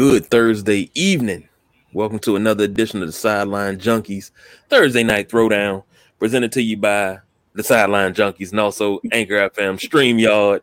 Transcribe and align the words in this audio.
good 0.00 0.24
Thursday 0.30 0.90
evening? 0.94 1.46
Welcome 1.92 2.20
to 2.20 2.34
another 2.34 2.64
edition 2.64 3.02
of 3.02 3.08
the 3.08 3.12
Sideline 3.12 3.78
Junkies 3.78 4.30
Thursday 4.70 5.02
night 5.02 5.28
throwdown, 5.28 5.84
presented 6.18 6.52
to 6.52 6.62
you 6.62 6.78
by 6.78 7.18
the 7.52 7.62
Sideline 7.62 8.14
Junkies 8.14 8.50
and 8.50 8.60
also 8.60 9.00
Anchor 9.12 9.50
FM, 9.50 9.78
StreamYard, 9.78 10.62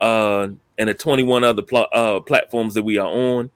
uh, 0.00 0.48
and 0.78 0.88
the 0.88 0.94
21 0.94 1.44
other 1.44 1.62
pl- 1.62 1.86
uh, 1.92 2.18
platforms 2.18 2.74
that 2.74 2.82
we 2.82 2.98
are 2.98 3.06
on. 3.06 3.52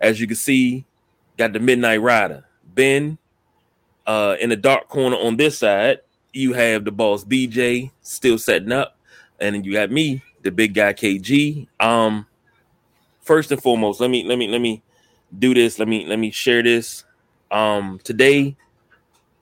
As 0.00 0.18
you 0.18 0.26
can 0.26 0.36
see, 0.36 0.86
got 1.36 1.52
the 1.52 1.60
Midnight 1.60 2.00
Rider, 2.00 2.46
Ben, 2.74 3.18
uh, 4.06 4.36
in 4.40 4.48
the 4.48 4.56
dark 4.56 4.88
corner 4.88 5.18
on 5.18 5.36
this 5.36 5.58
side. 5.58 5.98
You 6.32 6.54
have 6.54 6.86
the 6.86 6.92
boss 6.92 7.24
BJ 7.24 7.90
still 8.00 8.38
setting 8.38 8.72
up, 8.72 8.96
and 9.38 9.54
then 9.54 9.64
you 9.64 9.74
got 9.74 9.90
me, 9.90 10.22
the 10.40 10.50
big 10.50 10.72
guy 10.72 10.94
KG. 10.94 11.68
Um, 11.78 12.24
first 13.22 13.50
and 13.52 13.62
foremost, 13.62 14.00
let 14.00 14.10
me 14.10 14.24
let 14.24 14.38
me 14.38 14.48
let 14.48 14.60
me 14.60 14.82
do 15.38 15.54
this. 15.54 15.78
Let 15.78 15.88
me 15.88 16.06
let 16.06 16.18
me 16.18 16.30
share 16.30 16.62
this. 16.62 17.04
Um, 17.50 18.00
today, 18.04 18.56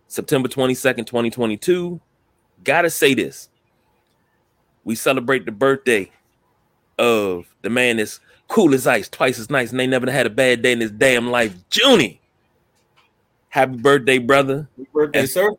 September 0.06 0.48
22nd, 0.48 1.06
2022. 1.06 2.00
Gotta 2.64 2.90
say 2.90 3.14
this. 3.14 3.48
We 4.84 4.94
celebrate 4.94 5.44
the 5.44 5.52
birthday 5.52 6.10
of 6.98 7.46
the 7.62 7.70
man 7.70 7.98
that's 7.98 8.20
cool 8.48 8.74
as 8.74 8.86
ice, 8.86 9.08
twice 9.08 9.38
as 9.38 9.50
nice, 9.50 9.70
and 9.70 9.78
they 9.78 9.86
never 9.86 10.10
had 10.10 10.26
a 10.26 10.30
bad 10.30 10.62
day 10.62 10.72
in 10.72 10.80
his 10.80 10.90
damn 10.90 11.30
life. 11.30 11.54
Junie. 11.70 12.20
Happy 13.50 13.76
birthday, 13.76 14.18
brother. 14.18 14.68
Happy 14.76 14.88
birthday, 14.92 15.20
And- 15.20 15.28
sir. 15.28 15.50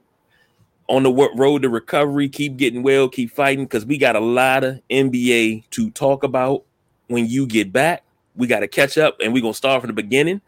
on 0.88 1.04
the 1.04 1.12
road 1.12 1.62
to 1.62 1.70
recovery. 1.70 2.28
Keep 2.28 2.58
getting 2.58 2.82
well, 2.82 3.08
keep 3.08 3.30
fighting 3.32 3.66
because 3.66 3.86
we 3.86 3.98
got 4.00 4.16
a 4.16 4.20
lot 4.20 4.64
of 4.64 4.82
NBA 4.90 5.64
to 5.72 5.92
talk 5.92 6.24
about 6.24 6.64
when 7.08 7.28
you 7.28 7.46
get 7.46 7.72
back. 7.72 8.04
We 8.40 8.48
got 8.48 8.62
to 8.62 8.68
catch 8.68 8.98
up 8.98 9.18
and 9.22 9.34
we're 9.34 9.42
gonna 9.44 9.54
start 9.54 9.82
from 9.82 9.90
the 9.90 9.94
beginning 9.94 10.42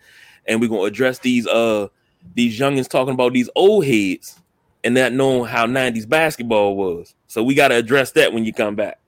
and 0.47 0.59
we're 0.59 0.70
gonna 0.70 0.84
address 0.84 1.20
these 1.20 1.45
uh 1.45 1.88
these 2.36 2.58
youngins 2.59 2.88
talking 2.88 3.14
about 3.14 3.34
these 3.34 3.50
old 3.56 3.86
heads 3.86 4.39
and 4.84 4.95
not 4.95 5.14
knowing 5.14 5.45
how 5.45 5.66
90s 5.67 6.08
basketball 6.09 6.75
was. 6.75 7.14
So 7.28 7.44
we 7.44 7.53
got 7.53 7.67
to 7.69 7.75
address 7.75 8.12
that 8.14 8.34
when 8.34 8.45
you 8.45 8.53
come 8.53 8.75
back. 8.75 9.00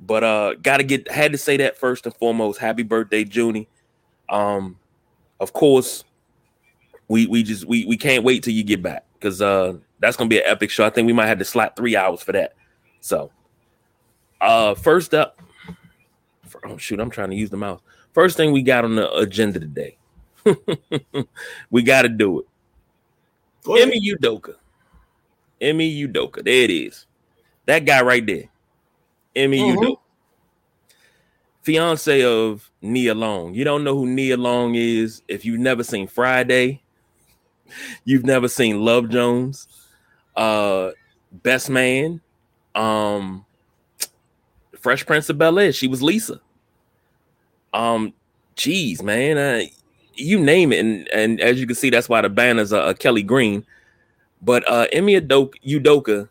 But 0.00 0.24
uh 0.24 0.54
gotta 0.62 0.84
get 0.84 1.10
had 1.10 1.32
to 1.32 1.38
say 1.38 1.56
that 1.56 1.76
first 1.78 2.06
and 2.06 2.14
foremost. 2.14 2.60
Happy 2.60 2.82
birthday, 2.84 3.24
Junie. 3.24 3.68
Um, 4.28 4.78
of 5.40 5.52
course, 5.52 6.04
we 7.08 7.26
we 7.26 7.42
just 7.42 7.64
we 7.64 7.84
we 7.86 7.96
can't 7.96 8.24
wait 8.24 8.42
till 8.42 8.54
you 8.54 8.62
get 8.62 8.82
back 8.82 9.04
because 9.14 9.42
uh 9.42 9.74
that's 9.98 10.16
gonna 10.16 10.28
be 10.28 10.38
an 10.38 10.44
epic 10.46 10.70
show. 10.70 10.84
I 10.86 10.90
think 10.90 11.06
we 11.06 11.12
might 11.12 11.26
have 11.26 11.38
to 11.38 11.44
slot 11.44 11.74
three 11.76 11.96
hours 11.96 12.22
for 12.22 12.32
that. 12.32 12.54
So 13.00 13.32
uh 14.40 14.74
first 14.74 15.14
up 15.14 15.37
oh 16.64 16.76
shoot, 16.76 17.00
I'm 17.00 17.10
trying 17.10 17.30
to 17.30 17.36
use 17.36 17.50
the 17.50 17.56
mouse. 17.56 17.80
First 18.12 18.36
thing 18.36 18.52
we 18.52 18.62
got 18.62 18.84
on 18.84 18.96
the 18.96 19.12
agenda 19.14 19.60
today. 19.60 19.96
we 21.70 21.82
gotta 21.82 22.08
do 22.08 22.40
it. 22.40 22.46
Ime 23.66 23.92
Udoka. 24.16 24.54
Ime 25.62 25.80
Udoka. 25.80 26.42
There 26.44 26.62
it 26.64 26.70
is. 26.70 27.06
That 27.66 27.84
guy 27.84 28.02
right 28.02 28.24
there. 28.24 28.44
Ime 29.36 29.52
Mhm. 29.52 29.76
Udoka. 29.76 29.98
Fiance 31.62 32.22
of 32.24 32.70
Nia 32.80 33.14
Long. 33.14 33.52
You 33.54 33.64
don't 33.64 33.84
know 33.84 33.94
who 33.94 34.06
Nia 34.06 34.36
Long 34.38 34.74
is 34.74 35.22
if 35.28 35.44
you've 35.44 35.60
never 35.60 35.84
seen 35.84 36.06
Friday. 36.06 36.82
You've 38.04 38.24
never 38.24 38.48
seen 38.48 38.80
Love 38.80 39.10
Jones. 39.10 39.68
Uh 40.34 40.92
Best 41.30 41.68
Man. 41.68 42.22
Um 42.74 43.44
Fresh 44.80 45.06
Prince 45.06 45.28
of 45.28 45.38
Bel 45.38 45.58
Air. 45.58 45.72
She 45.72 45.88
was 45.88 46.02
Lisa. 46.02 46.40
Um, 47.72 48.14
geez, 48.56 49.02
man. 49.02 49.38
Uh, 49.38 49.66
you 50.14 50.40
name 50.40 50.72
it, 50.72 50.80
and 50.80 51.08
and 51.08 51.40
as 51.40 51.60
you 51.60 51.66
can 51.66 51.76
see, 51.76 51.90
that's 51.90 52.08
why 52.08 52.20
the 52.20 52.28
banners 52.28 52.72
are 52.72 52.88
uh, 52.88 52.94
Kelly 52.94 53.22
Green. 53.22 53.64
But 54.42 54.68
uh 54.68 54.86
Ime 54.94 55.08
Udoka, 55.08 55.54
Udoka 55.66 56.28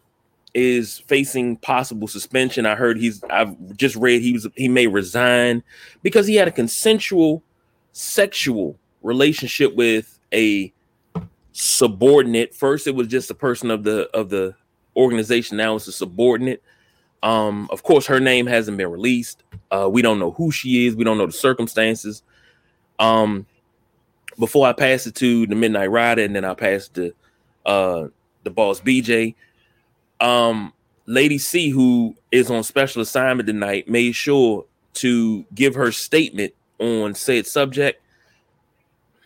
is 0.53 0.99
facing 1.07 1.57
possible 1.57 2.07
suspension. 2.07 2.65
I 2.65 2.75
heard 2.75 2.97
he's 2.97 3.23
I've 3.29 3.75
just 3.75 3.95
read 3.95 4.21
he 4.21 4.33
was 4.33 4.47
he 4.55 4.67
may 4.67 4.87
resign 4.87 5.63
because 6.03 6.27
he 6.27 6.35
had 6.35 6.47
a 6.47 6.51
consensual 6.51 7.43
sexual 7.93 8.77
relationship 9.01 9.75
with 9.75 10.19
a 10.33 10.71
subordinate. 11.51 12.55
First, 12.55 12.87
it 12.87 12.95
was 12.95 13.07
just 13.07 13.31
a 13.31 13.35
person 13.35 13.71
of 13.71 13.83
the 13.83 14.09
of 14.13 14.29
the 14.29 14.55
organization. 14.95 15.57
Now 15.57 15.75
it's 15.75 15.87
a 15.87 15.91
subordinate. 15.91 16.63
Um, 17.23 17.67
of 17.71 17.83
course, 17.83 18.05
her 18.05 18.19
name 18.19 18.45
hasn't 18.45 18.77
been 18.77 18.91
released. 18.91 19.43
Uh, 19.71 19.89
we 19.91 20.01
don't 20.01 20.19
know 20.19 20.31
who 20.31 20.51
she 20.51 20.87
is. 20.87 20.95
We 20.95 21.03
don't 21.03 21.17
know 21.17 21.25
the 21.25 21.31
circumstances. 21.31 22.23
Um, 22.99 23.45
before 24.39 24.67
I 24.67 24.73
pass 24.73 25.07
it 25.07 25.15
to 25.15 25.47
the 25.47 25.55
Midnight 25.55 25.89
Rider, 25.91 26.23
and 26.23 26.35
then 26.35 26.45
I'll 26.45 26.55
pass 26.55 26.87
to 26.89 27.13
uh 27.65 28.07
the 28.43 28.49
boss 28.49 28.79
BJ. 28.79 29.35
Um, 30.21 30.73
Lady 31.05 31.37
C, 31.37 31.69
who 31.69 32.15
is 32.31 32.49
on 32.49 32.63
special 32.63 33.01
assignment 33.01 33.47
tonight, 33.47 33.89
made 33.89 34.13
sure 34.13 34.65
to 34.95 35.45
give 35.53 35.75
her 35.75 35.91
statement 35.91 36.53
on 36.79 37.15
said 37.15 37.47
subject. 37.47 38.01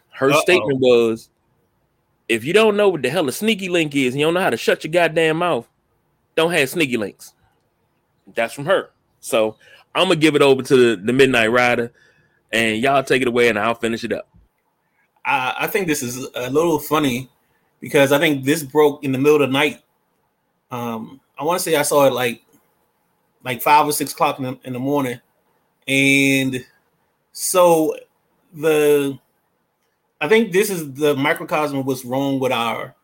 Her 0.10 0.32
Uh-oh. 0.32 0.42
statement 0.42 0.80
was 0.80 1.30
if 2.30 2.46
you 2.46 2.54
don't 2.54 2.78
know 2.78 2.90
what 2.90 3.02
the 3.02 3.10
hell 3.10 3.28
a 3.28 3.32
sneaky 3.32 3.68
link 3.68 3.96
is 3.96 4.14
and 4.14 4.20
you 4.20 4.26
don't 4.26 4.34
know 4.34 4.42
how 4.42 4.50
to 4.50 4.58
shut 4.58 4.84
your 4.84 4.92
goddamn 4.92 5.38
mouth, 5.38 5.68
don't 6.36 6.52
have 6.52 6.70
sneaky 6.70 6.98
links. 6.98 7.34
That's 8.34 8.54
from 8.54 8.66
her. 8.66 8.92
So 9.20 9.56
I'm 9.94 10.08
gonna 10.08 10.16
give 10.16 10.36
it 10.36 10.42
over 10.42 10.62
to 10.64 10.96
the, 10.96 11.02
the 11.02 11.14
Midnight 11.14 11.52
Rider, 11.52 11.92
and 12.52 12.78
y'all 12.78 13.04
take 13.04 13.22
it 13.22 13.28
away, 13.28 13.50
and 13.50 13.60
I'll 13.60 13.76
finish 13.76 14.04
it 14.04 14.14
up. 14.14 14.28
I, 15.26 15.56
I 15.60 15.68
think 15.68 15.88
this 15.88 16.02
is 16.02 16.28
a 16.36 16.50
little 16.50 16.80
funny 16.80 17.30
because 17.80 18.12
I 18.12 18.20
think 18.20 18.44
this 18.44 18.64
broke 18.64 19.04
in 19.04 19.12
the 19.12 19.18
middle 19.18 19.42
of 19.42 19.50
the 19.50 19.54
night. 19.54 19.82
Um, 20.72 21.20
I 21.38 21.44
want 21.44 21.60
to 21.60 21.64
say 21.64 21.76
I 21.76 21.82
saw 21.82 22.08
it 22.08 22.14
like 22.14 22.44
like 23.44 23.62
five 23.62 23.86
or 23.88 23.92
six 23.92 24.14
o'clock 24.14 24.38
in 24.40 24.46
the, 24.46 24.60
in 24.64 24.74
the 24.74 24.80
morning, 24.80 25.20
and 25.88 26.66
so 27.32 27.96
the 28.54 29.20
I 30.20 30.28
think 30.28 30.52
this 30.52 30.70
is 30.70 30.94
the 30.94 31.16
microcosm 31.16 31.80
of 31.80 31.86
what's 31.86 32.06
wrong 32.06 32.40
with 32.40 32.52
our 32.52 32.96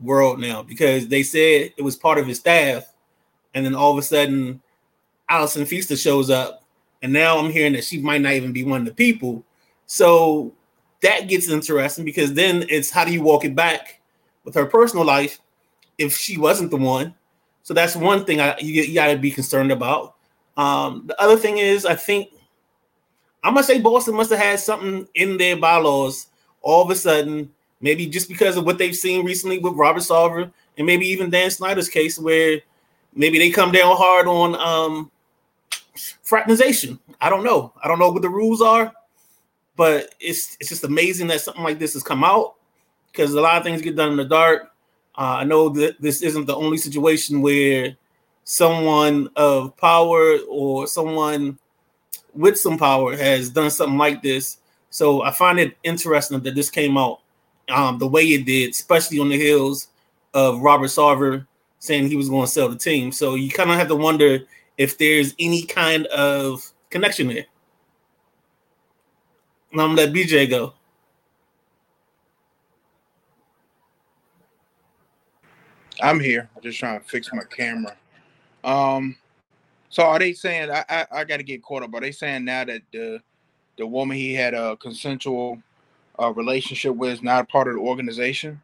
world 0.00 0.40
now 0.40 0.62
because 0.62 1.08
they 1.08 1.22
said 1.22 1.72
it 1.76 1.82
was 1.82 1.96
part 1.96 2.18
of 2.18 2.26
his 2.26 2.38
staff, 2.38 2.92
and 3.54 3.64
then 3.64 3.74
all 3.74 3.92
of 3.92 3.98
a 3.98 4.02
sudden, 4.02 4.60
Allison 5.28 5.64
Feaster 5.64 5.96
shows 5.96 6.30
up, 6.30 6.64
and 7.02 7.12
now 7.12 7.38
I'm 7.38 7.50
hearing 7.50 7.72
that 7.74 7.84
she 7.84 8.00
might 8.00 8.20
not 8.20 8.32
even 8.32 8.52
be 8.52 8.64
one 8.64 8.80
of 8.80 8.86
the 8.86 8.94
people. 8.94 9.44
So 9.86 10.52
that 11.02 11.28
gets 11.28 11.48
interesting 11.48 12.04
because 12.04 12.34
then 12.34 12.64
it's 12.68 12.90
how 12.90 13.04
do 13.04 13.12
you 13.12 13.22
walk 13.22 13.44
it 13.44 13.54
back 13.54 14.00
with 14.44 14.54
her 14.54 14.66
personal 14.66 15.04
life 15.04 15.40
if 15.98 16.16
she 16.16 16.38
wasn't 16.38 16.70
the 16.70 16.76
one? 16.76 17.14
So 17.62 17.74
that's 17.74 17.96
one 17.96 18.24
thing 18.24 18.40
I 18.40 18.58
you, 18.58 18.82
you 18.82 18.94
got 18.94 19.08
to 19.08 19.18
be 19.18 19.30
concerned 19.30 19.72
about. 19.72 20.14
Um, 20.56 21.04
the 21.06 21.20
other 21.20 21.36
thing 21.36 21.58
is, 21.58 21.86
I 21.86 21.94
think 21.94 22.30
I'm 23.42 23.54
gonna 23.54 23.64
say 23.64 23.80
Boston 23.80 24.14
must 24.14 24.30
have 24.30 24.38
had 24.38 24.60
something 24.60 25.08
in 25.14 25.38
their 25.38 25.56
bylaws 25.56 26.26
all 26.62 26.82
of 26.82 26.90
a 26.90 26.94
sudden, 26.94 27.50
maybe 27.80 28.06
just 28.06 28.28
because 28.28 28.56
of 28.56 28.66
what 28.66 28.78
they've 28.78 28.94
seen 28.94 29.24
recently 29.24 29.58
with 29.58 29.74
Robert 29.74 30.02
Sarver 30.02 30.52
and 30.76 30.86
maybe 30.86 31.06
even 31.06 31.30
Dan 31.30 31.50
Snyder's 31.50 31.88
case, 31.88 32.18
where 32.18 32.60
maybe 33.14 33.38
they 33.38 33.50
come 33.50 33.72
down 33.72 33.96
hard 33.96 34.26
on 34.26 34.54
um, 34.56 35.10
fraternization. 36.22 36.98
I 37.20 37.30
don't 37.30 37.44
know. 37.44 37.72
I 37.82 37.88
don't 37.88 37.98
know 37.98 38.10
what 38.10 38.22
the 38.22 38.28
rules 38.28 38.62
are, 38.62 38.92
but 39.76 40.14
it's 40.20 40.56
it's 40.60 40.70
just 40.70 40.84
amazing 40.84 41.26
that 41.28 41.40
something 41.40 41.62
like 41.62 41.78
this 41.78 41.94
has 41.94 42.02
come 42.02 42.24
out 42.24 42.54
because 43.10 43.34
a 43.34 43.40
lot 43.40 43.58
of 43.58 43.64
things 43.64 43.82
get 43.82 43.96
done 43.96 44.12
in 44.12 44.16
the 44.16 44.24
dark. 44.24 44.72
Uh, 45.16 45.38
I 45.40 45.44
know 45.44 45.68
that 45.70 46.00
this 46.00 46.22
isn't 46.22 46.46
the 46.46 46.56
only 46.56 46.78
situation 46.78 47.42
where 47.42 47.96
someone 48.44 49.28
of 49.36 49.76
power 49.76 50.38
or 50.48 50.86
someone 50.86 51.58
with 52.34 52.58
some 52.58 52.78
power 52.78 53.16
has 53.16 53.50
done 53.50 53.70
something 53.70 53.98
like 53.98 54.22
this. 54.22 54.58
So 54.90 55.22
I 55.22 55.30
find 55.30 55.58
it 55.60 55.76
interesting 55.82 56.40
that 56.40 56.54
this 56.54 56.70
came 56.70 56.96
out 56.96 57.20
um, 57.68 57.98
the 57.98 58.06
way 58.06 58.24
it 58.24 58.46
did, 58.46 58.70
especially 58.70 59.18
on 59.18 59.28
the 59.28 59.36
heels 59.36 59.88
of 60.34 60.60
Robert 60.60 60.86
Sarver 60.86 61.46
saying 61.80 62.08
he 62.08 62.16
was 62.16 62.28
going 62.28 62.46
to 62.46 62.50
sell 62.52 62.68
the 62.68 62.76
team. 62.76 63.10
So 63.10 63.34
you 63.34 63.50
kind 63.50 63.70
of 63.70 63.76
have 63.76 63.88
to 63.88 63.96
wonder 63.96 64.40
if 64.78 64.96
there's 64.96 65.34
any 65.38 65.62
kind 65.62 66.06
of 66.06 66.70
connection 66.90 67.28
there. 67.28 67.46
I'm 69.72 69.78
gonna 69.78 69.94
let 69.94 70.12
BJ 70.12 70.48
go. 70.48 70.74
I'm 76.02 76.18
here. 76.18 76.48
I'm 76.56 76.62
just 76.62 76.78
trying 76.78 77.00
to 77.00 77.06
fix 77.06 77.30
my 77.32 77.44
camera. 77.44 77.94
Um, 78.64 79.16
so 79.90 80.02
are 80.02 80.18
they 80.18 80.32
saying 80.32 80.70
I 80.70 80.84
I, 80.88 81.06
I 81.12 81.24
got 81.24 81.36
to 81.36 81.42
get 81.42 81.62
caught 81.62 81.82
up? 81.82 81.94
Are 81.94 82.00
they 82.00 82.12
saying 82.12 82.44
now 82.44 82.64
that 82.64 82.82
the 82.92 83.20
the 83.78 83.86
woman 83.86 84.16
he 84.16 84.34
had 84.34 84.54
a 84.54 84.76
consensual 84.76 85.62
uh, 86.18 86.32
relationship 86.32 86.96
with 86.96 87.12
is 87.12 87.22
not 87.22 87.48
part 87.48 87.68
of 87.68 87.74
the 87.74 87.80
organization? 87.80 88.60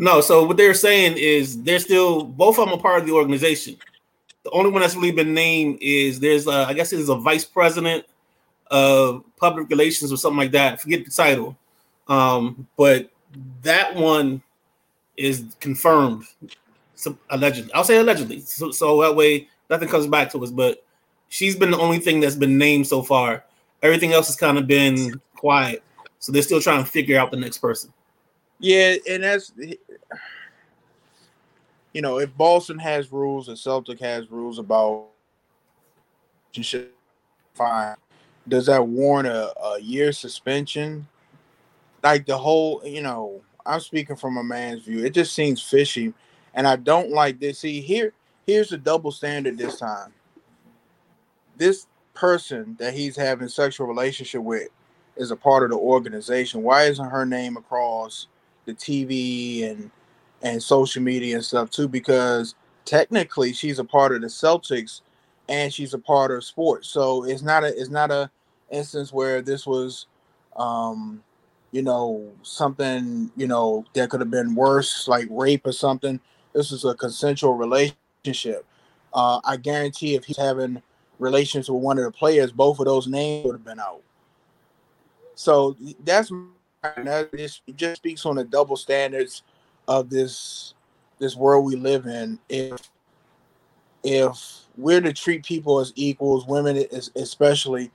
No, 0.00 0.20
so 0.20 0.44
what 0.44 0.56
they're 0.56 0.74
saying 0.74 1.16
is 1.18 1.60
they're 1.64 1.80
still 1.80 2.22
both 2.22 2.56
of 2.56 2.66
them 2.66 2.78
are 2.78 2.80
part 2.80 3.00
of 3.00 3.06
the 3.06 3.12
organization. 3.12 3.76
The 4.44 4.50
only 4.50 4.70
one 4.70 4.80
that's 4.80 4.94
really 4.94 5.10
been 5.10 5.34
named 5.34 5.78
is 5.80 6.20
there's 6.20 6.46
uh, 6.46 6.66
I 6.68 6.72
guess 6.72 6.90
there's 6.90 7.08
a 7.08 7.16
vice 7.16 7.44
president 7.44 8.04
of 8.70 9.24
public 9.36 9.68
relations 9.68 10.12
or 10.12 10.16
something 10.16 10.38
like 10.38 10.52
that. 10.52 10.80
forget 10.80 11.04
the 11.04 11.10
title, 11.10 11.56
um, 12.06 12.68
but 12.76 13.10
that 13.62 13.96
one 13.96 14.40
is 15.16 15.44
confirmed. 15.58 16.24
So, 16.94 17.18
allegedly, 17.30 17.72
I'll 17.74 17.82
say 17.82 17.96
allegedly, 17.96 18.40
so, 18.40 18.70
so 18.70 19.00
that 19.02 19.16
way 19.16 19.48
nothing 19.68 19.88
comes 19.88 20.06
back 20.06 20.30
to 20.30 20.44
us. 20.44 20.52
But 20.52 20.84
she's 21.28 21.56
been 21.56 21.72
the 21.72 21.78
only 21.78 21.98
thing 21.98 22.20
that's 22.20 22.36
been 22.36 22.56
named 22.56 22.86
so 22.86 23.02
far. 23.02 23.44
Everything 23.82 24.12
else 24.12 24.28
has 24.28 24.36
kind 24.36 24.58
of 24.58 24.68
been 24.68 25.20
quiet, 25.34 25.82
so 26.20 26.30
they're 26.30 26.42
still 26.42 26.60
trying 26.60 26.84
to 26.84 26.88
figure 26.88 27.18
out 27.18 27.32
the 27.32 27.36
next 27.36 27.58
person. 27.58 27.92
Yeah, 28.60 28.96
and 29.08 29.22
that's 29.22 29.52
you 31.92 32.02
know, 32.02 32.18
if 32.18 32.36
Boston 32.36 32.78
has 32.78 33.10
rules 33.10 33.48
and 33.48 33.58
Celtic 33.58 34.00
has 34.00 34.30
rules 34.30 34.58
about 34.58 35.06
fine. 37.54 37.96
Does 38.46 38.66
that 38.66 38.86
warrant 38.86 39.28
a, 39.28 39.52
a 39.60 39.80
year 39.80 40.12
suspension? 40.12 41.06
Like 42.02 42.26
the 42.26 42.38
whole, 42.38 42.82
you 42.84 43.02
know, 43.02 43.40
I'm 43.66 43.80
speaking 43.80 44.16
from 44.16 44.36
a 44.38 44.44
man's 44.44 44.82
view. 44.82 45.04
It 45.04 45.10
just 45.10 45.34
seems 45.34 45.62
fishy, 45.62 46.14
and 46.54 46.66
I 46.66 46.76
don't 46.76 47.10
like 47.10 47.40
this. 47.40 47.58
See, 47.58 47.80
here, 47.80 48.12
here's 48.46 48.70
the 48.70 48.78
double 48.78 49.12
standard 49.12 49.58
this 49.58 49.78
time. 49.78 50.12
This 51.56 51.86
person 52.14 52.76
that 52.78 52.94
he's 52.94 53.16
having 53.16 53.48
sexual 53.48 53.86
relationship 53.86 54.42
with 54.42 54.68
is 55.16 55.30
a 55.30 55.36
part 55.36 55.64
of 55.64 55.70
the 55.70 55.76
organization. 55.76 56.62
Why 56.62 56.84
isn't 56.84 57.10
her 57.10 57.26
name 57.26 57.56
across 57.56 58.28
the 58.68 58.74
TV 58.74 59.70
and 59.70 59.90
and 60.42 60.62
social 60.62 61.02
media 61.02 61.36
and 61.36 61.44
stuff 61.44 61.70
too? 61.70 61.88
Because 61.88 62.54
technically 62.84 63.52
she's 63.52 63.78
a 63.80 63.84
part 63.84 64.14
of 64.14 64.20
the 64.22 64.28
Celtics 64.28 65.00
and 65.48 65.72
she's 65.72 65.94
a 65.94 65.98
part 65.98 66.30
of 66.30 66.44
sports. 66.44 66.88
So 66.88 67.24
it's 67.24 67.42
not 67.42 67.64
a 67.64 67.68
it's 67.68 67.90
not 67.90 68.10
a 68.10 68.30
instance 68.70 69.12
where 69.12 69.42
this 69.42 69.66
was 69.66 70.06
um 70.56 71.22
you 71.72 71.82
know 71.82 72.30
something 72.42 73.30
you 73.36 73.46
know 73.46 73.84
that 73.94 74.10
could 74.10 74.20
have 74.20 74.30
been 74.30 74.54
worse 74.54 75.08
like 75.08 75.26
rape 75.30 75.66
or 75.66 75.72
something 75.72 76.20
this 76.52 76.72
is 76.72 76.84
a 76.84 76.94
consensual 76.94 77.54
relationship 77.54 78.64
uh 79.14 79.40
i 79.44 79.56
guarantee 79.56 80.14
if 80.14 80.24
he's 80.24 80.36
having 80.36 80.82
relations 81.18 81.70
with 81.70 81.82
one 81.82 81.98
of 81.98 82.04
the 82.04 82.10
players 82.10 82.52
both 82.52 82.78
of 82.78 82.86
those 82.86 83.06
names 83.06 83.44
would 83.44 83.54
have 83.54 83.64
been 83.64 83.80
out 83.80 84.02
so 85.34 85.76
that's 86.04 86.32
that 86.82 87.30
just, 87.36 87.62
just 87.76 87.96
speaks 87.96 88.24
on 88.26 88.36
the 88.36 88.44
double 88.44 88.76
standards 88.76 89.42
of 89.86 90.10
this 90.10 90.74
this 91.18 91.34
world 91.34 91.64
we 91.64 91.74
live 91.74 92.06
in 92.06 92.38
if 92.48 92.90
if 94.04 94.60
we're 94.76 95.00
to 95.00 95.12
treat 95.12 95.44
people 95.44 95.80
as 95.80 95.92
equals, 95.96 96.46
women 96.46 96.84
especially, 97.16 97.90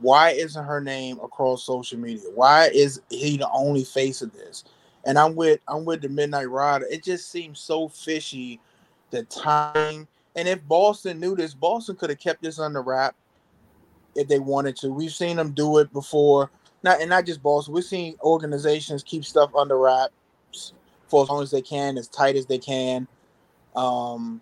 why 0.00 0.30
isn't 0.30 0.64
her 0.64 0.80
name 0.80 1.20
across 1.22 1.64
social 1.64 1.98
media? 1.98 2.28
Why 2.34 2.68
is 2.74 3.00
he 3.10 3.36
the 3.36 3.48
only 3.50 3.84
face 3.84 4.22
of 4.22 4.32
this? 4.32 4.64
And 5.04 5.18
I'm 5.18 5.36
with 5.36 5.60
I'm 5.68 5.84
with 5.84 6.02
the 6.02 6.08
Midnight 6.08 6.50
Rider. 6.50 6.86
It 6.90 7.04
just 7.04 7.30
seems 7.30 7.60
so 7.60 7.88
fishy, 7.88 8.60
the 9.10 9.22
time. 9.24 10.08
And 10.34 10.48
if 10.48 10.66
Boston 10.66 11.20
knew 11.20 11.36
this, 11.36 11.54
Boston 11.54 11.96
could 11.96 12.10
have 12.10 12.18
kept 12.18 12.42
this 12.42 12.58
under 12.58 12.82
wrap 12.82 13.14
if 14.16 14.26
they 14.26 14.40
wanted 14.40 14.76
to. 14.78 14.90
We've 14.90 15.14
seen 15.14 15.36
them 15.36 15.52
do 15.52 15.78
it 15.78 15.92
before. 15.92 16.50
Not 16.82 17.00
and 17.00 17.10
not 17.10 17.26
just 17.26 17.42
Boston. 17.42 17.74
We're 17.74 17.82
seeing 17.82 18.16
organizations 18.22 19.02
keep 19.02 19.24
stuff 19.24 19.50
under 19.54 19.78
wraps 19.78 20.72
for 21.08 21.22
as 21.22 21.28
long 21.28 21.42
as 21.42 21.50
they 21.50 21.62
can, 21.62 21.98
as 21.98 22.08
tight 22.08 22.36
as 22.36 22.46
they 22.46 22.58
can. 22.58 23.08
Um, 23.74 24.40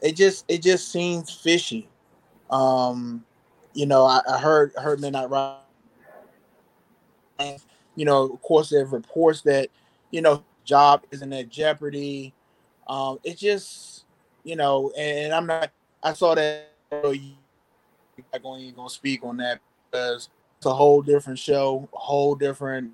it 0.00 0.16
just 0.16 0.44
it 0.48 0.62
just 0.62 0.90
seems 0.90 1.30
fishy. 1.30 1.88
Um, 2.50 3.24
you 3.72 3.86
know, 3.86 4.04
I, 4.04 4.20
I 4.28 4.38
heard 4.38 4.72
heard 4.76 5.00
Midnight 5.00 5.30
Ride. 5.30 5.58
You 7.96 8.04
know, 8.04 8.24
of 8.24 8.42
course, 8.42 8.70
there 8.70 8.84
reports 8.86 9.42
that 9.42 9.68
you 10.10 10.22
know 10.22 10.44
job 10.64 11.04
isn't 11.10 11.32
at 11.32 11.48
jeopardy. 11.48 12.32
Um, 12.86 13.18
it 13.24 13.38
just 13.38 14.04
you 14.44 14.56
know, 14.56 14.92
and, 14.96 15.32
I'm 15.32 15.46
not. 15.46 15.70
I 16.02 16.12
saw 16.12 16.34
that. 16.34 16.70
Not 16.92 18.42
going 18.42 18.74
to 18.74 18.88
speak 18.88 19.24
on 19.24 19.38
that 19.38 19.60
because 19.90 20.28
a 20.66 20.74
whole 20.74 21.02
different 21.02 21.38
show, 21.38 21.88
a 21.94 21.98
whole 21.98 22.34
different. 22.34 22.92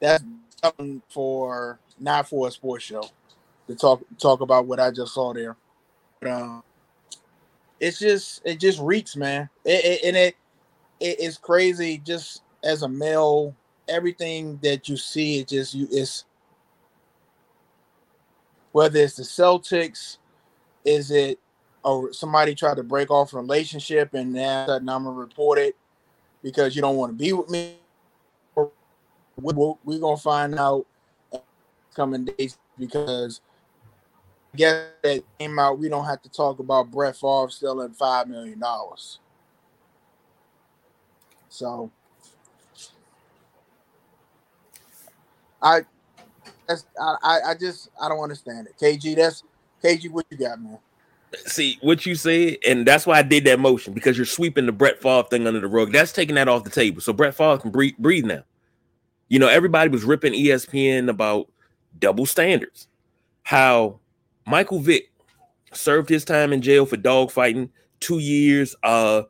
That's 0.00 0.24
something 0.62 1.02
for 1.08 1.78
not 1.98 2.28
for 2.28 2.48
a 2.48 2.50
sports 2.50 2.84
show 2.84 3.04
to 3.66 3.74
talk 3.74 4.02
talk 4.18 4.40
about 4.40 4.66
what 4.66 4.80
I 4.80 4.90
just 4.90 5.14
saw 5.14 5.32
there. 5.32 5.56
But 6.20 6.30
um, 6.30 6.62
it's 7.80 7.98
just 7.98 8.42
it 8.44 8.60
just 8.60 8.80
reeks, 8.80 9.16
man. 9.16 9.48
It, 9.64 9.84
it, 9.84 10.04
and 10.04 10.16
it 10.16 10.36
it 11.00 11.20
is 11.20 11.38
crazy. 11.38 11.98
Just 11.98 12.42
as 12.62 12.82
a 12.82 12.88
male, 12.88 13.54
everything 13.88 14.58
that 14.62 14.88
you 14.88 14.96
see, 14.96 15.40
it 15.40 15.48
just 15.48 15.74
you 15.74 15.88
it's 15.90 16.24
whether 18.72 18.98
it's 18.98 19.16
the 19.16 19.22
Celtics, 19.22 20.18
is 20.84 21.10
it 21.10 21.38
or 21.84 22.12
somebody 22.12 22.54
tried 22.54 22.76
to 22.76 22.82
break 22.82 23.10
off 23.10 23.32
a 23.34 23.36
relationship 23.36 24.14
and 24.14 24.32
now 24.32 24.66
that 24.66 24.76
I'm 24.76 24.86
gonna 24.86 25.10
report 25.12 25.58
it 25.58 25.76
because 26.44 26.76
you 26.76 26.82
don't 26.82 26.96
want 26.96 27.10
to 27.10 27.16
be 27.16 27.32
with 27.32 27.48
me. 27.48 27.78
We're, 29.36 29.98
gonna 29.98 30.16
find 30.16 30.54
out 30.56 30.86
coming 31.96 32.26
days 32.26 32.56
because 32.78 33.40
guess 34.54 34.86
that 35.02 35.24
came 35.40 35.58
out, 35.58 35.78
we 35.78 35.88
don't 35.88 36.04
have 36.04 36.22
to 36.22 36.28
talk 36.28 36.60
about 36.60 36.90
Brett 36.90 37.16
Favre 37.16 37.50
selling 37.50 37.92
five 37.94 38.28
million 38.28 38.60
dollars. 38.60 39.18
So 41.48 41.90
I 45.60 45.80
that's 46.68 46.86
I, 47.00 47.40
I 47.48 47.54
just 47.58 47.88
I 48.00 48.08
don't 48.08 48.20
understand 48.20 48.68
it. 48.68 48.74
KG, 48.78 49.16
that's 49.16 49.42
KG, 49.82 50.10
what 50.10 50.26
you 50.30 50.36
got, 50.36 50.60
man? 50.60 50.78
See 51.46 51.78
what 51.80 52.06
you 52.06 52.14
said, 52.14 52.58
and 52.66 52.86
that's 52.86 53.06
why 53.06 53.18
I 53.18 53.22
did 53.22 53.44
that 53.44 53.60
motion 53.60 53.92
because 53.92 54.16
you're 54.16 54.26
sweeping 54.26 54.66
the 54.66 54.72
Brett 54.72 55.00
Favre 55.00 55.28
thing 55.28 55.46
under 55.46 55.60
the 55.60 55.68
rug. 55.68 55.92
That's 55.92 56.12
taking 56.12 56.34
that 56.36 56.48
off 56.48 56.64
the 56.64 56.70
table. 56.70 57.00
So 57.00 57.12
Brett 57.12 57.34
Favre 57.34 57.58
can 57.58 57.70
breathe, 57.70 57.94
breathe 57.98 58.24
now. 58.24 58.44
You 59.28 59.38
know, 59.38 59.48
everybody 59.48 59.90
was 59.90 60.04
ripping 60.04 60.32
ESPN 60.32 61.08
about 61.08 61.48
double 61.98 62.26
standards. 62.26 62.88
How 63.42 64.00
Michael 64.46 64.80
Vick 64.80 65.10
served 65.72 66.08
his 66.08 66.24
time 66.24 66.52
in 66.52 66.62
jail 66.62 66.86
for 66.86 66.96
dogfighting, 66.96 67.70
two 68.00 68.18
years. 68.18 68.74
Uh, 68.82 69.22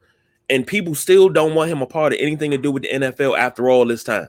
and 0.51 0.67
people 0.67 0.95
still 0.95 1.29
don't 1.29 1.55
want 1.55 1.71
him 1.71 1.83
a 1.83 1.87
part 1.87 2.13
of 2.13 2.19
anything 2.21 2.51
to 2.51 2.59
do 2.59 2.71
with 2.71 2.83
the 2.83 2.91
NFL 2.91 3.39
after 3.39 3.71
all 3.71 3.87
this 3.87 4.05
time. 4.05 4.29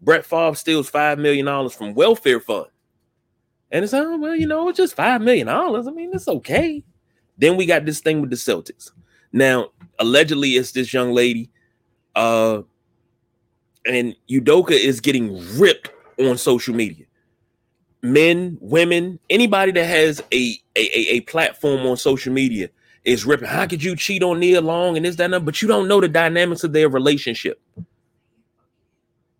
Brett 0.00 0.24
Favre 0.26 0.54
steals 0.54 0.88
five 0.88 1.18
million 1.18 1.46
dollars 1.46 1.74
from 1.74 1.94
welfare 1.94 2.40
fund, 2.40 2.66
and 3.70 3.84
it's 3.84 3.94
oh 3.94 4.18
well, 4.18 4.36
you 4.36 4.46
know, 4.46 4.68
it's 4.68 4.76
just 4.76 4.94
five 4.96 5.22
million 5.22 5.46
dollars. 5.46 5.86
I 5.86 5.90
mean, 5.90 6.10
it's 6.12 6.28
okay. 6.28 6.84
Then 7.38 7.56
we 7.56 7.66
got 7.66 7.84
this 7.84 8.00
thing 8.00 8.20
with 8.20 8.30
the 8.30 8.36
Celtics. 8.36 8.90
Now, 9.32 9.70
allegedly, 9.98 10.50
it's 10.50 10.72
this 10.72 10.92
young 10.92 11.12
lady, 11.12 11.50
uh, 12.14 12.62
and 13.86 14.14
Udoka 14.30 14.70
is 14.70 15.00
getting 15.00 15.36
ripped 15.58 15.90
on 16.18 16.38
social 16.38 16.74
media 16.74 17.06
men, 18.04 18.58
women, 18.60 19.18
anybody 19.30 19.72
that 19.72 19.86
has 19.86 20.22
a 20.32 20.58
a, 20.76 21.14
a, 21.16 21.20
platform 21.22 21.86
on 21.86 21.96
social 21.96 22.32
media 22.32 22.68
is 23.04 23.24
ripping. 23.24 23.48
How 23.48 23.66
could 23.66 23.82
you 23.82 23.96
cheat 23.96 24.22
on 24.22 24.40
Nia 24.40 24.60
Long 24.60 24.96
and 24.96 25.06
this, 25.06 25.16
that, 25.16 25.32
and 25.32 25.44
But 25.44 25.62
you 25.62 25.68
don't 25.68 25.88
know 25.88 26.00
the 26.00 26.08
dynamics 26.08 26.64
of 26.64 26.72
their 26.72 26.88
relationship. 26.88 27.60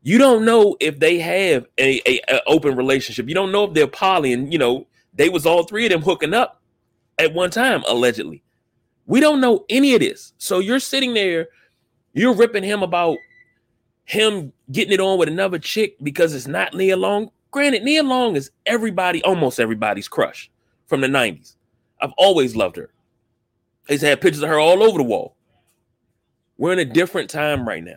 You 0.02 0.18
don't 0.18 0.44
know 0.44 0.76
if 0.80 0.98
they 0.98 1.18
have 1.18 1.66
a, 1.78 2.00
a, 2.06 2.20
a, 2.28 2.40
open 2.46 2.76
relationship. 2.76 3.28
You 3.28 3.34
don't 3.34 3.52
know 3.52 3.64
if 3.64 3.74
they're 3.74 3.86
poly, 3.86 4.32
and 4.32 4.52
you 4.52 4.58
know 4.58 4.86
they 5.14 5.28
was 5.28 5.46
all 5.46 5.64
three 5.64 5.84
of 5.86 5.92
them 5.92 6.02
hooking 6.02 6.34
up 6.34 6.60
at 7.18 7.35
one 7.35 7.50
time 7.50 7.83
allegedly. 7.88 8.42
We 9.06 9.21
don't 9.21 9.40
know 9.40 9.64
any 9.68 9.94
of 9.94 10.00
this. 10.00 10.33
So 10.38 10.59
you're 10.59 10.80
sitting 10.80 11.14
there, 11.14 11.49
you're 12.12 12.35
ripping 12.35 12.64
him 12.64 12.83
about 12.83 13.18
him 14.04 14.52
getting 14.71 14.92
it 14.92 15.00
on 15.00 15.18
with 15.18 15.28
another 15.28 15.59
chick 15.59 15.97
because 16.02 16.35
it's 16.35 16.47
not 16.47 16.75
Nia 16.75 16.97
Long. 16.97 17.30
Granted, 17.50 17.83
Nia 17.83 18.02
Long 18.02 18.37
is 18.37 18.50
everybody, 18.66 19.23
almost 19.23 19.61
everybody's 19.61 20.09
crush 20.09 20.50
from 20.87 21.00
the 21.00 21.06
90s. 21.06 21.56
I've 22.00 22.12
always 22.18 22.56
loved 22.56 22.76
her. 22.76 22.90
He's 23.88 24.02
had 24.02 24.21
pictures 24.21 24.42
of 24.42 24.49
her 24.49 24.59
all 24.59 24.83
over 24.83 24.99
the 24.99 25.04
wall. 25.04 25.37
We're 26.56 26.73
in 26.73 26.78
a 26.78 26.85
different 26.85 27.30
time 27.30 27.66
right 27.66 27.83
now. 27.83 27.97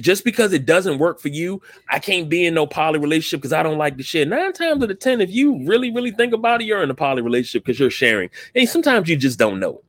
Just 0.00 0.24
because 0.24 0.52
it 0.52 0.66
doesn't 0.66 0.98
work 0.98 1.20
for 1.20 1.28
you, 1.28 1.62
I 1.90 1.98
can't 1.98 2.28
be 2.28 2.44
in 2.44 2.54
no 2.54 2.66
poly 2.66 2.98
relationship 2.98 3.40
because 3.40 3.52
I 3.52 3.62
don't 3.62 3.78
like 3.78 3.96
the 3.96 4.02
shit. 4.02 4.26
Nine 4.26 4.52
times 4.52 4.82
out 4.82 4.90
of 4.90 4.98
ten, 4.98 5.20
if 5.20 5.30
you 5.30 5.64
really, 5.64 5.92
really 5.92 6.10
think 6.10 6.32
about 6.32 6.60
it, 6.60 6.64
you're 6.64 6.82
in 6.82 6.90
a 6.90 6.94
poly 6.94 7.22
relationship 7.22 7.64
because 7.64 7.78
you're 7.78 7.90
sharing. 7.90 8.30
And 8.54 8.68
sometimes 8.68 9.08
you 9.08 9.16
just 9.16 9.38
don't 9.38 9.60
know. 9.60 9.82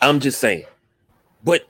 I'm 0.00 0.20
just 0.20 0.40
saying. 0.40 0.64
But 1.44 1.68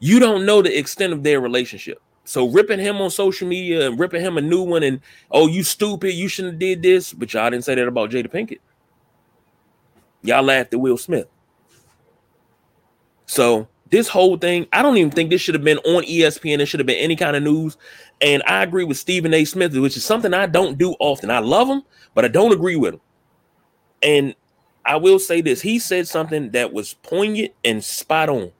you 0.00 0.18
don't 0.18 0.46
know 0.46 0.62
the 0.62 0.76
extent 0.76 1.12
of 1.12 1.22
their 1.22 1.40
relationship. 1.40 2.00
So 2.24 2.48
ripping 2.48 2.78
him 2.78 2.96
on 2.96 3.10
social 3.10 3.48
media 3.48 3.88
and 3.88 3.98
ripping 3.98 4.22
him 4.22 4.36
a 4.36 4.40
new 4.40 4.62
one 4.62 4.82
and 4.82 5.00
oh 5.30 5.48
you 5.48 5.62
stupid, 5.62 6.12
you 6.12 6.28
shouldn't 6.28 6.54
have 6.54 6.60
did 6.60 6.82
this, 6.82 7.12
but 7.12 7.32
y'all 7.32 7.50
didn't 7.50 7.64
say 7.64 7.74
that 7.74 7.88
about 7.88 8.10
Jada 8.10 8.28
Pinkett. 8.28 8.60
Y'all 10.22 10.42
laughed 10.42 10.72
at 10.72 10.80
Will 10.80 10.96
Smith. 10.96 11.26
So 13.26 13.68
This 13.90 14.08
whole 14.08 14.36
thing, 14.36 14.66
I 14.72 14.82
don't 14.82 14.96
even 14.96 15.10
think 15.10 15.30
this 15.30 15.40
should 15.40 15.54
have 15.54 15.64
been 15.64 15.78
on 15.78 16.04
ESPN. 16.04 16.60
It 16.60 16.66
should 16.66 16.80
have 16.80 16.86
been 16.86 16.96
any 16.96 17.16
kind 17.16 17.36
of 17.36 17.42
news. 17.42 17.76
And 18.20 18.42
I 18.46 18.62
agree 18.62 18.84
with 18.84 18.98
Stephen 18.98 19.34
A. 19.34 19.44
Smith, 19.44 19.76
which 19.76 19.96
is 19.96 20.04
something 20.04 20.32
I 20.32 20.46
don't 20.46 20.78
do 20.78 20.94
often. 21.00 21.30
I 21.30 21.40
love 21.40 21.68
him, 21.68 21.82
but 22.14 22.24
I 22.24 22.28
don't 22.28 22.52
agree 22.52 22.76
with 22.76 22.94
him. 22.94 23.00
And 24.02 24.34
I 24.84 24.96
will 24.96 25.18
say 25.18 25.40
this: 25.40 25.60
he 25.60 25.78
said 25.78 26.06
something 26.06 26.50
that 26.50 26.72
was 26.72 26.94
poignant 26.94 27.52
and 27.64 27.82
spot 27.82 28.28
on. 28.28 28.52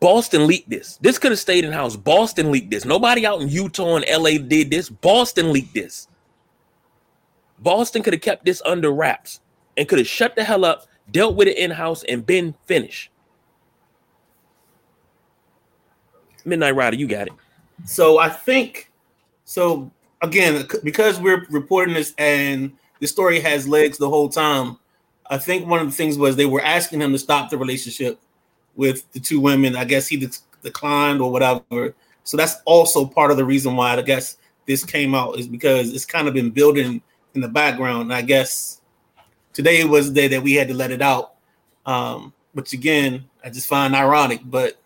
Boston 0.00 0.46
leaked 0.46 0.70
this. 0.70 0.96
This 0.98 1.18
could 1.18 1.32
have 1.32 1.40
stayed 1.40 1.64
in 1.64 1.72
house. 1.72 1.96
Boston 1.96 2.52
leaked 2.52 2.70
this. 2.70 2.84
Nobody 2.84 3.26
out 3.26 3.40
in 3.40 3.48
Utah 3.48 3.96
and 3.96 4.04
LA 4.08 4.38
did 4.38 4.70
this. 4.70 4.88
Boston 4.88 5.52
leaked 5.52 5.74
this. 5.74 6.06
Boston 7.58 8.04
could 8.04 8.12
have 8.12 8.22
kept 8.22 8.44
this 8.44 8.62
under 8.64 8.92
wraps 8.92 9.40
and 9.76 9.88
could 9.88 9.98
have 9.98 10.06
shut 10.06 10.36
the 10.36 10.44
hell 10.44 10.64
up, 10.64 10.86
dealt 11.10 11.34
with 11.34 11.48
it 11.48 11.58
in 11.58 11.72
house, 11.72 12.04
and 12.04 12.24
been 12.24 12.54
finished. 12.66 13.10
Midnight 16.48 16.74
Rider, 16.74 16.96
you 16.96 17.06
got 17.06 17.26
it. 17.26 17.32
So 17.84 18.18
I 18.18 18.28
think 18.28 18.90
so 19.44 19.90
again 20.20 20.66
because 20.82 21.20
we're 21.20 21.46
reporting 21.50 21.94
this 21.94 22.12
and 22.18 22.72
the 23.00 23.06
story 23.06 23.40
has 23.40 23.68
legs 23.68 23.98
the 23.98 24.08
whole 24.08 24.28
time. 24.28 24.78
I 25.30 25.38
think 25.38 25.66
one 25.66 25.80
of 25.80 25.86
the 25.86 25.92
things 25.92 26.18
was 26.18 26.36
they 26.36 26.46
were 26.46 26.62
asking 26.62 27.00
him 27.00 27.12
to 27.12 27.18
stop 27.18 27.50
the 27.50 27.58
relationship 27.58 28.18
with 28.76 29.10
the 29.12 29.20
two 29.20 29.40
women. 29.40 29.76
I 29.76 29.84
guess 29.84 30.08
he 30.08 30.16
de- 30.16 30.30
declined 30.62 31.20
or 31.20 31.30
whatever. 31.30 31.94
So 32.24 32.36
that's 32.36 32.56
also 32.64 33.04
part 33.06 33.30
of 33.30 33.36
the 33.36 33.44
reason 33.44 33.76
why 33.76 33.96
I 33.96 34.02
guess 34.02 34.38
this 34.66 34.84
came 34.84 35.14
out 35.14 35.38
is 35.38 35.46
because 35.46 35.92
it's 35.94 36.04
kind 36.04 36.28
of 36.28 36.34
been 36.34 36.50
building 36.50 37.02
in 37.34 37.40
the 37.40 37.48
background. 37.48 38.02
And 38.02 38.14
I 38.14 38.22
guess 38.22 38.80
today 39.52 39.84
was 39.84 40.08
the 40.08 40.14
day 40.14 40.28
that 40.28 40.42
we 40.42 40.54
had 40.54 40.68
to 40.68 40.74
let 40.74 40.90
it 40.90 41.02
out. 41.02 41.34
Um, 41.86 42.32
which 42.52 42.72
again, 42.72 43.24
I 43.44 43.50
just 43.50 43.68
find 43.68 43.94
ironic, 43.94 44.40
but 44.44 44.80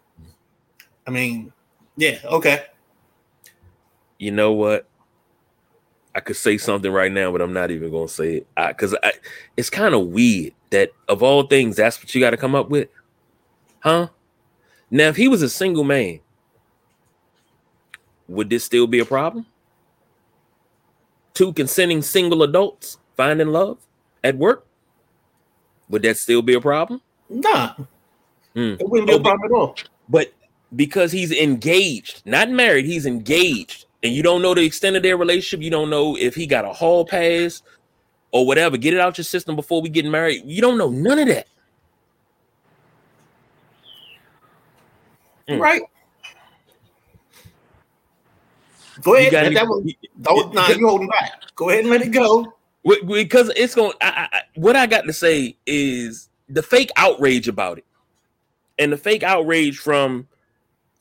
I 1.06 1.11
mean, 1.11 1.52
yeah, 1.97 2.18
okay. 2.25 2.64
You 4.18 4.30
know 4.30 4.52
what? 4.52 4.87
I 6.14 6.21
could 6.21 6.37
say 6.37 6.59
something 6.59 6.92
right 6.92 7.11
now, 7.11 7.32
but 7.32 7.40
I'm 7.40 7.52
not 7.52 7.71
even 7.71 7.90
gonna 7.90 8.09
say 8.09 8.37
it 8.37 8.47
because 8.56 8.94
it's 9.56 9.71
kind 9.71 9.94
of 9.94 10.09
weird 10.09 10.52
that 10.71 10.90
of 11.09 11.23
all 11.23 11.44
things, 11.44 11.76
that's 11.76 11.99
what 11.99 12.14
you 12.14 12.21
got 12.21 12.30
to 12.30 12.37
come 12.37 12.54
up 12.54 12.68
with, 12.68 12.88
huh? 13.80 14.09
Now, 14.90 15.09
if 15.09 15.16
he 15.16 15.28
was 15.28 15.42
a 15.42 15.49
single 15.49 15.85
man, 15.85 16.21
would 18.28 18.50
this 18.50 18.64
still 18.64 18.87
be 18.87 18.99
a 18.99 19.04
problem? 19.04 19.47
Two 21.35 21.52
consenting 21.52 22.02
single 22.02 22.42
adults 22.42 22.99
finding 23.16 23.49
love 23.49 23.78
at 24.23 24.37
work, 24.37 24.66
would 25.88 26.02
that 26.02 26.18
still 26.18 26.42
be 26.42 26.54
a 26.54 26.61
problem? 26.61 27.00
Nah, 27.30 27.75
hmm. 28.54 28.75
it 28.78 28.88
wouldn't 28.88 29.09
be 29.09 29.14
oh, 29.14 29.18
a 29.18 29.23
problem 29.23 29.44
at 29.44 29.56
all. 29.56 29.76
But 30.09 30.32
because 30.75 31.12
he's 31.12 31.33
engaged, 31.33 32.23
not 32.25 32.50
married, 32.50 32.87
he's 32.87 33.07
engaged 33.07 33.87
and 34.02 34.12
you 34.12 34.23
don't 34.23 34.43
know 34.43 34.55
the 34.55 34.64
extent 34.64 34.97
of 34.97 35.02
their 35.02 35.17
relationship, 35.17 35.62
you 35.62 35.71
don't 35.71 35.91
know 35.91 36.17
if 36.17 36.35
he 36.35 36.47
got 36.47 36.64
a 36.64 36.73
hall 36.73 37.05
pass 37.05 37.62
or 38.33 38.47
whatever. 38.47 38.76
Get 38.76 38.95
it 38.95 39.00
out 39.00 39.17
your 39.17 39.25
system 39.25 39.55
before 39.55 39.81
we 39.81 39.88
get 39.88 40.05
married. 40.05 40.43
You 40.45 40.61
don't 40.61 40.76
know 40.76 40.91
none 40.91 41.19
of 41.21 41.29
that. 41.29 41.47
Mm. 45.49 45.61
Right. 45.61 45.83
Go 49.02 49.17
ahead. 49.17 49.33
Gotta, 49.33 49.50
that 49.50 49.67
was, 49.67 49.93
don't, 50.21 50.55
nah, 50.55 50.69
you 50.69 50.87
holding 50.87 51.09
back. 51.09 51.43
Go 51.55 51.71
ahead 51.71 51.81
and 51.81 51.91
let 51.91 52.02
it 52.02 52.11
go. 52.11 52.52
Because 53.07 53.50
it's 53.57 53.75
going. 53.75 53.93
I, 54.00 54.29
I, 54.33 54.43
what 54.57 54.76
I 54.76 54.87
got 54.87 55.02
to 55.02 55.12
say 55.12 55.57
is 55.67 56.29
the 56.49 56.62
fake 56.62 56.91
outrage 56.97 57.47
about 57.49 57.79
it, 57.79 57.87
and 58.79 58.93
the 58.93 58.97
fake 58.97 59.23
outrage 59.23 59.79
from 59.79 60.26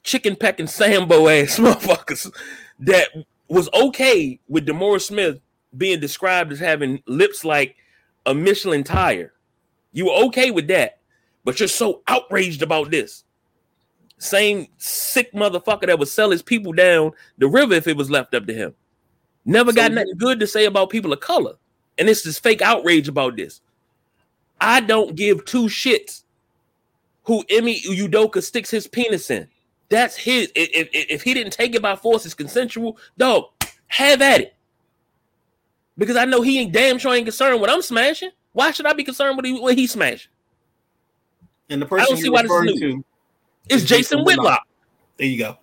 chicken 0.04 0.36
pecking 0.36 0.68
Sambo 0.68 1.28
ass 1.28 1.58
motherfuckers 1.60 2.32
that 2.80 3.08
was 3.48 3.70
okay 3.74 4.40
with 4.48 4.66
DeMaurice 4.66 5.08
Smith 5.08 5.40
being 5.78 6.00
described 6.00 6.52
as 6.52 6.60
having 6.60 7.02
lips 7.06 7.46
like 7.46 7.76
a 8.26 8.34
Michelin 8.34 8.84
tire. 8.84 9.34
You 9.94 10.06
were 10.06 10.26
okay 10.26 10.52
with 10.52 10.68
that, 10.68 11.00
but 11.44 11.60
you're 11.60 11.68
so 11.68 12.02
outraged 12.08 12.62
about 12.62 12.92
this. 12.92 13.24
Same 14.18 14.68
sick 14.78 15.34
motherfucker 15.34 15.88
that 15.88 15.98
would 15.98 16.08
sell 16.08 16.30
his 16.30 16.44
people 16.44 16.74
down 16.74 17.12
the 17.38 17.48
river 17.48 17.74
if 17.74 17.88
it 17.88 17.98
was 17.98 18.12
left 18.12 18.34
up 18.36 18.46
to 18.48 18.54
him. 18.54 18.74
Never 19.46 19.72
so, 19.72 19.76
got 19.76 19.92
nothing 19.92 20.18
good 20.18 20.40
to 20.40 20.48
say 20.48 20.66
about 20.66 20.90
people 20.90 21.12
of 21.12 21.20
color. 21.20 21.56
And 21.98 22.08
it's 22.08 22.22
this 22.22 22.40
fake 22.40 22.62
outrage 22.62 23.08
about 23.08 23.36
this. 23.36 23.62
I 24.60 24.80
don't 24.80 25.16
give 25.16 25.46
two 25.46 25.66
shits 25.66 26.24
who 27.24 27.40
Ime 27.52 27.76
Udoka 27.90 28.44
sticks 28.44 28.70
his 28.70 28.88
penis 28.88 29.30
in. 29.32 29.48
That's 29.92 30.16
his. 30.16 30.50
If, 30.56 30.70
if, 30.74 30.90
if 30.94 31.22
he 31.22 31.34
didn't 31.34 31.52
take 31.52 31.76
it 31.76 31.82
by 31.82 31.98
force, 31.98 32.26
it's 32.26 32.34
consensual. 32.34 32.98
Dog, 33.18 33.50
have 33.88 34.22
at 34.22 34.40
it. 34.40 34.56
Because 35.98 36.16
I 36.16 36.24
know 36.24 36.42
he 36.42 36.60
ain't 36.60 36.72
damn 36.72 36.98
sure 36.98 37.14
ain't 37.14 37.26
concerned 37.26 37.60
what 37.60 37.70
I'm 37.70 37.82
smashing. 37.82 38.30
Why 38.54 38.72
should 38.72 38.86
I 38.86 38.94
be 38.94 39.04
concerned 39.04 39.36
with 39.36 39.62
what 39.62 39.78
he's 39.78 39.92
smashing? 39.92 40.32
And 41.70 41.82
the 41.82 41.86
person 41.86 42.06
I 42.06 42.06
don't 42.08 42.18
see 42.22 42.30
why 42.30 42.42
this 42.42 42.52
is 42.52 42.82
new. 42.82 43.04
It's 43.70 43.84
Jason, 43.84 43.98
Jason 43.98 44.20
Whitlock. 44.20 44.46
Whitlock. 44.46 44.68
There 45.18 45.28
you 45.28 45.38
go. 45.38 45.58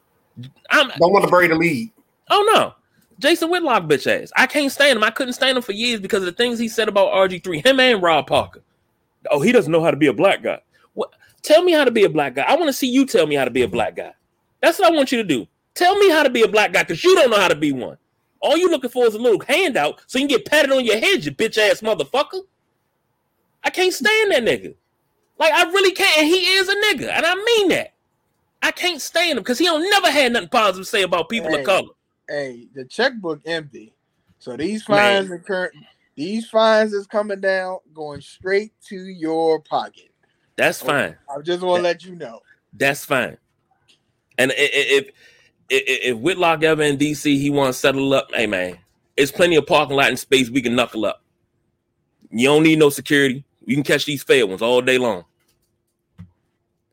I'm, 0.70 0.88
don't 0.98 1.12
want 1.12 1.24
to 1.24 1.30
bury 1.30 1.48
the 1.48 1.54
lead. 1.54 1.90
Oh 2.28 2.52
no, 2.54 2.74
Jason 3.18 3.50
Whitlock, 3.50 3.84
bitch 3.84 4.06
ass. 4.06 4.30
I 4.36 4.46
can't 4.46 4.70
stand 4.70 4.98
him. 4.98 5.04
I 5.04 5.10
couldn't 5.10 5.32
stand 5.32 5.56
him 5.56 5.62
for 5.62 5.72
years 5.72 6.00
because 6.00 6.20
of 6.20 6.26
the 6.26 6.32
things 6.32 6.58
he 6.58 6.68
said 6.68 6.88
about 6.88 7.14
RG3. 7.14 7.64
Him 7.64 7.80
and 7.80 8.02
Rob 8.02 8.26
Parker. 8.26 8.60
Oh, 9.30 9.40
he 9.40 9.52
doesn't 9.52 9.72
know 9.72 9.82
how 9.82 9.90
to 9.90 9.96
be 9.96 10.06
a 10.06 10.12
black 10.12 10.42
guy. 10.42 10.60
What? 10.92 11.12
Tell 11.42 11.62
me 11.62 11.72
how 11.72 11.84
to 11.84 11.90
be 11.90 12.04
a 12.04 12.10
black 12.10 12.34
guy. 12.34 12.42
I 12.42 12.56
want 12.56 12.68
to 12.68 12.74
see 12.74 12.88
you 12.88 13.06
tell 13.06 13.26
me 13.26 13.34
how 13.34 13.46
to 13.46 13.50
be 13.50 13.62
a 13.62 13.68
black 13.68 13.96
guy. 13.96 14.12
That's 14.60 14.78
what 14.78 14.92
I 14.92 14.96
want 14.96 15.12
you 15.12 15.18
to 15.18 15.24
do. 15.24 15.46
Tell 15.74 15.96
me 15.96 16.10
how 16.10 16.22
to 16.22 16.30
be 16.30 16.42
a 16.42 16.48
black 16.48 16.72
guy 16.72 16.82
because 16.82 17.04
you 17.04 17.14
don't 17.14 17.30
know 17.30 17.40
how 17.40 17.48
to 17.48 17.54
be 17.54 17.72
one. 17.72 17.96
All 18.40 18.56
you're 18.56 18.70
looking 18.70 18.90
for 18.90 19.06
is 19.06 19.14
a 19.14 19.18
little 19.18 19.40
handout 19.40 20.00
so 20.06 20.18
you 20.18 20.26
can 20.26 20.36
get 20.36 20.46
patted 20.46 20.72
on 20.72 20.84
your 20.84 20.98
head, 20.98 21.24
you 21.24 21.32
bitch 21.32 21.58
ass 21.58 21.80
motherfucker. 21.80 22.42
I 23.64 23.70
can't 23.70 23.92
stand 23.92 24.32
that 24.32 24.44
nigga. 24.44 24.74
Like 25.38 25.52
I 25.52 25.64
really 25.64 25.92
can't. 25.92 26.18
And 26.18 26.26
he 26.26 26.36
is 26.36 26.68
a 26.68 26.74
nigga, 26.74 27.10
and 27.10 27.24
I 27.24 27.34
mean 27.34 27.68
that. 27.68 27.94
I 28.60 28.72
can't 28.72 29.00
stand 29.00 29.38
him 29.38 29.44
because 29.44 29.58
he 29.58 29.66
don't 29.66 29.88
never 29.88 30.10
had 30.10 30.32
nothing 30.32 30.48
positive 30.48 30.84
to 30.84 30.90
say 30.90 31.02
about 31.02 31.28
people 31.28 31.50
hey, 31.50 31.60
of 31.60 31.66
color. 31.66 31.88
Hey, 32.28 32.66
the 32.74 32.84
checkbook 32.84 33.40
empty. 33.46 33.92
So 34.40 34.56
these 34.56 34.82
fines 34.82 35.30
are 35.30 35.38
current. 35.38 35.74
These 36.16 36.48
fines 36.48 36.92
is 36.92 37.06
coming 37.06 37.40
down, 37.40 37.78
going 37.94 38.20
straight 38.20 38.72
to 38.88 38.96
your 38.96 39.60
pocket. 39.60 40.10
That's 40.56 40.80
fine. 40.80 41.16
I 41.32 41.40
just 41.40 41.62
want 41.62 41.78
to 41.78 41.82
let 41.84 42.04
you 42.04 42.16
know. 42.16 42.40
That's 42.72 43.04
fine. 43.04 43.38
And 44.38 44.52
if 44.56 45.10
if, 45.70 46.16
Whitlock 46.16 46.62
ever 46.62 46.82
in 46.82 46.96
DC, 46.96 47.24
he 47.38 47.50
wants 47.50 47.78
to 47.78 47.80
settle 47.80 48.14
up. 48.14 48.30
Hey 48.32 48.46
man, 48.46 48.78
it's 49.16 49.32
plenty 49.32 49.56
of 49.56 49.66
parking 49.66 49.96
lot 49.96 50.08
and 50.08 50.18
space 50.18 50.48
we 50.48 50.62
can 50.62 50.74
knuckle 50.74 51.04
up. 51.04 51.22
You 52.30 52.48
don't 52.48 52.62
need 52.62 52.78
no 52.78 52.88
security. 52.88 53.44
You 53.66 53.74
can 53.74 53.84
catch 53.84 54.06
these 54.06 54.22
fair 54.22 54.46
ones 54.46 54.62
all 54.62 54.80
day 54.80 54.96
long. 54.98 55.24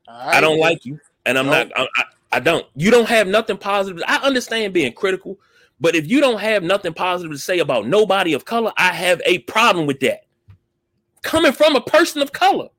I 0.08 0.42
don't 0.42 0.60
like 0.60 0.86
you, 0.86 1.00
and 1.26 1.38
I'm 1.38 1.46
nope. 1.46 1.72
not. 1.76 1.90
I, 1.96 2.04
I 2.34 2.40
don't. 2.40 2.66
You 2.76 2.92
don't 2.92 3.08
have 3.08 3.28
nothing 3.28 3.58
positive. 3.58 4.02
I 4.08 4.18
understand 4.18 4.74
being 4.74 4.94
critical, 4.94 5.40
but 5.80 5.96
if 5.96 6.08
you 6.08 6.20
don't 6.20 6.40
have 6.40 6.64
nothing 6.64 6.94
positive 6.94 7.32
to 7.32 7.38
say 7.38 7.60
about 7.60 7.88
nobody 7.88 8.34
of 8.34 8.46
color, 8.46 8.72
I 8.78 8.94
have 8.94 9.22
a 9.26 9.40
problem 9.40 9.86
with 9.86 10.00
that. 10.02 10.26
Coming 11.22 11.52
from 11.52 11.76
a 11.76 11.82
person 11.82 12.22
of 12.22 12.32
color, 12.32 12.70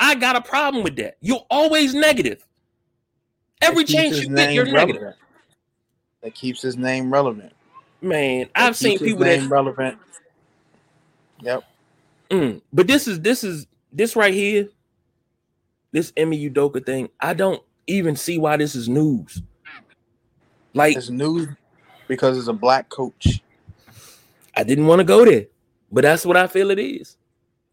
I 0.00 0.14
got 0.14 0.36
a 0.36 0.40
problem 0.40 0.84
with 0.84 0.96
that. 0.96 1.16
You're 1.20 1.44
always 1.50 1.94
negative. 1.94 2.47
Every 3.60 3.84
change 3.84 4.16
you 4.16 4.34
get, 4.34 4.52
you're 4.52 4.64
relevant. 4.64 5.00
negative. 5.00 5.14
That 6.22 6.34
keeps 6.34 6.62
his 6.62 6.76
name 6.76 7.12
relevant. 7.12 7.52
Man, 8.00 8.40
that 8.40 8.50
I've 8.54 8.76
seen 8.76 8.98
people 8.98 9.24
that 9.24 9.48
relevant. 9.48 9.98
Yep. 11.40 11.64
Mm, 12.30 12.60
but 12.72 12.86
this 12.86 13.08
is 13.08 13.20
this 13.20 13.42
is 13.42 13.66
this 13.92 14.16
right 14.16 14.34
here. 14.34 14.68
This 15.92 16.12
Ime 16.18 16.32
Udoka 16.32 16.84
thing. 16.84 17.08
I 17.20 17.34
don't 17.34 17.62
even 17.86 18.14
see 18.14 18.38
why 18.38 18.56
this 18.56 18.74
is 18.74 18.88
news. 18.88 19.42
Like 20.74 20.96
it's 20.96 21.08
news 21.08 21.48
because 22.06 22.38
it's 22.38 22.48
a 22.48 22.52
black 22.52 22.88
coach. 22.88 23.42
I 24.56 24.64
didn't 24.64 24.86
want 24.86 25.00
to 25.00 25.04
go 25.04 25.24
there, 25.24 25.46
but 25.90 26.02
that's 26.02 26.26
what 26.26 26.36
I 26.36 26.46
feel 26.46 26.70
it 26.70 26.78
is. 26.78 27.16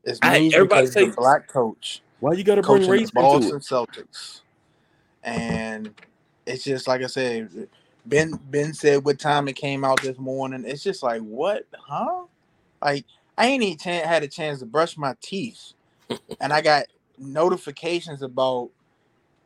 It's 0.03 0.21
news 0.21 0.53
I, 0.53 0.55
everybody 0.55 0.87
say 0.87 1.09
black 1.09 1.47
coach. 1.47 2.01
Why 2.19 2.33
you 2.33 2.43
got 2.43 2.55
to 2.55 2.61
bring 2.61 2.87
race 2.87 3.11
Boston 3.11 3.57
it? 3.57 3.63
Celtics? 3.63 4.41
And 5.25 5.93
it's 6.47 6.65
just 6.65 6.87
like 6.87 7.03
I 7.03 7.07
said. 7.07 7.69
Ben 8.07 8.39
Ben 8.51 8.73
said 8.73 9.05
what 9.05 9.19
time 9.19 9.47
it 9.49 9.55
came 9.55 9.85
out 9.85 10.01
this 10.03 10.19
morning. 10.19 10.65
It's 10.67 10.83
just 10.83 11.03
like 11.03 11.21
what, 11.21 11.65
huh? 11.73 12.25
Like 12.83 13.05
I 13.37 13.47
ain't 13.47 13.63
even 13.63 14.05
had 14.05 14.23
a 14.23 14.29
chance 14.29 14.59
to 14.59 14.67
brush 14.67 14.97
my 14.97 15.15
teeth, 15.21 15.73
and 16.41 16.53
I 16.53 16.61
got 16.61 16.85
notifications 17.17 18.21
about 18.21 18.69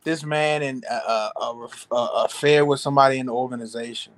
this 0.04 0.24
man 0.24 0.62
and 0.62 0.84
a, 0.84 0.94
a, 0.94 1.32
a, 1.40 1.68
a 1.96 2.24
affair 2.24 2.64
with 2.64 2.80
somebody 2.80 3.18
in 3.18 3.26
the 3.26 3.34
organization. 3.34 4.14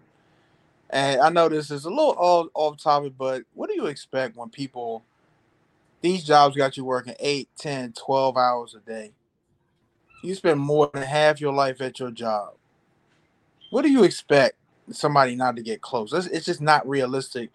And 0.91 1.21
I 1.21 1.31
know 1.31 1.49
this 1.49 1.71
is 1.71 1.85
a 1.87 1.91
little 1.91 2.17
off, 2.19 2.49
off 2.55 2.79
topic, 2.79 3.15
but 3.19 3.45
what 3.55 3.71
do 3.71 3.77
you 3.77 3.87
expect 3.87 4.37
when 4.37 4.51
people 4.51 5.05
these 6.03 6.25
jobs 6.25 6.57
got 6.57 6.77
you 6.77 6.85
working 6.85 7.15
8, 7.21 7.49
10, 7.59 7.93
12 7.93 8.37
hours 8.37 8.75
a 8.75 8.81
day? 8.81 9.13
You 10.23 10.35
spend 10.35 10.61
more 10.61 10.91
than 10.93 11.03
half 11.03 11.41
your 11.41 11.53
life 11.53 11.81
at 11.81 11.99
your 11.99 12.11
job. 12.11 12.55
What 13.71 13.83
do 13.83 13.91
you 13.91 14.05
expect 14.05 14.57
somebody 14.91 15.35
not 15.35 15.57
to 15.57 15.63
get 15.63 15.81
close? 15.81 16.13
It's, 16.13 16.27
it's 16.27 16.47
just 16.47 16.61
not 16.61 16.89
realistic 16.89 17.51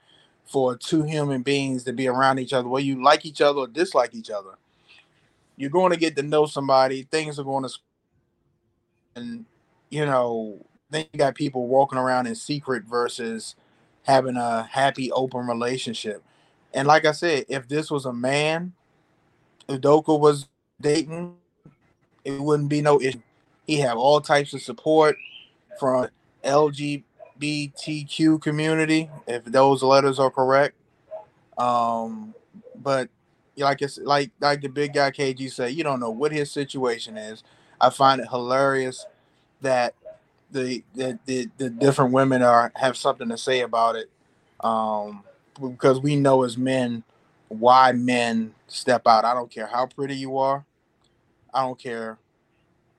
for 0.46 0.78
two 0.78 1.04
human 1.04 1.42
beings 1.42 1.84
to 1.84 1.94
be 1.94 2.08
around 2.08 2.40
each 2.40 2.54
other, 2.54 2.68
whether 2.68 2.86
you 2.86 3.02
like 3.04 3.26
each 3.26 3.42
other 3.42 3.60
or 3.60 3.68
dislike 3.68 4.14
each 4.14 4.30
other. 4.30 4.58
You're 5.58 5.70
going 5.70 5.92
to 5.92 5.98
get 5.98 6.16
to 6.16 6.24
know 6.24 6.46
somebody. 6.46 7.04
Things 7.04 7.40
are 7.40 7.44
going 7.44 7.64
to, 7.64 7.70
and 9.16 9.46
you 9.90 10.06
know, 10.06 10.66
then 10.90 11.06
you 11.12 11.18
got 11.18 11.36
people 11.36 11.68
walking 11.68 11.98
around 11.98 12.28
in 12.28 12.36
secret 12.36 12.84
versus 12.84 13.56
having 14.04 14.38
a 14.38 14.64
happy, 14.64 15.12
open 15.12 15.48
relationship. 15.48 16.24
And 16.74 16.88
like 16.88 17.06
I 17.06 17.12
said, 17.12 17.46
if 17.50 17.68
this 17.68 17.90
was 17.92 18.06
a 18.06 18.14
man, 18.14 18.74
Udoka 19.68 20.18
was 20.18 20.48
dating, 20.80 21.36
it 22.28 22.42
wouldn't 22.42 22.68
be 22.70 22.82
no 22.82 23.00
issue. 23.00 23.22
He 23.66 23.78
have 23.78 23.98
all 23.98 24.20
types 24.20 24.54
of 24.54 24.62
support 24.62 25.16
from 25.80 26.10
LGBTQ 26.44 28.42
community, 28.42 29.10
if 29.28 29.46
those 29.46 29.82
letters 29.82 30.20
are 30.20 30.30
correct. 30.30 30.76
Um, 31.58 32.36
but 32.76 33.08
like 33.56 33.82
it's 33.82 33.98
like 33.98 34.32
like 34.42 34.60
the 34.62 34.68
big 34.68 34.94
guy 34.94 35.10
KG 35.12 35.50
said, 35.52 35.74
you 35.74 35.86
don't 35.86 36.02
know 36.02 36.10
what 36.10 36.34
his 36.34 36.52
situation 36.52 37.18
is. 37.18 37.44
I 37.80 37.90
find 37.92 38.20
it 38.22 38.28
hilarious 38.28 39.06
that 39.62 39.96
the 40.52 40.84
the, 40.96 41.18
the, 41.26 41.50
the 41.58 41.70
different 41.70 42.12
women 42.12 42.42
are 42.42 42.74
have 42.76 42.98
something 42.98 43.30
to 43.30 43.38
say 43.38 43.62
about 43.62 43.96
it. 43.96 44.10
Um, 44.60 45.24
because 45.60 46.02
we 46.02 46.18
know 46.18 46.44
as 46.44 46.58
men 46.58 47.04
why 47.48 47.94
men 47.94 48.54
step 48.68 49.08
out. 49.08 49.24
I 49.24 49.34
don't 49.34 49.50
care 49.50 49.68
how 49.68 49.86
pretty 49.86 50.16
you 50.16 50.38
are. 50.38 50.66
I 51.58 51.62
don't 51.62 51.80
care 51.80 52.20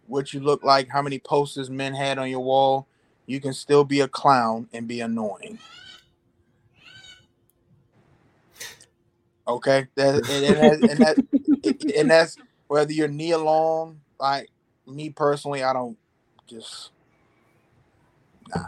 what 0.08 0.34
you 0.34 0.40
look 0.40 0.64
like, 0.64 0.88
how 0.88 1.00
many 1.00 1.20
posters 1.20 1.70
men 1.70 1.94
had 1.94 2.18
on 2.18 2.28
your 2.28 2.40
wall. 2.40 2.88
You 3.26 3.40
can 3.40 3.52
still 3.52 3.84
be 3.84 4.00
a 4.00 4.08
clown 4.08 4.68
and 4.72 4.88
be 4.88 5.00
annoying. 5.00 5.60
Okay, 9.46 9.86
that 9.94 10.28
and, 10.28 10.44
and, 10.60 10.90
and, 10.90 11.00
that, 11.00 11.94
and 11.96 12.10
that's 12.10 12.36
whether 12.66 12.92
you're 12.92 13.06
Nia 13.06 13.38
Long. 13.38 14.00
Like 14.18 14.48
me 14.86 15.10
personally, 15.10 15.62
I 15.62 15.72
don't 15.72 15.96
just 16.48 16.90
nah. 18.48 18.64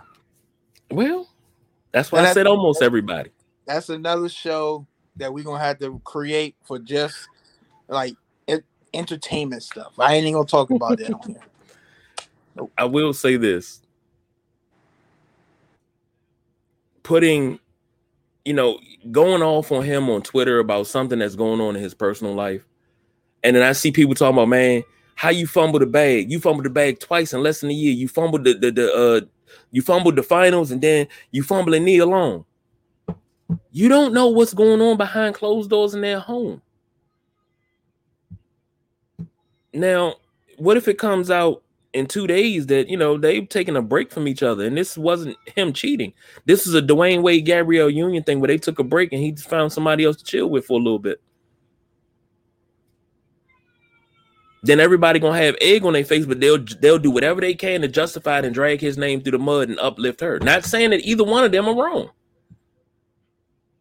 Well, 0.88 1.28
that's 1.90 2.12
why 2.12 2.20
I 2.20 2.32
said 2.32 2.47
almost 2.47 2.80
everybody. 2.80 3.30
That's 3.66 3.88
another 3.88 4.28
show 4.28 4.87
that 5.16 5.35
we're 5.35 5.44
gonna 5.44 5.64
have 5.64 5.80
to 5.80 6.00
create 6.04 6.54
for 6.64 6.78
just 6.78 7.28
like 7.88 8.14
entertainment 8.94 9.62
stuff. 9.62 9.92
I 9.99 10.14
ain't 10.14 10.35
gonna 10.35 10.47
talk 10.47 10.70
about 10.70 10.99
that 10.99 11.12
on 11.12 11.28
here. 11.28 12.68
I 12.76 12.85
will 12.85 13.12
say 13.12 13.37
this. 13.37 13.80
Putting, 17.02 17.59
you 18.44 18.52
know, 18.52 18.78
going 19.11 19.42
off 19.42 19.73
on 19.73 19.85
him 19.85 20.11
on 20.11 20.23
Twitter 20.23 20.59
about 20.59 20.87
something 20.87 21.18
that's 21.18 21.35
going 21.35 21.61
on 21.61 21.76
in 21.76 21.82
his 21.82 21.94
personal 21.94 22.35
life. 22.35 22.64
And 23.42 23.56
then 23.56 23.62
I 23.62 23.73
see 23.73 23.90
people 23.90 24.14
talking 24.14 24.37
about, 24.37 24.49
man, 24.49 24.85
how 25.15 25.30
you 25.30 25.47
fumbled 25.47 25.82
the 25.82 25.86
bag. 25.86 26.30
You 26.30 26.41
fumbled 26.41 26.67
the 26.67 26.71
bag 26.71 27.00
twice 27.00 27.32
in 27.32 27.43
less 27.43 27.60
than 27.60 27.71
a 27.71 27.75
year. 27.75 27.93
You 27.93 28.08
fumbled 28.08 28.45
the 28.45 28.54
the, 28.54 28.71
the 28.71 28.93
uh 28.93 29.21
you 29.71 29.82
fumbled 29.82 30.17
the 30.17 30.23
finals 30.23 30.71
and 30.71 30.80
then 30.80 31.08
you 31.30 31.43
fumbling 31.43 31.84
Nia 31.84 32.06
Long. 32.06 32.45
You 33.73 33.88
don't 33.88 34.15
know 34.15 34.28
what's 34.28 34.54
going 34.54 34.80
on 34.80 34.97
behind 34.97 35.34
closed 35.34 35.71
doors 35.71 35.95
in 35.95 36.02
their 36.02 36.21
home. 36.21 36.62
Now, 39.73 40.17
what 40.59 40.76
if 40.76 40.89
it 40.89 40.99
comes 40.99 41.30
out 41.30 41.63
in 41.93 42.06
two 42.06 42.26
days 42.26 42.67
that 42.67 42.89
you 42.89 42.97
know 42.97 43.19
they've 43.19 43.49
taken 43.49 43.76
a 43.76 43.83
break 43.83 44.13
from 44.13 44.28
each 44.28 44.43
other 44.43 44.65
and 44.65 44.76
this 44.76 44.99
wasn't 44.99 45.37
him 45.54 45.73
cheating? 45.73 46.13
This 46.45 46.67
is 46.67 46.75
a 46.75 46.83
Dwyane 46.83 47.23
Wade 47.23 47.47
Gabrielle 47.47 47.91
Union 47.91 48.23
thing 48.23 48.41
where 48.41 48.49
they 48.49 48.59
took 48.59 48.78
a 48.78 48.85
break 48.85 49.13
and 49.13 49.23
he 49.23 49.35
found 49.37 49.73
somebody 49.73 50.04
else 50.04 50.17
to 50.17 50.25
chill 50.25 50.49
with 50.49 50.67
for 50.67 50.75
a 50.78 50.83
little 50.83 50.99
bit. 50.99 51.21
Then 54.63 54.78
everybody 54.78 55.19
gonna 55.19 55.39
have 55.39 55.56
egg 55.61 55.85
on 55.85 55.95
their 55.95 56.04
face, 56.04 56.26
but 56.26 56.41
they'll 56.41 56.63
they'll 56.80 56.99
do 56.99 57.11
whatever 57.11 57.41
they 57.41 57.54
can 57.54 57.80
to 57.80 57.89
justify 57.89 58.41
it 58.41 58.45
and 58.45 58.54
drag 58.54 58.80
his 58.80 58.99
name 58.99 59.23
through 59.23 59.33
the 59.33 59.39
mud 59.39 59.71
and 59.71 59.78
uplift 59.80 60.21
her. 60.21 60.39
Not 60.41 60.65
saying 60.65 60.91
that 60.91 61.00
either 61.00 61.25
one 61.25 61.45
of 61.45 61.52
them 61.52 61.67
are 61.67 61.75
wrong. 61.75 62.11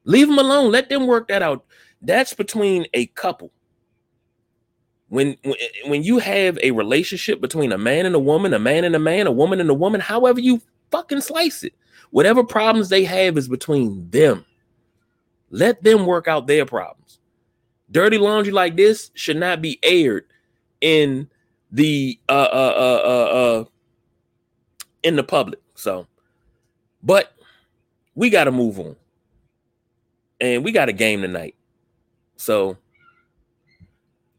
Leave 0.05 0.27
them 0.27 0.39
alone. 0.39 0.71
Let 0.71 0.89
them 0.89 1.05
work 1.05 1.27
that 1.27 1.41
out. 1.41 1.65
That's 2.01 2.33
between 2.33 2.87
a 2.93 3.07
couple 3.07 3.51
when 5.09 5.35
when 5.85 6.03
you 6.03 6.19
have 6.19 6.57
a 6.61 6.71
relationship 6.71 7.41
between 7.41 7.71
a 7.71 7.77
man 7.77 8.05
and 8.05 8.15
a 8.15 8.19
woman, 8.19 8.53
a 8.53 8.59
man 8.59 8.83
and 8.83 8.95
a 8.95 8.99
man, 8.99 9.27
a 9.27 9.31
woman 9.31 9.59
and 9.59 9.69
a 9.69 9.73
woman, 9.73 9.99
however 9.99 10.39
you 10.39 10.61
fucking 10.91 11.21
slice 11.21 11.63
it, 11.63 11.73
whatever 12.11 12.43
problems 12.43 12.89
they 12.89 13.03
have 13.03 13.37
is 13.37 13.47
between 13.47 14.09
them. 14.11 14.45
Let 15.49 15.83
them 15.83 16.05
work 16.05 16.27
out 16.27 16.45
their 16.45 16.65
problems. 16.65 17.19
Dirty 17.91 18.19
laundry 18.19 18.53
like 18.53 18.75
this 18.77 19.09
should 19.15 19.37
not 19.37 19.61
be 19.63 19.79
aired 19.81 20.25
in 20.79 21.27
the 21.71 22.19
uh 22.29 22.31
uh 22.31 22.73
uh 22.77 23.07
uh, 23.07 23.59
uh 23.59 23.65
in 25.01 25.15
the 25.15 25.23
public. 25.23 25.59
So, 25.73 26.05
but 27.01 27.33
we 28.13 28.29
got 28.29 28.43
to 28.43 28.51
move 28.51 28.79
on, 28.79 28.95
and 30.39 30.63
we 30.63 30.71
got 30.71 30.89
a 30.89 30.93
game 30.93 31.23
tonight. 31.23 31.55
So 32.37 32.77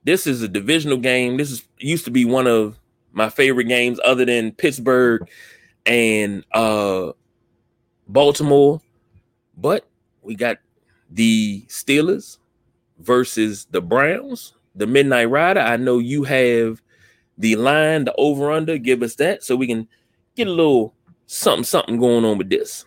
this 0.05 0.27
is 0.27 0.43
a 0.43 0.49
divisional 0.49 0.99
game. 0.99 1.37
This 1.37 1.51
is 1.51 1.63
used 1.79 2.05
to 2.07 2.11
be 2.11 2.25
one 2.25 2.47
of 2.47 2.79
my 3.13 3.29
favorite 3.29 3.65
games, 3.65 4.01
other 4.05 4.25
than 4.25 4.53
Pittsburgh 4.53 5.29
and 5.85 6.45
uh, 6.53 7.13
Baltimore. 8.09 8.81
But 9.57 9.87
we 10.23 10.35
got 10.35 10.59
the 11.11 11.63
Steelers 11.69 12.39
versus 12.99 13.67
the 13.71 13.81
Browns, 13.81 14.55
the 14.75 14.87
Midnight 14.87 15.29
Rider. 15.29 15.61
I 15.61 15.77
know 15.77 15.99
you 15.99 16.25
have 16.25 16.81
the 17.37 17.57
line, 17.57 18.05
the 18.05 18.15
over 18.17 18.51
under. 18.51 18.79
Give 18.79 19.03
us 19.03 19.17
that 19.17 19.43
so 19.43 19.57
we 19.57 19.67
can 19.67 19.89
get 20.37 20.47
a 20.47 20.51
little 20.51 20.95
something, 21.27 21.65
something 21.65 21.99
going 21.99 22.25
on 22.25 22.39
with 22.39 22.49
this. 22.49 22.85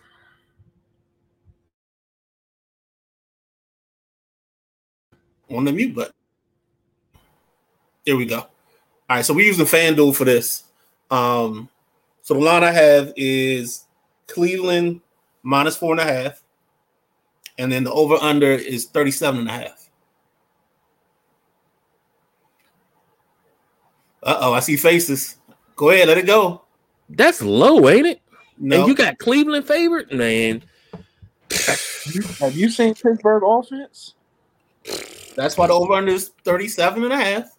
On 5.50 5.64
the 5.64 5.72
mute 5.72 5.94
button. 5.94 6.12
There 8.06 8.16
we 8.16 8.26
go. 8.26 8.38
All 8.38 8.48
right, 9.08 9.24
so 9.24 9.34
we're 9.34 9.46
using 9.46 9.66
FanDuel 9.66 10.14
for 10.14 10.24
this. 10.24 10.64
Um, 11.10 11.68
so 12.22 12.34
the 12.34 12.40
line 12.40 12.64
I 12.64 12.70
have 12.70 13.12
is 13.16 13.84
Cleveland 14.26 15.00
minus 15.42 15.76
four 15.76 15.92
and 15.92 16.00
a 16.00 16.04
half. 16.04 16.42
And 17.58 17.70
then 17.70 17.84
the 17.84 17.92
over 17.92 18.16
under 18.16 18.50
is 18.50 18.86
37 18.86 19.40
and 19.40 19.48
a 19.48 19.52
half. 19.52 19.90
Uh 24.22 24.38
oh, 24.40 24.52
I 24.54 24.60
see 24.60 24.76
faces. 24.76 25.36
Go 25.76 25.90
ahead, 25.90 26.08
let 26.08 26.18
it 26.18 26.26
go. 26.26 26.62
That's 27.10 27.42
low, 27.42 27.88
ain't 27.88 28.06
it? 28.06 28.22
No. 28.58 28.80
And 28.80 28.88
you 28.88 28.94
got 28.94 29.18
Cleveland 29.18 29.66
favored, 29.66 30.10
man. 30.12 30.62
Have 32.40 32.56
you 32.56 32.70
seen 32.70 32.94
Pittsburgh 32.94 33.42
offense? 33.46 34.14
That's 35.36 35.58
why 35.58 35.66
the 35.66 35.74
over 35.74 35.92
under 35.92 36.12
is 36.12 36.30
37 36.44 37.04
and 37.04 37.12
a 37.12 37.16
half. 37.16 37.53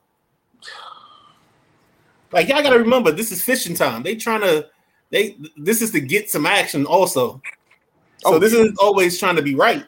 Like 2.31 2.49
y'all 2.49 2.63
gotta 2.63 2.79
remember, 2.79 3.11
this 3.11 3.31
is 3.31 3.43
fishing 3.43 3.75
time. 3.75 4.03
They 4.03 4.15
trying 4.15 4.41
to 4.41 4.67
they 5.09 5.37
this 5.57 5.81
is 5.81 5.91
to 5.91 5.99
get 5.99 6.29
some 6.29 6.45
action 6.45 6.85
also. 6.85 7.41
So 8.17 8.35
oh, 8.35 8.39
this 8.39 8.53
is 8.53 8.75
always 8.79 9.17
trying 9.17 9.35
to 9.35 9.41
be 9.41 9.55
right. 9.55 9.85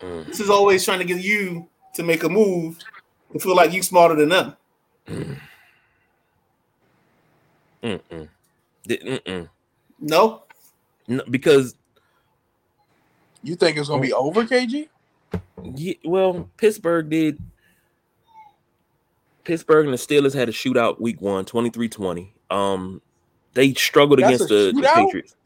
Mm. 0.00 0.26
This 0.26 0.40
is 0.40 0.50
always 0.50 0.84
trying 0.84 0.98
to 0.98 1.04
get 1.04 1.22
you 1.22 1.68
to 1.94 2.02
make 2.02 2.24
a 2.24 2.28
move 2.28 2.78
to 3.32 3.38
feel 3.38 3.56
like 3.56 3.72
you 3.72 3.82
smarter 3.82 4.14
than 4.14 4.28
them. 4.28 4.56
Mm. 5.06 5.38
Mm-mm. 7.82 8.28
Mm-mm. 8.88 9.48
No? 10.00 10.42
no, 11.08 11.22
because 11.30 11.76
you 13.42 13.54
think 13.54 13.76
it's 13.76 13.88
gonna 13.88 14.02
be 14.02 14.12
over, 14.12 14.44
KG? 14.44 14.88
Yeah, 15.74 15.94
well, 16.04 16.50
Pittsburgh 16.56 17.08
did 17.08 17.38
Pittsburgh 19.46 19.86
and 19.86 19.94
the 19.94 19.98
Steelers 19.98 20.34
had 20.34 20.48
a 20.48 20.52
shootout 20.52 21.00
week 21.00 21.20
one, 21.20 21.44
23-20. 21.44 22.30
Um, 22.50 23.00
they 23.54 23.74
struggled 23.74 24.18
That's 24.18 24.34
against 24.34 24.48
the, 24.48 24.72
the, 24.74 24.90
Patriots. 24.92 25.36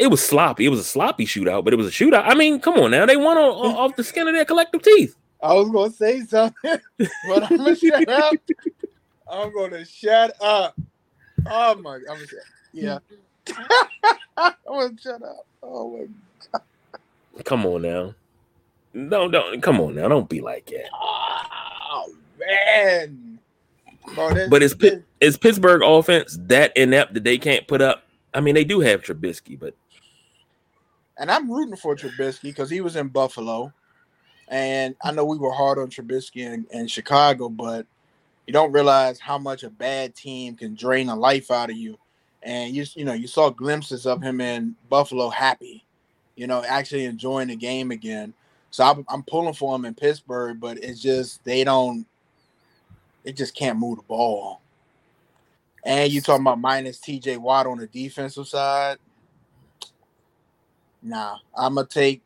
It 0.00 0.08
was 0.08 0.20
sloppy. 0.20 0.66
It 0.66 0.70
was 0.70 0.80
a 0.80 0.84
sloppy 0.84 1.24
shootout, 1.24 1.62
but 1.64 1.72
it 1.72 1.76
was 1.76 1.86
a 1.86 1.92
shootout. 1.92 2.24
I 2.26 2.34
mean, 2.34 2.58
come 2.58 2.74
on 2.80 2.90
now. 2.90 3.06
They 3.06 3.16
won 3.16 3.38
on, 3.38 3.76
off 3.76 3.94
the 3.94 4.02
skin 4.02 4.26
of 4.26 4.34
their 4.34 4.44
collective 4.44 4.82
teeth. 4.82 5.14
I 5.40 5.54
was 5.54 5.70
gonna 5.70 5.92
say 5.92 6.22
something, 6.22 6.78
but 6.98 7.50
I'm 7.50 7.58
gonna 7.58 7.76
shut 7.76 8.08
up. 8.08 8.34
I'm 9.30 9.54
gonna 9.54 9.84
shut 9.84 10.42
up. 10.42 10.74
Oh 11.46 11.74
my! 11.76 11.94
I'm 11.94 12.02
gonna, 12.06 12.26
yeah. 12.72 12.98
I'm 14.36 14.54
gonna 14.66 14.96
shut 15.00 15.22
up. 15.22 15.46
Oh 15.62 15.96
my 15.96 16.06
god! 16.50 17.44
Come 17.44 17.66
on 17.66 17.82
now. 17.82 18.14
Don't 18.94 19.30
don't 19.30 19.62
come 19.62 19.80
on 19.80 19.94
now. 19.94 20.08
Don't 20.08 20.28
be 20.28 20.40
like 20.40 20.66
that. 20.66 20.88
Oh 21.94 22.12
man. 22.38 23.38
Bro, 24.14 24.48
But 24.48 24.62
is 24.62 24.74
Pitt, 24.74 25.04
is 25.20 25.36
Pittsburgh 25.38 25.82
offense 25.82 26.36
that 26.42 26.76
inept 26.76 27.14
that 27.14 27.24
they 27.24 27.38
can't 27.38 27.66
put 27.66 27.80
up? 27.80 28.04
I 28.34 28.40
mean, 28.40 28.54
they 28.54 28.64
do 28.64 28.80
have 28.80 29.02
Trubisky, 29.02 29.58
but 29.58 29.74
and 31.16 31.30
I'm 31.30 31.50
rooting 31.50 31.76
for 31.76 31.94
Trubisky 31.94 32.42
because 32.42 32.68
he 32.68 32.80
was 32.80 32.96
in 32.96 33.08
Buffalo, 33.08 33.72
and 34.48 34.94
I 35.02 35.12
know 35.12 35.24
we 35.24 35.38
were 35.38 35.52
hard 35.52 35.78
on 35.78 35.88
Trubisky 35.88 36.42
in, 36.42 36.66
in 36.70 36.86
Chicago, 36.86 37.48
but 37.48 37.86
you 38.46 38.52
don't 38.52 38.72
realize 38.72 39.20
how 39.20 39.38
much 39.38 39.62
a 39.62 39.70
bad 39.70 40.14
team 40.14 40.56
can 40.56 40.74
drain 40.74 41.06
the 41.06 41.16
life 41.16 41.50
out 41.50 41.70
of 41.70 41.76
you. 41.76 41.96
And 42.42 42.74
you 42.74 42.84
you 42.94 43.04
know 43.04 43.14
you 43.14 43.26
saw 43.26 43.48
glimpses 43.48 44.04
of 44.04 44.20
him 44.20 44.40
in 44.40 44.74
Buffalo, 44.90 45.30
happy, 45.30 45.86
you 46.36 46.46
know, 46.46 46.62
actually 46.66 47.06
enjoying 47.06 47.48
the 47.48 47.56
game 47.56 47.90
again. 47.90 48.34
So 48.74 48.82
I'm, 48.82 49.04
I'm 49.08 49.22
pulling 49.22 49.54
for 49.54 49.76
him 49.76 49.84
in 49.84 49.94
Pittsburgh, 49.94 50.58
but 50.58 50.82
it's 50.82 51.00
just 51.00 51.44
they 51.44 51.62
don't, 51.62 52.04
they 53.22 53.30
just 53.30 53.54
can't 53.54 53.78
move 53.78 53.98
the 53.98 54.02
ball. 54.02 54.62
And 55.84 56.12
you 56.12 56.20
talking 56.20 56.42
about 56.42 56.58
minus 56.60 56.98
T.J. 56.98 57.36
Watt 57.36 57.68
on 57.68 57.78
the 57.78 57.86
defensive 57.86 58.48
side? 58.48 58.98
Nah, 61.04 61.36
I'm 61.56 61.76
gonna 61.76 61.86
take 61.86 62.20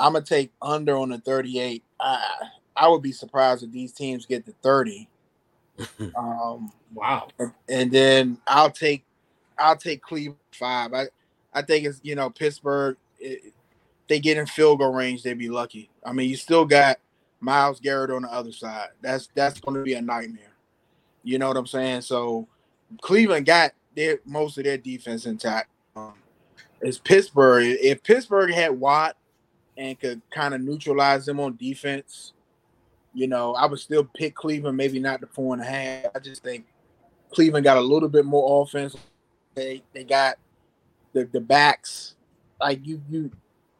I'm 0.00 0.14
gonna 0.14 0.24
take 0.24 0.50
under 0.60 0.96
on 0.96 1.10
the 1.10 1.18
38. 1.18 1.84
I 2.00 2.26
I 2.74 2.88
would 2.88 3.02
be 3.02 3.12
surprised 3.12 3.62
if 3.62 3.70
these 3.70 3.92
teams 3.92 4.26
get 4.26 4.46
to 4.46 4.54
30. 4.64 5.08
um, 6.16 6.72
Wow. 6.92 7.28
and 7.68 7.92
then 7.92 8.38
I'll 8.48 8.72
take 8.72 9.04
I'll 9.56 9.76
take 9.76 10.02
Cleveland 10.02 10.40
five. 10.50 10.92
I 10.92 11.04
I 11.54 11.62
think 11.62 11.86
it's 11.86 12.00
you 12.02 12.16
know 12.16 12.30
Pittsburgh. 12.30 12.96
It, 13.20 13.52
they 14.08 14.20
get 14.20 14.36
in 14.36 14.46
field 14.46 14.78
goal 14.78 14.92
range, 14.92 15.22
they'd 15.22 15.38
be 15.38 15.48
lucky. 15.48 15.90
I 16.04 16.12
mean, 16.12 16.30
you 16.30 16.36
still 16.36 16.64
got 16.64 16.98
Myles 17.40 17.80
Garrett 17.80 18.10
on 18.10 18.22
the 18.22 18.32
other 18.32 18.52
side. 18.52 18.88
That's 19.00 19.28
that's 19.34 19.60
going 19.60 19.76
to 19.76 19.82
be 19.82 19.94
a 19.94 20.02
nightmare. 20.02 20.54
You 21.22 21.38
know 21.38 21.48
what 21.48 21.56
I'm 21.56 21.66
saying? 21.66 22.02
So 22.02 22.48
Cleveland 23.02 23.46
got 23.46 23.72
their 23.94 24.20
most 24.24 24.58
of 24.58 24.64
their 24.64 24.78
defense 24.78 25.26
intact. 25.26 25.70
Um, 25.94 26.14
it's 26.80 26.98
Pittsburgh. 26.98 27.64
If 27.80 28.02
Pittsburgh 28.02 28.52
had 28.52 28.70
Watt 28.70 29.16
and 29.76 29.98
could 29.98 30.22
kind 30.30 30.54
of 30.54 30.60
neutralize 30.60 31.26
them 31.26 31.40
on 31.40 31.56
defense, 31.56 32.32
you 33.12 33.26
know, 33.26 33.54
I 33.54 33.66
would 33.66 33.78
still 33.78 34.04
pick 34.04 34.34
Cleveland. 34.34 34.76
Maybe 34.76 34.98
not 35.00 35.20
the 35.20 35.26
four 35.26 35.54
and 35.54 35.62
a 35.62 35.66
half. 35.66 36.06
I 36.14 36.18
just 36.18 36.42
think 36.42 36.66
Cleveland 37.30 37.64
got 37.64 37.76
a 37.76 37.82
little 37.82 38.08
bit 38.08 38.24
more 38.24 38.62
offense. 38.62 38.96
They 39.54 39.82
they 39.92 40.04
got 40.04 40.38
the 41.12 41.24
the 41.24 41.40
backs. 41.40 42.14
Like 42.60 42.86
you 42.86 43.02
you 43.08 43.30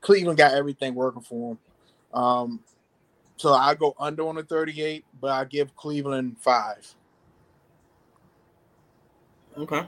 Cleveland 0.00 0.38
got 0.38 0.54
everything 0.54 0.94
working 0.94 1.22
for 1.22 1.56
them. 2.12 2.20
Um, 2.20 2.60
so 3.36 3.52
I 3.52 3.74
go 3.74 3.94
under 3.98 4.26
on 4.26 4.34
the 4.34 4.42
38, 4.42 5.04
but 5.20 5.30
I 5.30 5.44
give 5.44 5.74
Cleveland 5.76 6.36
five. 6.40 6.94
Okay. 9.56 9.86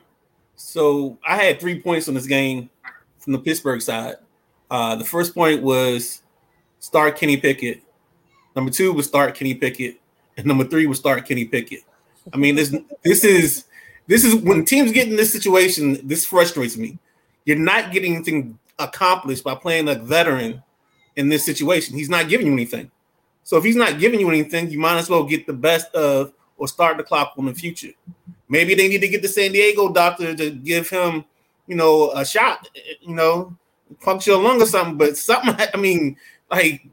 So 0.56 1.18
I 1.26 1.36
had 1.36 1.58
three 1.58 1.80
points 1.80 2.08
on 2.08 2.14
this 2.14 2.26
game 2.26 2.70
from 3.18 3.32
the 3.32 3.38
Pittsburgh 3.38 3.80
side. 3.80 4.16
Uh, 4.70 4.94
the 4.94 5.04
first 5.04 5.34
point 5.34 5.62
was 5.62 6.22
start 6.78 7.16
Kenny 7.16 7.36
Pickett. 7.36 7.82
Number 8.54 8.70
two 8.70 8.92
was 8.92 9.06
start 9.06 9.34
Kenny 9.34 9.54
Pickett, 9.54 10.00
and 10.36 10.46
number 10.46 10.64
three 10.64 10.86
was 10.86 10.98
start 10.98 11.26
Kenny 11.26 11.44
Pickett. 11.44 11.80
I 12.32 12.36
mean, 12.36 12.54
this 12.54 12.76
this 13.02 13.24
is 13.24 13.64
this 14.06 14.24
is 14.24 14.34
when 14.34 14.64
teams 14.64 14.92
get 14.92 15.08
in 15.08 15.16
this 15.16 15.32
situation. 15.32 16.06
This 16.06 16.24
frustrates 16.24 16.76
me. 16.76 16.98
You're 17.44 17.58
not 17.58 17.92
getting 17.92 18.14
anything 18.16 18.58
accomplished 18.80 19.44
by 19.44 19.54
playing 19.54 19.88
a 19.88 19.94
veteran 19.94 20.62
in 21.16 21.28
this 21.28 21.44
situation. 21.44 21.96
He's 21.96 22.08
not 22.08 22.28
giving 22.28 22.46
you 22.46 22.52
anything. 22.52 22.90
So 23.44 23.56
if 23.56 23.64
he's 23.64 23.76
not 23.76 23.98
giving 23.98 24.20
you 24.20 24.28
anything, 24.28 24.70
you 24.70 24.78
might 24.78 24.98
as 24.98 25.08
well 25.08 25.24
get 25.24 25.46
the 25.46 25.52
best 25.52 25.94
of 25.94 26.32
or 26.56 26.68
start 26.68 26.96
the 26.96 27.02
clock 27.02 27.34
on 27.38 27.46
the 27.46 27.54
future. 27.54 27.92
Maybe 28.48 28.74
they 28.74 28.88
need 28.88 29.00
to 29.00 29.08
get 29.08 29.22
the 29.22 29.28
San 29.28 29.52
Diego 29.52 29.92
doctor 29.92 30.34
to 30.34 30.50
give 30.50 30.88
him, 30.90 31.24
you 31.66 31.76
know, 31.76 32.10
a 32.12 32.24
shot, 32.24 32.68
you 33.00 33.14
know, 33.14 33.56
puncture 34.00 34.32
a 34.32 34.36
lung 34.36 34.60
or 34.60 34.66
something. 34.66 34.98
But 34.98 35.16
something, 35.16 35.54
I 35.74 35.76
mean, 35.76 36.16
like, 36.50 36.86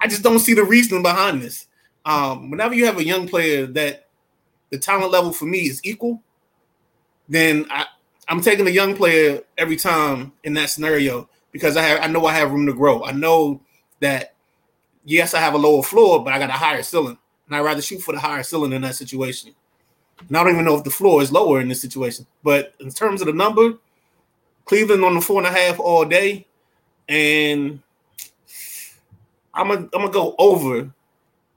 I 0.00 0.08
just 0.08 0.22
don't 0.22 0.38
see 0.38 0.54
the 0.54 0.64
reason 0.64 1.02
behind 1.02 1.42
this. 1.42 1.66
Um, 2.04 2.50
whenever 2.50 2.74
you 2.74 2.86
have 2.86 2.98
a 2.98 3.04
young 3.04 3.28
player 3.28 3.66
that 3.66 4.08
the 4.70 4.78
talent 4.78 5.12
level 5.12 5.32
for 5.32 5.46
me 5.46 5.60
is 5.60 5.80
equal, 5.82 6.22
then 7.28 7.66
I, 7.70 7.86
I'm 8.28 8.40
taking 8.40 8.66
a 8.66 8.70
young 8.70 8.96
player 8.96 9.40
every 9.56 9.76
time 9.76 10.32
in 10.44 10.54
that 10.54 10.70
scenario 10.70 11.28
because 11.52 11.76
I 11.76 11.82
have 11.82 12.00
I 12.02 12.06
know 12.08 12.26
I 12.26 12.34
have 12.34 12.50
room 12.52 12.66
to 12.66 12.72
grow. 12.72 13.04
I 13.04 13.12
know 13.12 13.60
that 14.00 14.34
yes, 15.04 15.34
I 15.34 15.40
have 15.40 15.54
a 15.54 15.58
lower 15.58 15.82
floor, 15.82 16.22
but 16.22 16.32
I 16.32 16.38
got 16.38 16.50
a 16.50 16.54
higher 16.54 16.82
ceiling. 16.82 17.18
And 17.46 17.56
I'd 17.56 17.60
rather 17.60 17.82
shoot 17.82 18.00
for 18.00 18.12
the 18.12 18.18
higher 18.18 18.42
ceiling 18.42 18.72
in 18.72 18.82
that 18.82 18.96
situation. 18.96 19.54
And 20.28 20.36
I 20.36 20.42
don't 20.42 20.52
even 20.52 20.64
know 20.64 20.76
if 20.76 20.84
the 20.84 20.90
floor 20.90 21.22
is 21.22 21.30
lower 21.30 21.60
in 21.60 21.68
this 21.68 21.80
situation. 21.80 22.26
But 22.42 22.74
in 22.80 22.90
terms 22.90 23.20
of 23.20 23.28
the 23.28 23.32
number, 23.32 23.74
Cleveland 24.64 25.04
on 25.04 25.14
the 25.14 25.20
four 25.20 25.38
and 25.38 25.46
a 25.46 25.50
half 25.50 25.78
all 25.78 26.04
day. 26.04 26.46
And 27.08 27.80
I'm 29.54 29.68
gonna 29.68 29.88
I'm 29.94 30.02
gonna 30.02 30.10
go 30.10 30.34
over, 30.38 30.90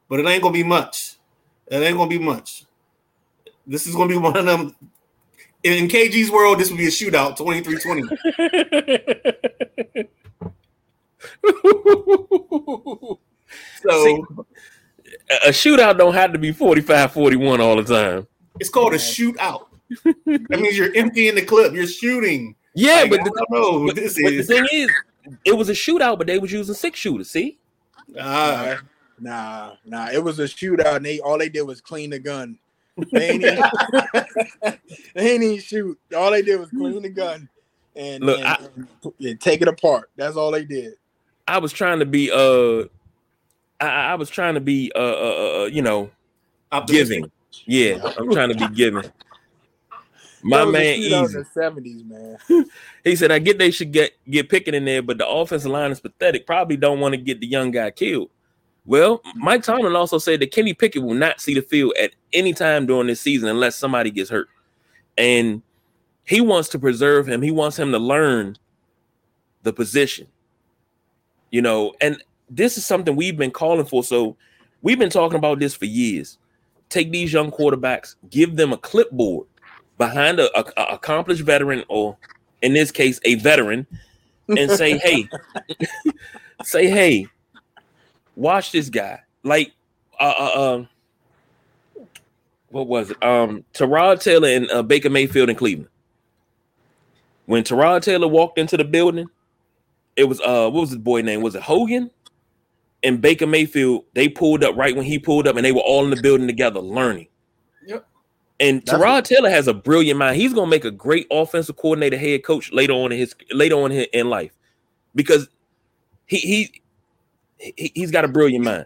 but 0.08 0.20
it 0.20 0.26
ain't 0.28 0.44
gonna 0.44 0.54
be 0.54 0.64
much. 0.64 1.16
It 1.68 1.78
ain't 1.78 1.98
gonna 1.98 2.10
be 2.10 2.20
much. 2.20 2.66
This 3.66 3.88
is 3.88 3.96
gonna 3.96 4.10
be 4.10 4.18
one 4.18 4.38
of 4.38 4.46
them. 4.46 4.76
In 5.74 5.88
KG's 5.88 6.32
world, 6.32 6.60
this 6.60 6.70
would 6.70 6.78
be 6.78 6.88
a 6.88 6.90
shootout, 6.90 7.38
23-20. 7.38 10.08
So 13.82 14.04
See, 14.04 14.24
a 15.46 15.50
shootout 15.50 15.98
don't 15.98 16.14
have 16.14 16.34
to 16.34 16.40
be 16.40 16.54
45-41 16.54 17.60
all 17.60 17.82
the 17.82 17.84
time. 17.84 18.28
it's 18.60 18.70
called 18.70 18.94
a 18.94 18.98
shootout. 18.98 19.66
that 20.04 20.60
means 20.60 20.78
you're 20.78 20.94
emptying 20.96 21.36
the 21.36 21.42
clip. 21.42 21.74
You're 21.74 21.88
shooting. 21.88 22.56
Yeah, 22.76 23.02
Like, 23.02 23.12
but 23.12 23.20
I 23.22 23.24
the, 23.24 23.30
don't 23.32 23.52
know. 23.52 23.86
but, 23.88 23.96
this 23.96 24.20
but 24.22 24.30
the 24.32 24.44
thing 24.44 24.66
is, 24.72 24.90
it 25.46 25.54
was 25.54 25.70
a 25.70 25.74
shootout, 25.74 26.18
but 26.18 26.28
they 26.28 26.40
was 26.40 26.52
using 26.52 26.76
six 26.76 27.00
shooters. 27.00 27.30
See, 27.32 27.58
uh, 28.20 28.76
Nah, 29.22 29.74
nah, 29.86 30.10
it 30.12 30.24
was 30.24 30.40
a 30.40 30.44
shootout, 30.44 30.98
and 30.98 31.06
they 31.06 31.20
all 31.20 31.38
they 31.38 31.50
did 31.50 31.64
was 31.64 31.82
clean 31.82 32.10
the 32.12 32.20
gun. 32.20 32.58
They 33.12 33.30
ain't 33.30 33.44
even, 33.44 33.64
they 35.16 35.32
ain't 35.34 35.44
even 35.44 35.60
shoot. 35.60 36.00
All 36.16 36.32
they 36.32 36.42
did 36.42 36.60
was 36.60 36.70
clean 36.70 37.02
the 37.02 37.10
gun 37.10 37.50
and, 37.96 38.24
Look, 38.24 38.40
and- 38.40 38.48
I- 38.48 39.10
and 39.22 39.40
take 39.42 39.62
it 39.62 39.68
apart. 39.68 40.10
That's 40.16 40.36
all 40.36 40.52
they 40.52 40.66
did. 40.66 40.94
I 41.48 41.58
was 41.58 41.74
trying 41.74 42.00
to 42.00 42.06
be 42.06 42.30
uh, 42.32 42.84
I, 43.80 44.12
I 44.12 44.16
was 44.16 44.30
trying 44.30 44.54
to 44.54 44.60
be 44.62 44.92
uh, 44.96 45.00
uh, 45.00 45.62
uh 45.62 45.66
you 45.66 45.82
know, 45.82 46.12
optimistic. 46.72 47.24
giving. 47.24 47.32
Yeah, 47.66 48.14
I'm 48.18 48.32
trying 48.32 48.50
to 48.50 48.56
be 48.56 48.76
giving. 48.76 49.04
My 50.44 50.60
That 50.60 50.68
was 50.68 50.76
a 50.76 50.78
man, 50.78 50.98
shootout 51.00 51.20
in 51.20 51.24
easy. 51.26 51.38
the 51.40 51.46
seventies, 51.46 52.04
man. 52.06 52.38
He 53.04 53.16
said, 53.16 53.32
"I 53.32 53.40
get 53.40 53.58
they 53.58 53.72
should 53.72 53.92
get 53.92 54.12
get 54.30 54.48
Pickett 54.50 54.76
in 54.76 54.86
there, 54.86 55.02
but 55.02 55.18
the 55.18 55.28
offensive 55.28 55.72
line 55.72 55.92
is 55.92 56.00
pathetic. 56.00 56.46
Probably 56.46 56.78
don't 56.78 57.00
want 57.00 57.14
to 57.14 57.18
get 57.18 57.40
the 57.40 57.48
young 57.48 57.72
guy 57.72 57.90
killed." 57.92 58.30
Well, 58.90 59.22
Mike 59.36 59.62
Tomlin 59.62 59.96
also 59.96 60.18
said 60.18 60.40
that 60.40 60.52
Kenny 60.52 60.74
Pickett 60.74 61.04
will 61.04 61.14
not 61.14 61.40
see 61.40 61.54
the 61.54 61.62
field 61.62 61.94
at 62.02 62.10
any 62.34 62.54
time 62.54 62.88
during 62.88 63.06
this 63.06 63.22
season 63.22 63.48
unless 63.48 63.76
somebody 63.76 64.10
gets 64.10 64.32
hurt, 64.32 64.50
and 65.16 65.62
he 66.26 66.42
wants 66.42 66.70
to 66.70 66.80
preserve 66.80 67.28
him. 67.30 67.44
He 67.44 67.52
wants 67.52 67.78
him 67.78 67.92
to 67.92 68.00
learn 68.00 68.58
the 69.62 69.72
position, 69.72 70.26
you 71.52 71.62
know. 71.62 71.94
And 72.02 72.24
this 72.50 72.80
is 72.80 72.86
something 72.88 73.16
we've 73.16 73.38
been 73.38 73.52
calling 73.52 73.86
for. 73.86 74.04
So 74.04 74.36
we've 74.82 74.98
been 74.98 75.12
talking 75.12 75.38
about 75.38 75.60
this 75.60 75.76
for 75.76 75.86
years. 75.86 76.40
Take 76.90 77.12
these 77.12 77.32
young 77.32 77.52
quarterbacks, 77.52 78.16
give 78.32 78.56
them 78.56 78.74
a 78.74 78.78
clipboard 78.78 79.46
behind 80.00 80.40
a, 80.40 80.50
a- 80.60 80.74
a 80.78 80.96
accomplished 80.96 81.44
veteran, 81.44 81.84
or 81.90 82.18
in 82.64 82.74
this 82.74 82.90
case, 82.90 83.20
a 83.24 83.36
veteran, 83.36 83.86
and 84.48 84.72
say, 84.72 84.98
"Hey, 84.98 85.30
say, 86.64 86.88
hey, 86.88 87.28
watch 88.40 88.72
this 88.72 88.90
guy." 88.90 89.22
Like, 89.44 89.74
uh, 90.20 90.34
uh, 90.38 90.76
um, 90.76 90.90
what 92.70 92.88
was 92.88 93.12
it? 93.12 93.24
Um, 93.24 93.64
Tyrod 93.74 94.22
Taylor 94.22 94.50
and 94.50 94.70
uh, 94.72 94.84
Baker 94.84 95.10
Mayfield 95.10 95.50
in 95.50 95.56
Cleveland. 95.56 95.90
When 97.46 97.64
Tyrod 97.64 98.02
Taylor 98.02 98.28
walked 98.28 98.60
into 98.60 98.78
the 98.78 98.84
building, 98.84 99.28
it 100.16 100.26
was 100.26 100.40
uh, 100.42 100.70
what 100.70 100.82
was 100.82 100.90
his 100.90 101.00
boy 101.00 101.22
name? 101.22 101.42
Was 101.42 101.56
it 101.56 101.62
Hogan? 101.62 102.12
And 103.02 103.22
Baker 103.22 103.48
Mayfield, 103.48 104.04
they 104.14 104.28
pulled 104.28 104.64
up 104.64 104.76
right 104.76 104.96
when 104.96 105.06
he 105.06 105.18
pulled 105.18 105.48
up, 105.48 105.56
and 105.56 105.64
they 105.64 105.72
were 105.72 105.82
all 105.82 106.04
in 106.04 106.10
the 106.10 106.22
building 106.22 106.48
together 106.48 106.82
learning. 106.82 107.28
Yep. 107.88 108.06
And 108.60 108.84
That's 108.86 109.02
Tyrod 109.02 109.24
Taylor 109.24 109.50
has 109.50 109.68
a 109.68 109.74
brilliant 109.74 110.20
mind. 110.20 110.36
He's 110.36 110.54
gonna 110.54 110.70
make 110.70 110.86
a 110.86 110.92
great 110.92 111.26
offensive 111.32 111.78
coordinator, 111.78 112.18
head 112.18 112.44
coach 112.44 112.72
later 112.74 112.94
on 112.94 113.12
in 113.12 113.18
his 113.18 113.34
later 113.52 113.76
on 113.76 113.92
in 113.92 114.06
in 114.14 114.30
life, 114.30 114.52
because 115.16 115.48
he 116.26 116.38
he, 116.38 116.82
he 117.60 117.92
he's 117.94 118.12
got 118.12 118.26
a 118.26 118.28
brilliant 118.28 118.66
mind. 118.66 118.86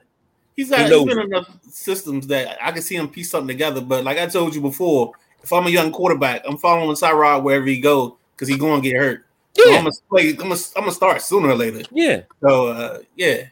He's 0.56 0.70
got 0.70 0.80
He 0.80 0.84
he's 0.84 0.92
knows 0.92 1.06
been 1.06 1.20
enough 1.20 1.50
systems 1.70 2.28
that 2.28 2.58
I 2.62 2.72
can 2.72 2.82
see 2.82 2.96
him 2.96 3.10
piece 3.10 3.32
something 3.32 3.48
together. 3.48 3.82
But 3.82 4.04
like 4.04 4.18
I 4.18 4.28
told 4.28 4.54
you 4.54 4.62
before, 4.62 5.14
if 5.42 5.52
I'm 5.52 5.66
a 5.68 5.70
young 5.70 5.92
quarterback, 5.92 6.44
I'm 6.46 6.58
following 6.58 6.96
Tyrod 6.96 7.44
wherever 7.44 7.66
he 7.66 7.80
go 7.80 8.18
because 8.36 8.48
he's 8.48 8.58
going 8.58 8.82
to 8.82 8.90
get 8.90 8.98
hurt. 8.98 9.26
So 9.56 9.70
Yeah, 9.70 9.78
I'm 9.78 9.84
gonna 9.84 9.96
play. 10.10 10.30
I'm 10.30 10.36
gonna, 10.38 10.56
I'm 10.76 10.82
gonna 10.84 10.92
start 10.92 11.22
sooner 11.22 11.50
or 11.50 11.56
later. 11.56 11.84
yeah. 11.92 12.22
So 12.42 12.68
uh, 12.68 13.00
yeah, 13.16 13.44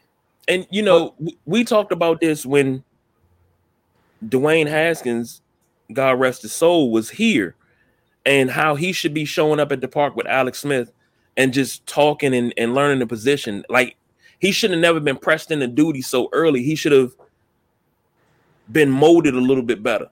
And 0.48 0.66
you 0.70 0.82
know, 0.82 1.14
we, 1.18 1.38
we 1.46 1.64
talked 1.64 1.92
about 1.92 2.20
this 2.20 2.44
when 2.44 2.82
Dwayne 4.24 4.68
Haskins, 4.68 5.42
God 5.92 6.18
rest 6.18 6.42
his 6.42 6.52
soul, 6.52 6.90
was 6.90 7.10
here, 7.10 7.54
and 8.26 8.50
how 8.50 8.74
he 8.74 8.92
should 8.92 9.14
be 9.14 9.24
showing 9.24 9.60
up 9.60 9.70
at 9.72 9.80
the 9.80 9.88
park 9.88 10.16
with 10.16 10.26
Alex 10.26 10.60
Smith 10.60 10.92
and 11.36 11.52
just 11.52 11.86
talking 11.86 12.34
and, 12.34 12.52
and 12.56 12.74
learning 12.74 12.98
the 12.98 13.06
position. 13.06 13.64
Like 13.68 13.96
he 14.42 14.50
should 14.50 14.72
have 14.72 14.80
never 14.80 14.98
been 14.98 15.16
pressed 15.16 15.52
into 15.52 15.68
duty 15.68 16.02
so 16.02 16.28
early. 16.32 16.64
He 16.64 16.74
should 16.74 16.90
have 16.90 17.14
been 18.70 18.90
molded 18.90 19.34
a 19.34 19.40
little 19.40 19.62
bit 19.62 19.84
better. 19.84 20.08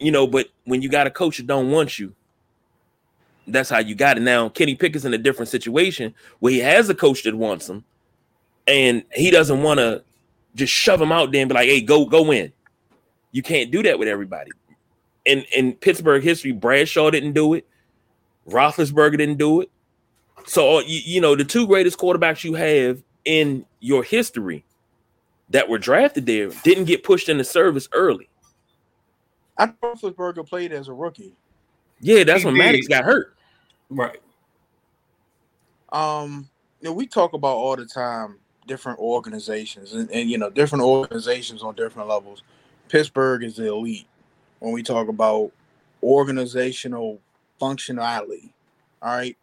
You 0.00 0.10
know, 0.10 0.26
but 0.26 0.48
when 0.64 0.82
you 0.82 0.88
got 0.88 1.06
a 1.06 1.12
coach 1.12 1.36
that 1.36 1.46
don't 1.46 1.70
want 1.70 1.96
you, 1.96 2.12
that's 3.46 3.70
how 3.70 3.78
you 3.78 3.94
got 3.94 4.16
it. 4.16 4.22
Now, 4.22 4.48
Kenny 4.48 4.74
Pickett's 4.74 5.04
in 5.04 5.14
a 5.14 5.18
different 5.18 5.48
situation 5.48 6.12
where 6.40 6.52
he 6.52 6.58
has 6.58 6.88
a 6.88 6.94
coach 6.94 7.22
that 7.22 7.36
wants 7.36 7.68
him, 7.68 7.84
and 8.66 9.04
he 9.12 9.30
doesn't 9.30 9.62
want 9.62 9.78
to 9.78 10.02
just 10.56 10.72
shove 10.72 11.00
him 11.00 11.12
out 11.12 11.30
there 11.30 11.42
and 11.42 11.48
be 11.48 11.54
like, 11.54 11.68
"Hey, 11.68 11.80
go 11.80 12.04
go 12.04 12.32
in." 12.32 12.52
You 13.30 13.42
can't 13.42 13.70
do 13.70 13.80
that 13.84 13.96
with 13.96 14.08
everybody. 14.08 14.50
In 15.24 15.44
in 15.54 15.74
Pittsburgh 15.74 16.24
history, 16.24 16.50
Bradshaw 16.50 17.10
didn't 17.10 17.34
do 17.34 17.54
it. 17.54 17.64
Roethlisberger 18.48 19.18
didn't 19.18 19.38
do 19.38 19.60
it. 19.60 19.70
So 20.46 20.78
uh, 20.78 20.80
you, 20.80 21.00
you 21.04 21.20
know 21.20 21.36
the 21.36 21.44
two 21.44 21.68
greatest 21.68 21.96
quarterbacks 21.96 22.42
you 22.42 22.54
have 22.54 23.00
in 23.26 23.66
your 23.80 24.02
history 24.02 24.64
that 25.50 25.68
were 25.68 25.78
drafted 25.78 26.24
there 26.26 26.48
didn't 26.64 26.84
get 26.84 27.04
pushed 27.04 27.28
into 27.28 27.44
service 27.44 27.88
early. 27.92 28.28
I 29.58 29.66
thought 29.66 30.00
Roethlisberger 30.00 30.48
played 30.48 30.72
as 30.72 30.88
a 30.88 30.92
rookie. 30.92 31.34
Yeah, 32.00 32.24
that's 32.24 32.40
He 32.40 32.46
when 32.46 32.54
did. 32.54 32.60
Maddox 32.60 32.88
got 32.88 33.04
hurt. 33.04 33.36
Right. 33.90 34.20
Um, 35.92 36.48
you 36.80 36.88
know, 36.88 36.92
we 36.92 37.06
talk 37.06 37.32
about 37.32 37.56
all 37.56 37.76
the 37.76 37.86
time 37.86 38.38
different 38.66 38.98
organizations 38.98 39.92
and, 39.92 40.10
and 40.10 40.28
you 40.28 40.36
know 40.38 40.50
different 40.50 40.84
organizations 40.84 41.62
on 41.62 41.74
different 41.74 42.08
levels. 42.08 42.42
Pittsburgh 42.88 43.44
is 43.44 43.56
the 43.56 43.68
elite 43.68 44.06
when 44.58 44.72
we 44.72 44.82
talk 44.82 45.08
about 45.08 45.52
organizational 46.02 47.20
functionality. 47.60 48.50
All 49.02 49.16
right. 49.16 49.36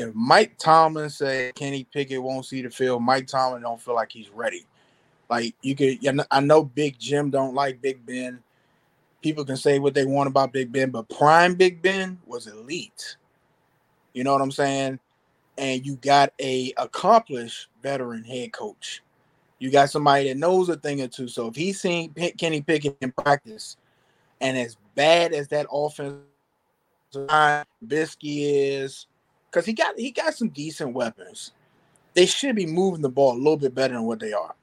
If 0.00 0.14
Mike 0.14 0.56
Tomlin 0.58 1.10
say 1.10 1.52
Kenny 1.54 1.84
Pickett 1.84 2.22
won't 2.22 2.46
see 2.46 2.62
the 2.62 2.70
field, 2.70 3.02
Mike 3.02 3.26
Tomlin 3.26 3.62
don't 3.62 3.80
feel 3.80 3.94
like 3.94 4.10
he's 4.10 4.30
ready. 4.30 4.66
Like 5.28 5.54
you 5.62 5.76
could, 5.76 5.98
I 6.30 6.40
know 6.40 6.64
Big 6.64 6.98
Jim 6.98 7.30
don't 7.30 7.54
like 7.54 7.80
Big 7.80 8.04
Ben. 8.04 8.42
People 9.22 9.44
can 9.44 9.56
say 9.56 9.78
what 9.78 9.94
they 9.94 10.04
want 10.04 10.28
about 10.28 10.52
Big 10.52 10.72
Ben, 10.72 10.90
but 10.90 11.08
prime 11.08 11.54
Big 11.54 11.82
Ben 11.82 12.18
was 12.26 12.46
elite. 12.46 13.16
You 14.12 14.24
know 14.24 14.32
what 14.32 14.42
I'm 14.42 14.50
saying? 14.50 14.98
And 15.58 15.86
you 15.86 15.96
got 15.96 16.32
a 16.40 16.72
accomplished 16.78 17.68
veteran 17.82 18.24
head 18.24 18.52
coach. 18.52 19.02
You 19.58 19.70
got 19.70 19.90
somebody 19.90 20.28
that 20.28 20.38
knows 20.38 20.70
a 20.70 20.76
thing 20.76 21.02
or 21.02 21.08
two. 21.08 21.28
So 21.28 21.48
if 21.48 21.54
he's 21.54 21.80
seen 21.80 22.14
Kenny 22.38 22.62
Pickett 22.62 22.96
in 23.02 23.12
practice, 23.12 23.76
and 24.40 24.56
as 24.56 24.78
bad 24.94 25.34
as 25.34 25.48
that 25.48 25.66
offense 25.70 26.16
Bisky 27.12 28.14
is, 28.22 29.06
because 29.50 29.66
he 29.66 29.72
got 29.72 29.98
he 29.98 30.10
got 30.10 30.34
some 30.34 30.48
decent 30.50 30.94
weapons. 30.94 31.52
They 32.14 32.26
should 32.26 32.56
be 32.56 32.66
moving 32.66 33.02
the 33.02 33.08
ball 33.08 33.34
a 33.34 33.38
little 33.38 33.56
bit 33.56 33.74
better 33.74 33.94
than 33.94 34.04
what 34.04 34.20
they 34.20 34.32
are. 34.32 34.54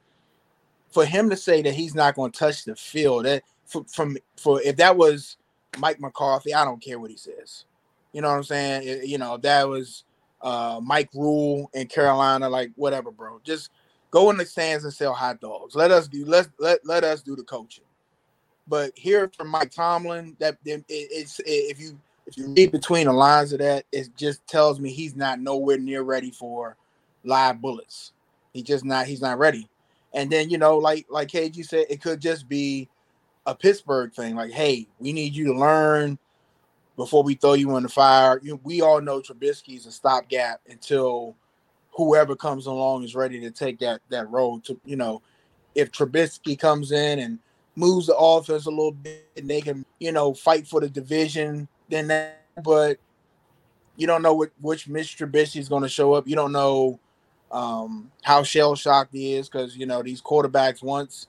For 0.92 1.06
him 1.06 1.30
to 1.30 1.38
say 1.38 1.62
that 1.62 1.74
he's 1.74 1.96
not 1.96 2.16
going 2.16 2.32
to 2.32 2.40
touch 2.40 2.66
the 2.66 2.76
field, 2.76 3.26
that 3.26 3.44
for, 3.66 3.84
from 3.86 4.18
for 4.38 4.62
if 4.62 4.78
that 4.78 4.98
was 4.98 5.38
Mike 5.78 6.00
McCarthy, 6.00 6.54
I 6.54 6.66
don't 6.66 6.82
care 6.82 7.00
what 7.00 7.12
he 7.12 7.18
says. 7.18 7.66
You 8.14 8.22
know 8.22 8.30
what 8.30 8.38
I'm 8.38 8.44
saying? 8.44 8.88
It- 8.88 9.06
you 9.08 9.18
know, 9.18 9.36
if 9.36 9.42
that 9.44 9.68
was 9.68 10.04
uh, 10.42 10.80
Mike 10.84 11.10
Rhule 11.14 11.70
in 11.74 11.88
Carolina, 11.88 12.50
like 12.50 12.72
whatever, 12.76 13.12
bro. 13.12 13.40
Just 13.44 13.72
go 14.12 14.30
in 14.30 14.38
the 14.38 14.46
stands 14.46 14.84
and 14.86 14.94
sell 14.94 15.14
hot 15.14 15.42
dogs. 15.42 15.76
Let 15.76 15.92
us 15.92 16.08
do 16.08 16.26
let 16.26 16.48
let 16.60 16.80
let 16.86 17.04
us 17.04 17.22
do 17.22 17.36
the 17.36 17.44
coaching. 17.44 17.84
But 18.68 18.92
here 18.96 19.32
from 19.36 19.50
Mike 19.50 19.72
Tomlin, 19.72 20.36
that 20.40 20.58
it, 20.66 20.86
it's 20.90 21.42
if 21.46 21.80
you 21.80 22.00
if 22.28 22.38
you 22.38 22.54
read 22.54 22.72
between 22.72 23.08
the 23.08 23.14
lines 23.14 23.54
of 23.54 23.60
that, 23.60 23.86
it 23.92 24.10
just 24.18 24.46
tells 24.48 24.80
me 24.80 24.92
he's 24.92 25.16
not 25.16 25.40
nowhere 25.40 25.78
near 25.78 26.04
ready 26.04 26.30
for 26.30 26.76
live 27.24 27.62
bullets. 27.62 28.12
He 28.54 28.62
just 28.62 28.84
not 28.84 29.08
he's 29.08 29.22
not 29.22 29.40
ready. 29.40 29.70
And 30.14 30.30
then 30.30 30.50
you 30.50 30.58
know, 30.58 30.78
like 30.78 31.06
like 31.10 31.30
KG 31.30 31.66
said, 31.66 31.86
it 31.90 32.02
could 32.02 32.20
just 32.20 32.50
be 32.50 32.90
a 33.46 33.56
Pittsburgh 33.56 34.14
thing. 34.14 34.36
Like, 34.36 34.52
hey, 34.52 34.88
we 35.00 35.14
need 35.14 35.34
you 35.34 35.46
to 35.46 35.54
learn 35.54 36.20
before 36.98 37.24
we 37.24 37.36
throw 37.36 37.54
you 37.54 37.78
in 37.78 37.84
the 37.84 37.90
fire. 37.90 38.42
You, 38.44 38.60
we 38.64 38.82
all 38.82 39.00
know 39.00 39.22
Trubisky's 39.22 39.86
a 39.86 39.92
stopgap 39.92 40.60
until 40.68 41.36
whoever 41.92 42.36
comes 42.36 42.66
along 42.66 43.04
is 43.04 43.16
ready 43.16 43.40
to 43.40 43.52
take 43.52 43.80
that 43.80 44.02
that 44.10 44.30
role. 44.30 44.60
To 44.62 44.78
you 44.84 44.98
know, 44.98 45.22
if 45.76 45.92
Trubisky 45.92 46.60
comes 46.60 46.92
in 46.92 47.20
and 47.20 47.40
moves 47.78 48.08
the 48.08 48.18
offense 48.18 48.66
a 48.66 48.70
little 48.70 48.92
bit, 48.92 49.30
and 49.38 49.50
they 49.50 49.62
can 49.62 49.86
you 50.00 50.12
know 50.12 50.34
fight 50.34 50.68
for 50.68 50.82
the 50.82 50.90
division, 50.90 51.70
then 51.90 52.08
that. 52.08 52.42
But 52.64 52.98
you 53.98 54.08
don't 54.08 54.22
know 54.22 54.34
what 54.34 54.52
which 54.62 54.88
Mitch 54.88 55.18
Trubisky 55.18 55.58
is 55.58 55.70
going 55.70 55.84
to 55.84 55.90
show 55.90 56.14
up. 56.14 56.28
You 56.28 56.36
don't 56.36 56.52
know 56.52 57.00
um, 57.52 58.12
how 58.24 58.44
shell 58.44 58.76
shocked 58.76 59.14
he 59.14 59.34
is 59.34 59.50
because 59.50 59.78
you 59.78 59.86
know 59.86 60.02
these 60.02 60.22
quarterbacks 60.22 60.82
once 60.82 61.28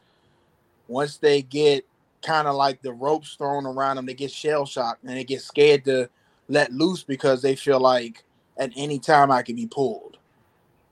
once 0.87 1.18
they 1.18 1.42
get 1.42 1.85
kind 2.23 2.49
of 2.49 2.55
like 2.55 2.83
the 2.83 2.92
ropes 2.92 3.35
thrown 3.35 3.66
around 3.66 3.97
them, 3.97 4.07
they 4.07 4.14
get 4.14 4.31
shell 4.31 4.66
shocked 4.66 5.03
and 5.05 5.16
they 5.16 5.25
get 5.25 5.42
scared 5.42 5.85
to 5.85 6.09
let 6.49 6.73
loose 6.73 7.03
because 7.03 7.42
they 7.42 7.55
feel 7.55 7.81
like 7.81 8.25
at 8.57 8.73
any 8.77 8.99
time 8.99 9.31
I 9.31 9.42
could 9.42 9.57
be 9.57 9.66
pulled. 9.66 10.16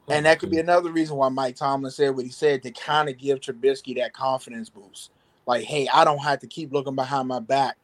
And 0.08 0.24
that 0.24 0.38
could 0.38 0.50
be 0.50 0.60
another 0.60 0.92
reason 0.92 1.16
why 1.16 1.28
Mike 1.30 1.56
Tomlin 1.56 1.90
said 1.90 2.14
what 2.14 2.24
he 2.24 2.30
said 2.30 2.62
to 2.62 2.70
kind 2.70 3.08
of 3.08 3.18
give 3.18 3.40
Trubisky 3.40 3.96
that 3.96 4.12
confidence 4.12 4.68
boost. 4.68 5.10
Like, 5.46 5.64
hey, 5.64 5.88
I 5.92 6.04
don't 6.04 6.22
have 6.22 6.38
to 6.40 6.46
keep 6.46 6.72
looking 6.72 6.94
behind 6.94 7.26
my 7.26 7.40
back 7.40 7.76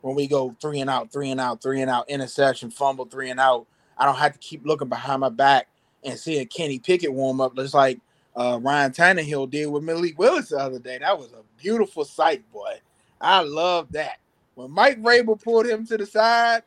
when 0.00 0.14
we 0.14 0.26
go 0.26 0.54
three 0.60 0.80
and 0.80 0.90
out, 0.90 1.12
three 1.12 1.30
and 1.30 1.40
out, 1.40 1.62
three 1.62 1.80
and 1.80 1.90
out, 1.90 2.08
interception, 2.08 2.70
fumble, 2.70 3.06
three 3.06 3.30
and 3.30 3.40
out. 3.40 3.66
I 3.96 4.04
don't 4.04 4.16
have 4.16 4.32
to 4.32 4.38
keep 4.38 4.64
looking 4.64 4.88
behind 4.88 5.20
my 5.20 5.28
back 5.28 5.68
and 6.04 6.18
seeing 6.18 6.46
Kenny 6.46 6.78
Pickett 6.78 7.12
warm 7.12 7.40
up, 7.40 7.54
just 7.56 7.74
like 7.74 8.00
uh, 8.36 8.58
Ryan 8.62 8.92
Tannehill 8.92 9.50
did 9.50 9.66
with 9.66 9.82
Malik 9.82 10.18
Willis 10.18 10.48
the 10.50 10.58
other 10.58 10.78
day. 10.78 10.98
That 10.98 11.18
was 11.18 11.32
a 11.32 11.42
beautiful 11.60 12.04
sight, 12.04 12.50
boy. 12.52 12.80
I 13.20 13.42
love 13.42 13.92
that. 13.92 14.18
When 14.54 14.70
Mike 14.70 15.02
Vrabel 15.02 15.42
pulled 15.42 15.66
him 15.66 15.86
to 15.86 15.96
the 15.96 16.06
side, 16.06 16.62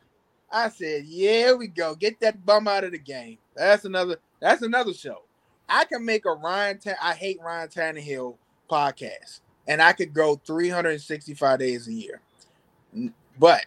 I 0.50 0.68
said, 0.68 1.04
"Yeah, 1.06 1.54
we 1.54 1.66
go. 1.66 1.94
Get 1.94 2.20
that 2.20 2.44
bum 2.44 2.68
out 2.68 2.84
of 2.84 2.92
the 2.92 2.98
game." 2.98 3.38
That's 3.56 3.84
another. 3.84 4.18
That's 4.40 4.62
another 4.62 4.94
show. 4.94 5.22
I 5.68 5.84
can 5.84 6.04
make 6.04 6.26
a 6.26 6.32
Ryan. 6.32 6.78
Ta- 6.78 6.94
I 7.00 7.14
hate 7.14 7.40
Ryan 7.42 7.68
Tannehill 7.68 8.36
podcast, 8.70 9.40
and 9.66 9.82
I 9.82 9.92
could 9.92 10.14
go 10.14 10.40
365 10.46 11.58
days 11.58 11.88
a 11.88 11.92
year. 11.92 12.20
But 13.38 13.66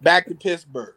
back 0.00 0.26
to 0.26 0.34
Pittsburgh, 0.34 0.94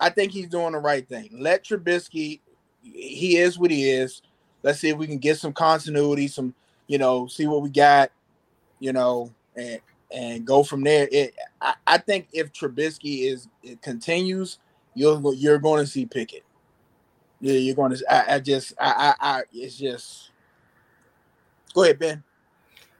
I 0.00 0.10
think 0.10 0.32
he's 0.32 0.48
doing 0.48 0.72
the 0.72 0.78
right 0.78 1.08
thing. 1.08 1.30
Let 1.32 1.64
Trubisky. 1.64 2.40
He 2.82 3.38
is 3.38 3.58
what 3.58 3.70
he 3.70 3.90
is. 3.90 4.20
Let's 4.62 4.78
see 4.78 4.90
if 4.90 4.98
we 4.98 5.06
can 5.06 5.18
get 5.18 5.38
some 5.38 5.52
continuity, 5.52 6.28
some 6.28 6.54
you 6.86 6.98
know, 6.98 7.26
see 7.26 7.46
what 7.46 7.62
we 7.62 7.70
got, 7.70 8.10
you 8.78 8.92
know, 8.92 9.32
and 9.56 9.80
and 10.10 10.46
go 10.46 10.62
from 10.62 10.82
there. 10.82 11.08
It, 11.10 11.34
I, 11.60 11.74
I 11.86 11.98
think 11.98 12.28
if 12.32 12.52
Trubisky 12.52 13.30
is 13.30 13.48
it 13.62 13.80
continues, 13.82 14.58
you're 14.94 15.20
you're 15.34 15.58
going 15.58 15.84
to 15.84 15.90
see 15.90 16.06
Pickett. 16.06 16.44
Yeah, 17.40 17.54
you're 17.54 17.74
going 17.74 17.94
to. 17.94 18.02
I, 18.12 18.36
I 18.36 18.40
just, 18.40 18.72
I, 18.80 19.14
I, 19.20 19.38
I, 19.38 19.42
it's 19.52 19.76
just. 19.76 20.30
Go 21.74 21.82
ahead, 21.82 21.98
Ben. 21.98 22.22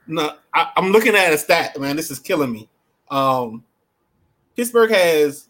No, 0.07 0.35
I, 0.53 0.71
I'm 0.77 0.91
looking 0.91 1.15
at 1.15 1.33
a 1.33 1.39
stat, 1.39 1.81
man. 1.81 1.97
This 1.97 2.11
is 2.11 2.19
killing 2.19 2.53
me. 2.53 2.69
Um, 3.11 3.65
Pittsburgh 4.57 4.91
has 4.91 5.49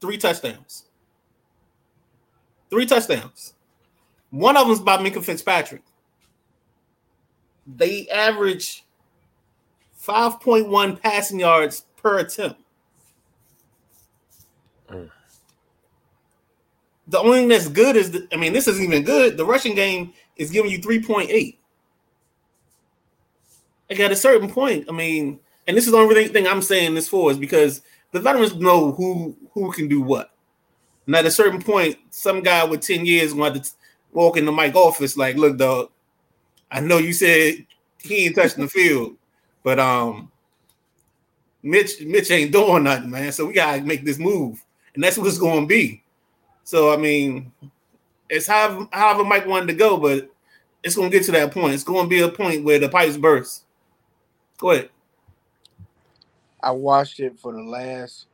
three 0.00 0.18
touchdowns. 0.18 0.84
Three 2.70 2.86
touchdowns. 2.86 3.54
One 4.30 4.56
of 4.56 4.66
them's 4.66 4.80
by 4.80 4.98
Minkah 4.98 5.24
Fitzpatrick. 5.24 5.82
They 7.66 8.08
average 8.08 8.84
5.1 10.02 11.00
passing 11.00 11.40
yards 11.40 11.84
per 11.96 12.18
attempt. 12.18 12.60
Mm. 14.88 15.10
The 17.08 17.18
only 17.18 17.38
thing 17.40 17.48
that's 17.48 17.68
good 17.68 17.96
is, 17.96 18.10
the, 18.10 18.28
I 18.32 18.36
mean, 18.36 18.52
this 18.52 18.68
isn't 18.68 18.84
even 18.84 19.04
good. 19.04 19.36
The 19.36 19.44
rushing 19.44 19.74
game 19.74 20.12
is 20.36 20.50
giving 20.50 20.70
you 20.70 20.80
3.8. 20.80 21.56
Like 23.88 24.00
at 24.00 24.12
a 24.12 24.16
certain 24.16 24.50
point, 24.50 24.86
I 24.88 24.92
mean, 24.92 25.38
and 25.66 25.76
this 25.76 25.86
is 25.86 25.92
the 25.92 25.98
only 25.98 26.28
thing 26.28 26.46
I'm 26.46 26.62
saying 26.62 26.94
this 26.94 27.08
for 27.08 27.30
is 27.30 27.38
because 27.38 27.82
the 28.12 28.20
veterans 28.20 28.54
know 28.54 28.92
who 28.92 29.36
who 29.52 29.72
can 29.72 29.88
do 29.88 30.00
what. 30.00 30.30
And 31.06 31.14
at 31.14 31.26
a 31.26 31.30
certain 31.30 31.62
point, 31.62 31.96
some 32.10 32.42
guy 32.42 32.64
with 32.64 32.80
10 32.80 33.06
years 33.06 33.32
going 33.32 33.54
to 33.54 33.70
walk 34.12 34.36
in 34.36 34.44
the 34.44 34.52
Mike 34.52 34.74
office 34.74 35.16
like, 35.16 35.36
look, 35.36 35.56
dog, 35.56 35.90
I 36.70 36.80
know 36.80 36.98
you 36.98 37.12
said 37.12 37.66
he 38.02 38.26
ain't 38.26 38.34
touching 38.34 38.64
the 38.64 38.68
field, 38.70 39.16
but 39.62 39.78
um 39.78 40.30
Mitch 41.62 42.00
Mitch 42.02 42.30
ain't 42.30 42.52
doing 42.52 42.84
nothing, 42.84 43.10
man. 43.10 43.32
So 43.32 43.46
we 43.46 43.54
gotta 43.54 43.82
make 43.82 44.04
this 44.04 44.18
move. 44.18 44.64
And 44.94 45.02
that's 45.02 45.18
what 45.18 45.26
it's 45.26 45.38
gonna 45.38 45.66
be. 45.66 46.02
So 46.64 46.92
I 46.92 46.96
mean, 46.96 47.52
it's 48.28 48.46
however, 48.46 48.88
however 48.92 49.24
Mike 49.24 49.46
wanted 49.46 49.66
to 49.68 49.74
go, 49.74 49.96
but 49.96 50.30
it's 50.82 50.96
gonna 50.96 51.10
get 51.10 51.24
to 51.24 51.32
that 51.32 51.52
point. 51.52 51.74
It's 51.74 51.84
gonna 51.84 52.08
be 52.08 52.20
a 52.20 52.28
point 52.28 52.64
where 52.64 52.78
the 52.78 52.88
pipes 52.88 53.16
burst. 53.16 53.64
Go 54.58 54.70
ahead. 54.70 54.90
I 56.66 56.72
watched 56.72 57.20
it 57.20 57.38
for 57.38 57.52
the 57.52 57.62
last 57.62 58.26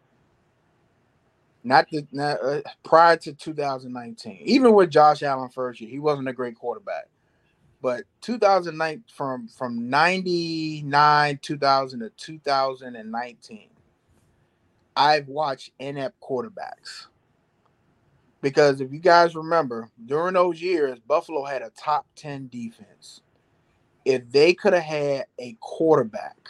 not 1.64 1.86
the 1.90 2.06
not, 2.12 2.42
uh, 2.42 2.62
prior 2.82 3.18
to 3.18 3.34
2019. 3.34 4.38
Even 4.44 4.72
with 4.72 4.88
Josh 4.88 5.22
Allen 5.22 5.50
first 5.50 5.82
year, 5.82 5.90
he 5.90 5.98
wasn't 5.98 6.28
a 6.28 6.32
great 6.32 6.56
quarterback. 6.56 7.08
But 7.82 8.04
2009 8.22 9.04
from 9.14 9.48
from 9.48 9.90
99 9.90 11.38
2000 11.42 12.00
to 12.00 12.10
2019, 12.16 13.68
I've 14.96 15.28
watched 15.28 15.72
inept 15.78 16.18
quarterbacks. 16.22 17.08
Because 18.40 18.80
if 18.80 18.90
you 18.90 18.98
guys 18.98 19.36
remember, 19.36 19.90
during 20.06 20.34
those 20.34 20.60
years, 20.60 20.98
Buffalo 21.00 21.44
had 21.44 21.60
a 21.60 21.70
top 21.70 22.06
10 22.16 22.48
defense. 22.48 23.20
If 24.06 24.28
they 24.32 24.54
could 24.54 24.72
have 24.72 24.82
had 24.82 25.26
a 25.38 25.54
quarterback, 25.60 26.48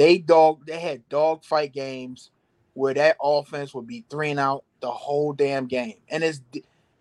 they 0.00 0.16
dog 0.18 0.66
they 0.66 0.80
had 0.80 1.06
dog 1.10 1.44
fight 1.44 1.74
games 1.74 2.30
where 2.72 2.94
that 2.94 3.18
offense 3.22 3.74
would 3.74 3.86
be 3.86 4.06
three 4.10 4.30
and 4.30 4.40
out 4.40 4.64
the 4.80 4.90
whole 4.90 5.34
damn 5.34 5.66
game. 5.66 5.96
And 6.08 6.24
it's 6.24 6.40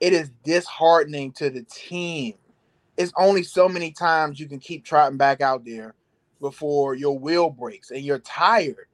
it 0.01 0.11
is 0.13 0.31
disheartening 0.43 1.31
to 1.33 1.49
the 1.49 1.63
team. 1.63 2.33
It's 2.97 3.13
only 3.17 3.43
so 3.43 3.69
many 3.69 3.93
times 3.93 4.37
you 4.41 4.49
can 4.49 4.59
keep 4.59 4.83
trotting 4.83 5.17
back 5.17 5.39
out 5.39 5.63
there 5.63 5.95
before 6.41 6.93
your 6.93 7.17
wheel 7.17 7.49
breaks 7.49 7.89
and 7.91 8.01
you're 8.01 8.19
tired. 8.19 8.87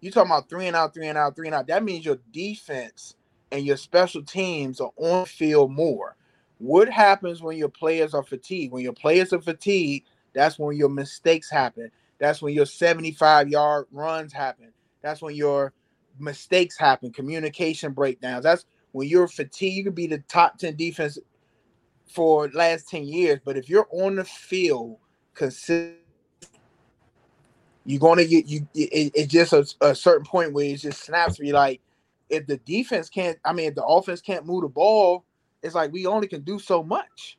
You 0.00 0.10
talking 0.10 0.32
about 0.32 0.50
three 0.50 0.66
and 0.66 0.76
out, 0.76 0.92
three 0.92 1.06
and 1.08 1.16
out, 1.16 1.36
three 1.36 1.46
and 1.46 1.54
out. 1.54 1.68
That 1.68 1.84
means 1.84 2.04
your 2.04 2.18
defense 2.32 3.14
and 3.52 3.64
your 3.64 3.76
special 3.76 4.24
teams 4.24 4.80
are 4.80 4.92
on 4.96 5.26
field 5.26 5.72
more. 5.72 6.16
What 6.58 6.88
happens 6.90 7.40
when 7.40 7.56
your 7.56 7.70
players 7.70 8.14
are 8.14 8.24
fatigued? 8.24 8.72
When 8.72 8.82
your 8.82 8.94
players 8.94 9.32
are 9.32 9.40
fatigued, 9.40 10.08
that's 10.34 10.58
when 10.58 10.76
your 10.76 10.90
mistakes 10.90 11.50
happen. 11.50 11.92
That's 12.18 12.40
when 12.40 12.54
your 12.54 12.66
75 12.66 13.48
yard 13.48 13.86
runs 13.90 14.32
happen. 14.32 14.72
That's 15.02 15.20
when 15.20 15.34
your 15.34 15.72
mistakes 16.18 16.78
happen, 16.78 17.12
communication 17.12 17.92
breakdowns. 17.92 18.44
That's 18.44 18.66
when 18.92 19.08
you're 19.08 19.28
fatigued. 19.28 19.76
You 19.76 19.84
could 19.84 19.94
be 19.94 20.06
the 20.06 20.18
top 20.28 20.58
10 20.58 20.76
defense 20.76 21.18
for 22.06 22.48
last 22.50 22.88
10 22.88 23.04
years, 23.04 23.40
but 23.44 23.56
if 23.56 23.68
you're 23.68 23.88
on 23.90 24.16
the 24.16 24.24
field 24.24 24.98
consistent, 25.34 25.98
you're 27.84 28.00
going 28.00 28.18
to 28.18 28.26
get 28.26 28.46
you. 28.46 28.66
It, 28.74 29.12
it's 29.14 29.32
just 29.32 29.52
a, 29.52 29.66
a, 29.80 29.94
certain 29.94 30.24
point 30.24 30.52
where 30.52 30.64
it 30.64 30.76
just 30.78 31.02
snaps 31.02 31.38
me 31.38 31.52
like, 31.52 31.80
if 32.30 32.46
the 32.46 32.56
defense 32.58 33.10
can't, 33.10 33.38
I 33.44 33.52
mean, 33.52 33.68
if 33.68 33.74
the 33.74 33.84
offense 33.84 34.20
can't 34.20 34.46
move 34.46 34.62
the 34.62 34.68
ball, 34.68 35.24
it's 35.62 35.74
like 35.74 35.92
we 35.92 36.06
only 36.06 36.26
can 36.26 36.42
do 36.42 36.58
so 36.58 36.82
much, 36.82 37.38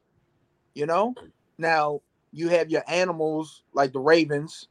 you 0.74 0.86
know. 0.86 1.16
Now 1.58 2.02
you 2.36 2.50
have 2.50 2.70
your 2.70 2.84
animals 2.88 3.64
like 3.74 3.94
the 3.94 4.00
Ravens 4.00 4.68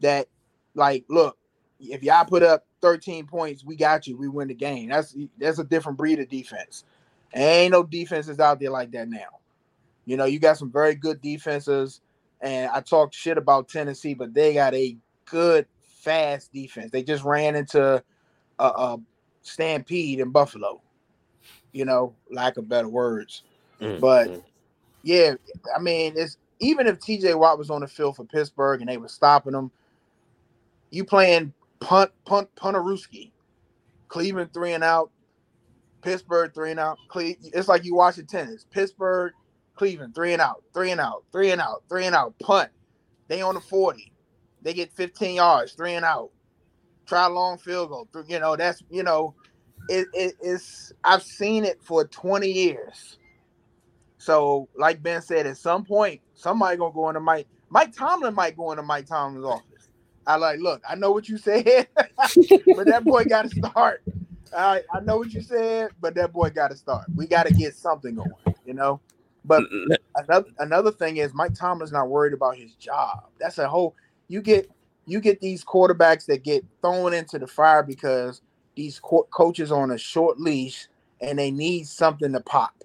that, 0.00 0.28
like, 0.74 1.04
look, 1.08 1.36
if 1.80 2.02
y'all 2.02 2.24
put 2.24 2.42
up 2.42 2.64
13 2.80 3.26
points, 3.26 3.64
we 3.64 3.76
got 3.76 4.06
you. 4.06 4.16
We 4.16 4.28
win 4.28 4.48
the 4.48 4.54
game. 4.54 4.88
That's 4.88 5.16
that's 5.38 5.58
a 5.58 5.64
different 5.64 5.98
breed 5.98 6.20
of 6.20 6.28
defense. 6.28 6.84
Ain't 7.34 7.72
no 7.72 7.82
defenses 7.82 8.38
out 8.38 8.60
there 8.60 8.70
like 8.70 8.92
that 8.92 9.08
now. 9.08 9.40
You 10.04 10.16
know, 10.16 10.26
you 10.26 10.38
got 10.38 10.58
some 10.58 10.70
very 10.70 10.94
good 10.94 11.20
defenses, 11.20 12.00
and 12.40 12.70
I 12.70 12.80
talked 12.80 13.14
shit 13.14 13.38
about 13.38 13.68
Tennessee, 13.68 14.14
but 14.14 14.34
they 14.34 14.54
got 14.54 14.74
a 14.74 14.96
good, 15.24 15.66
fast 16.02 16.52
defense. 16.52 16.90
They 16.90 17.02
just 17.02 17.24
ran 17.24 17.56
into 17.56 18.02
a, 18.58 18.64
a 18.64 18.98
stampede 19.42 20.20
in 20.20 20.30
Buffalo. 20.30 20.80
You 21.72 21.84
know, 21.84 22.14
lack 22.30 22.58
of 22.58 22.68
better 22.68 22.88
words. 22.88 23.42
Mm-hmm. 23.80 24.00
But 24.00 24.42
yeah, 25.02 25.34
I 25.74 25.80
mean, 25.80 26.14
it's 26.16 26.36
even 26.62 26.86
if 26.86 27.00
TJ 27.00 27.38
Watt 27.38 27.58
was 27.58 27.70
on 27.70 27.80
the 27.80 27.88
field 27.88 28.16
for 28.16 28.24
Pittsburgh 28.24 28.80
and 28.80 28.88
they 28.88 28.96
were 28.96 29.08
stopping 29.08 29.52
him, 29.52 29.70
you 30.90 31.04
playing 31.04 31.52
punt, 31.80 32.12
punt, 32.24 32.48
punteruski. 32.56 33.32
Cleveland 34.08 34.52
three 34.54 34.74
and 34.74 34.84
out, 34.84 35.10
Pittsburgh 36.02 36.54
three 36.54 36.70
and 36.70 36.78
out. 36.80 36.98
Cle- 37.08 37.34
it's 37.42 37.68
like 37.68 37.84
you 37.84 37.94
watching 37.94 38.26
tennis. 38.26 38.66
Pittsburgh, 38.70 39.32
Cleveland 39.74 40.14
three 40.14 40.32
and 40.34 40.42
out, 40.42 40.62
three 40.72 40.92
and 40.92 41.00
out, 41.00 41.24
three 41.32 41.50
and 41.50 41.60
out, 41.60 41.82
three 41.88 42.06
and 42.06 42.14
out. 42.14 42.34
Punt. 42.38 42.70
They 43.28 43.40
on 43.40 43.54
the 43.54 43.60
40. 43.60 44.12
They 44.62 44.74
get 44.74 44.92
15 44.92 45.36
yards, 45.36 45.72
three 45.72 45.94
and 45.94 46.04
out. 46.04 46.30
Try 47.06 47.26
long 47.26 47.58
field 47.58 47.88
goal. 47.88 48.08
You 48.28 48.38
know, 48.38 48.54
that's 48.54 48.82
you 48.90 49.02
know, 49.02 49.34
it, 49.88 50.06
it, 50.12 50.34
it's 50.40 50.92
I've 51.02 51.22
seen 51.22 51.64
it 51.64 51.82
for 51.82 52.04
20 52.06 52.46
years. 52.46 53.18
So, 54.22 54.68
like 54.76 55.02
Ben 55.02 55.20
said, 55.20 55.48
at 55.48 55.56
some 55.56 55.84
point, 55.84 56.20
somebody 56.34 56.76
gonna 56.76 56.94
go 56.94 57.08
into 57.08 57.18
Mike. 57.18 57.48
Mike 57.70 57.92
Tomlin 57.92 58.34
might 58.34 58.56
go 58.56 58.70
into 58.70 58.84
Mike 58.84 59.06
Tomlin's 59.06 59.44
office. 59.44 59.88
I 60.24 60.36
like, 60.36 60.60
look, 60.60 60.80
I 60.88 60.94
know 60.94 61.10
what 61.10 61.28
you 61.28 61.36
said, 61.36 61.88
but 61.96 62.86
that 62.86 63.02
boy 63.02 63.24
got 63.24 63.50
to 63.50 63.56
start. 63.56 64.04
I 64.56 64.82
I 64.94 65.00
know 65.00 65.16
what 65.16 65.32
you 65.32 65.42
said, 65.42 65.90
but 66.00 66.14
that 66.14 66.32
boy 66.32 66.50
got 66.50 66.70
to 66.70 66.76
start. 66.76 67.06
We 67.16 67.26
got 67.26 67.48
to 67.48 67.52
get 67.52 67.74
something 67.74 68.14
going, 68.14 68.30
you 68.64 68.74
know. 68.74 69.00
But 69.44 69.64
mm, 69.64 69.72
mm, 69.72 69.88
mm. 69.88 69.96
another 70.14 70.48
another 70.60 70.92
thing 70.92 71.16
is 71.16 71.34
Mike 71.34 71.54
Tomlin's 71.54 71.90
not 71.90 72.08
worried 72.08 72.32
about 72.32 72.56
his 72.56 72.74
job. 72.74 73.24
That's 73.40 73.58
a 73.58 73.68
whole. 73.68 73.96
You 74.28 74.40
get 74.40 74.70
you 75.04 75.18
get 75.18 75.40
these 75.40 75.64
quarterbacks 75.64 76.26
that 76.26 76.44
get 76.44 76.64
thrown 76.80 77.12
into 77.12 77.40
the 77.40 77.48
fire 77.48 77.82
because 77.82 78.40
these 78.76 79.00
co- 79.00 79.26
coaches 79.32 79.72
on 79.72 79.90
a 79.90 79.98
short 79.98 80.38
leash 80.38 80.86
and 81.20 81.40
they 81.40 81.50
need 81.50 81.88
something 81.88 82.32
to 82.32 82.40
pop, 82.40 82.84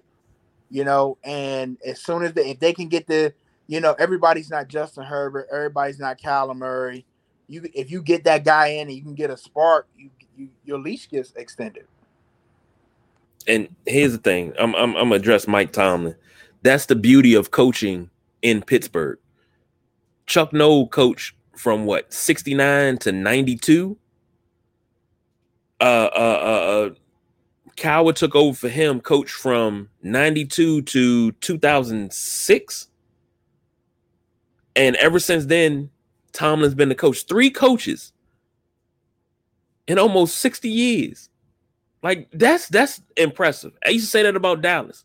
you 0.70 0.84
know. 0.84 1.18
And 1.24 1.78
as 1.84 2.00
soon 2.00 2.22
as 2.24 2.32
they 2.32 2.50
if 2.50 2.60
they 2.60 2.72
can 2.72 2.88
get 2.88 3.06
the 3.06 3.32
you 3.66 3.80
know 3.80 3.94
everybody's 3.98 4.50
not 4.50 4.68
Justin 4.68 5.04
Herbert, 5.04 5.48
everybody's 5.52 5.98
not 5.98 6.18
Kyler 6.20 6.56
Murray 6.56 7.04
you 7.48 7.68
if 7.74 7.90
you 7.90 8.02
get 8.02 8.24
that 8.24 8.44
guy 8.44 8.68
in 8.68 8.88
and 8.88 8.96
you 8.96 9.02
can 9.02 9.14
get 9.14 9.30
a 9.30 9.36
spark, 9.36 9.88
you, 9.96 10.10
you 10.36 10.48
your 10.64 10.78
leash 10.78 11.08
gets 11.08 11.32
extended. 11.32 11.86
And 13.46 13.74
here's 13.86 14.12
the 14.12 14.18
thing: 14.18 14.52
I'm 14.58 14.74
I'm, 14.76 14.94
I'm 14.94 15.12
address 15.12 15.48
Mike 15.48 15.72
Tomlin. 15.72 16.14
That's 16.62 16.86
the 16.86 16.96
beauty 16.96 17.34
of 17.34 17.50
coaching 17.50 18.10
in 18.42 18.62
Pittsburgh. 18.62 19.18
Chuck 20.26 20.52
Noll 20.52 20.88
coached 20.88 21.34
from 21.56 21.86
what 21.86 22.12
69 22.12 22.98
to 22.98 23.12
92. 23.12 23.96
Uh, 25.80 25.84
uh, 25.84 25.86
uh, 25.86 26.90
Cowher 27.78 28.14
took 28.14 28.34
over 28.34 28.56
for 28.56 28.68
him, 28.68 29.00
coach 29.00 29.30
from 29.30 29.88
92 30.02 30.82
to 30.82 31.32
2006. 31.32 32.88
And 34.74 34.96
ever 34.96 35.18
since 35.20 35.46
then, 35.46 35.90
Tomlin's 36.32 36.74
been 36.74 36.88
the 36.88 36.94
coach. 36.94 37.24
Three 37.26 37.50
coaches 37.50 38.12
in 39.86 39.98
almost 39.98 40.38
60 40.38 40.68
years. 40.68 41.28
Like 42.02 42.28
that's 42.32 42.68
that's 42.68 43.00
impressive. 43.16 43.72
I 43.84 43.90
used 43.90 44.06
to 44.06 44.10
say 44.10 44.22
that 44.22 44.36
about 44.36 44.60
Dallas 44.60 45.04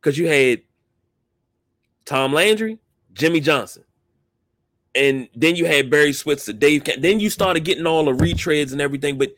because 0.00 0.18
you 0.18 0.26
had 0.26 0.62
Tom 2.04 2.32
Landry, 2.32 2.78
Jimmy 3.12 3.40
Johnson, 3.40 3.84
and 4.94 5.28
then 5.36 5.54
you 5.54 5.66
had 5.66 5.90
Barry 5.90 6.12
Switzer, 6.12 6.52
Dave. 6.52 6.84
Then 6.98 7.20
you 7.20 7.30
started 7.30 7.64
getting 7.64 7.86
all 7.86 8.04
the 8.04 8.12
retreads 8.12 8.72
and 8.72 8.80
everything. 8.80 9.18
But 9.18 9.34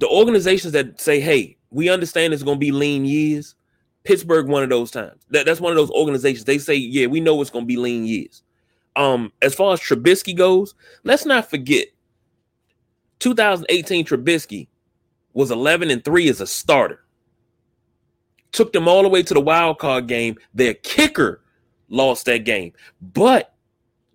the 0.00 0.08
organizations 0.08 0.72
that 0.72 1.00
say, 1.00 1.20
"Hey, 1.20 1.56
we 1.70 1.88
understand 1.88 2.34
it's 2.34 2.42
going 2.42 2.56
to 2.56 2.66
be 2.66 2.72
lean 2.72 3.04
years," 3.04 3.54
Pittsburgh, 4.02 4.48
one 4.48 4.64
of 4.64 4.68
those 4.68 4.90
times. 4.90 5.22
That, 5.30 5.46
that's 5.46 5.60
one 5.60 5.70
of 5.72 5.76
those 5.76 5.90
organizations. 5.92 6.44
They 6.44 6.58
say, 6.58 6.74
"Yeah, 6.74 7.06
we 7.06 7.20
know 7.20 7.40
it's 7.40 7.50
going 7.50 7.64
to 7.64 7.68
be 7.68 7.76
lean 7.76 8.04
years." 8.04 8.42
um, 8.96 9.32
as 9.42 9.54
far 9.54 9.72
as 9.72 9.80
Trubisky 9.80 10.36
goes, 10.36 10.74
let's 11.04 11.24
not 11.24 11.48
forget 11.48 11.86
2018 13.20 14.04
Trubisky 14.04 14.68
was 15.32 15.50
11 15.50 15.90
and 15.90 16.04
3 16.04 16.28
as 16.28 16.40
a 16.40 16.46
starter. 16.46 17.04
Took 18.52 18.72
them 18.72 18.88
all 18.88 19.02
the 19.02 19.08
way 19.08 19.22
to 19.22 19.34
the 19.34 19.40
wild 19.40 19.78
card 19.78 20.08
game. 20.08 20.36
Their 20.54 20.74
kicker 20.74 21.40
lost 21.88 22.26
that 22.26 22.44
game. 22.44 22.72
But 23.00 23.54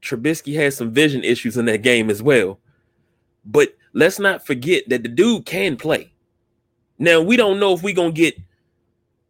Trubisky 0.01 0.55
had 0.55 0.73
some 0.73 0.91
vision 0.91 1.23
issues 1.23 1.55
in 1.55 1.65
that 1.65 1.83
game 1.83 2.09
as 2.09 2.21
well. 2.21 2.59
But 3.45 3.75
let's 3.95 4.19
not 4.19 4.45
forget 4.45 4.87
that 4.89 5.01
the 5.01 5.09
dude 5.09 5.47
can 5.47 5.77
play. 5.77 6.11
Now, 6.99 7.21
we 7.21 7.35
don't 7.37 7.59
know 7.59 7.73
if 7.73 7.81
we're 7.81 7.95
going 7.95 8.13
to 8.13 8.21
get 8.21 8.37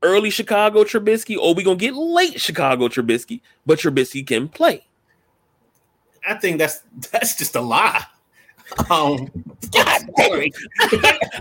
early 0.03 0.29
Chicago 0.29 0.83
Trubisky 0.83 1.37
or 1.37 1.55
we're 1.55 1.63
going 1.63 1.77
to 1.77 1.85
get 1.85 1.95
late 1.95 2.41
Chicago 2.41 2.89
Trubisky, 2.89 3.41
but 3.65 3.79
Trubisky 3.79 4.25
can 4.27 4.49
play. 4.49 4.85
I 6.27 6.33
think 6.33 6.57
that's 6.57 6.81
that's 7.11 7.37
just 7.37 7.55
a 7.55 7.61
lie. 7.61 8.03
Um, 8.89 9.29
God 9.71 10.01
damn 10.17 10.41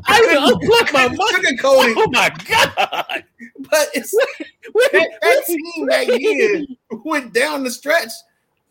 I 0.07 0.37
unplugged 0.39 0.93
my 0.93 1.09
mic. 1.09 1.61
Oh 1.65 2.07
my 2.11 2.31
god! 2.47 3.25
But 3.61 3.89
it's 3.95 4.11
that, 4.11 5.09
that 5.23 5.45
team 5.47 5.87
that 5.87 6.21
year 6.21 6.67
went 7.03 7.33
down 7.33 7.65
the 7.65 7.71
stretch. 7.71 8.11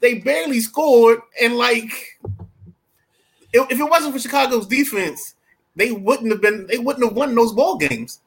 They 0.01 0.20
barely 0.20 0.60
scored, 0.60 1.22
and 1.41 1.56
like 1.58 2.20
if, 3.54 3.72
if 3.72 3.80
it 3.80 3.89
wasn't 3.89 4.14
for 4.14 4.20
Chicago's 4.20 4.68
defense, 4.68 5.36
they 5.76 5.91
wouldn't 5.91 6.32
have 6.32 6.41
been. 6.41 6.68
They 6.68 6.78
wouldn't 6.78 7.06
have 7.06 7.16
won 7.16 7.36
those 7.36 7.54
ball 7.54 7.78
games. 7.78 8.20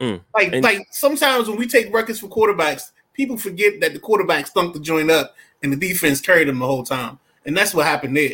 Mm. 0.00 0.20
Like, 0.34 0.52
and, 0.52 0.64
like 0.64 0.86
sometimes 0.90 1.48
when 1.48 1.58
we 1.58 1.66
take 1.66 1.92
records 1.92 2.18
for 2.18 2.28
quarterbacks, 2.28 2.90
people 3.14 3.36
forget 3.36 3.80
that 3.80 3.92
the 3.92 4.00
quarterback 4.00 4.48
stunk 4.48 4.74
the 4.74 4.80
joint 4.80 5.10
up 5.10 5.34
and 5.62 5.72
the 5.72 5.76
defense 5.76 6.20
carried 6.20 6.48
them 6.48 6.58
the 6.58 6.66
whole 6.66 6.82
time. 6.82 7.18
and 7.44 7.56
that's 7.56 7.74
what 7.74 7.86
happened 7.86 8.16
there. 8.16 8.30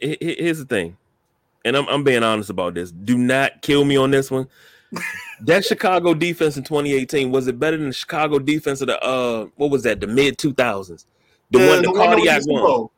Here's 0.00 0.58
the 0.58 0.64
thing, 0.64 0.96
and 1.64 1.76
I'm 1.76 1.88
I'm 1.88 2.04
being 2.04 2.22
honest 2.22 2.50
about 2.50 2.74
this. 2.74 2.90
Do 2.92 3.18
not 3.18 3.62
kill 3.62 3.84
me 3.84 3.96
on 3.96 4.10
this 4.10 4.30
one. 4.30 4.48
that 5.42 5.64
Chicago 5.64 6.14
defense 6.14 6.56
in 6.56 6.64
2018 6.64 7.30
was 7.30 7.46
it 7.46 7.58
better 7.58 7.76
than 7.76 7.88
the 7.88 7.94
Chicago 7.94 8.38
defense 8.40 8.80
of 8.80 8.88
the 8.88 9.00
uh 9.02 9.46
what 9.56 9.70
was 9.70 9.84
that 9.84 10.00
the 10.00 10.06
mid 10.06 10.36
2000s? 10.36 11.06
The, 11.50 11.58
the 11.58 11.66
one 11.66 11.82
the, 11.82 11.92
the 11.92 11.94
cardiac 11.94 12.42
one. 12.46 12.88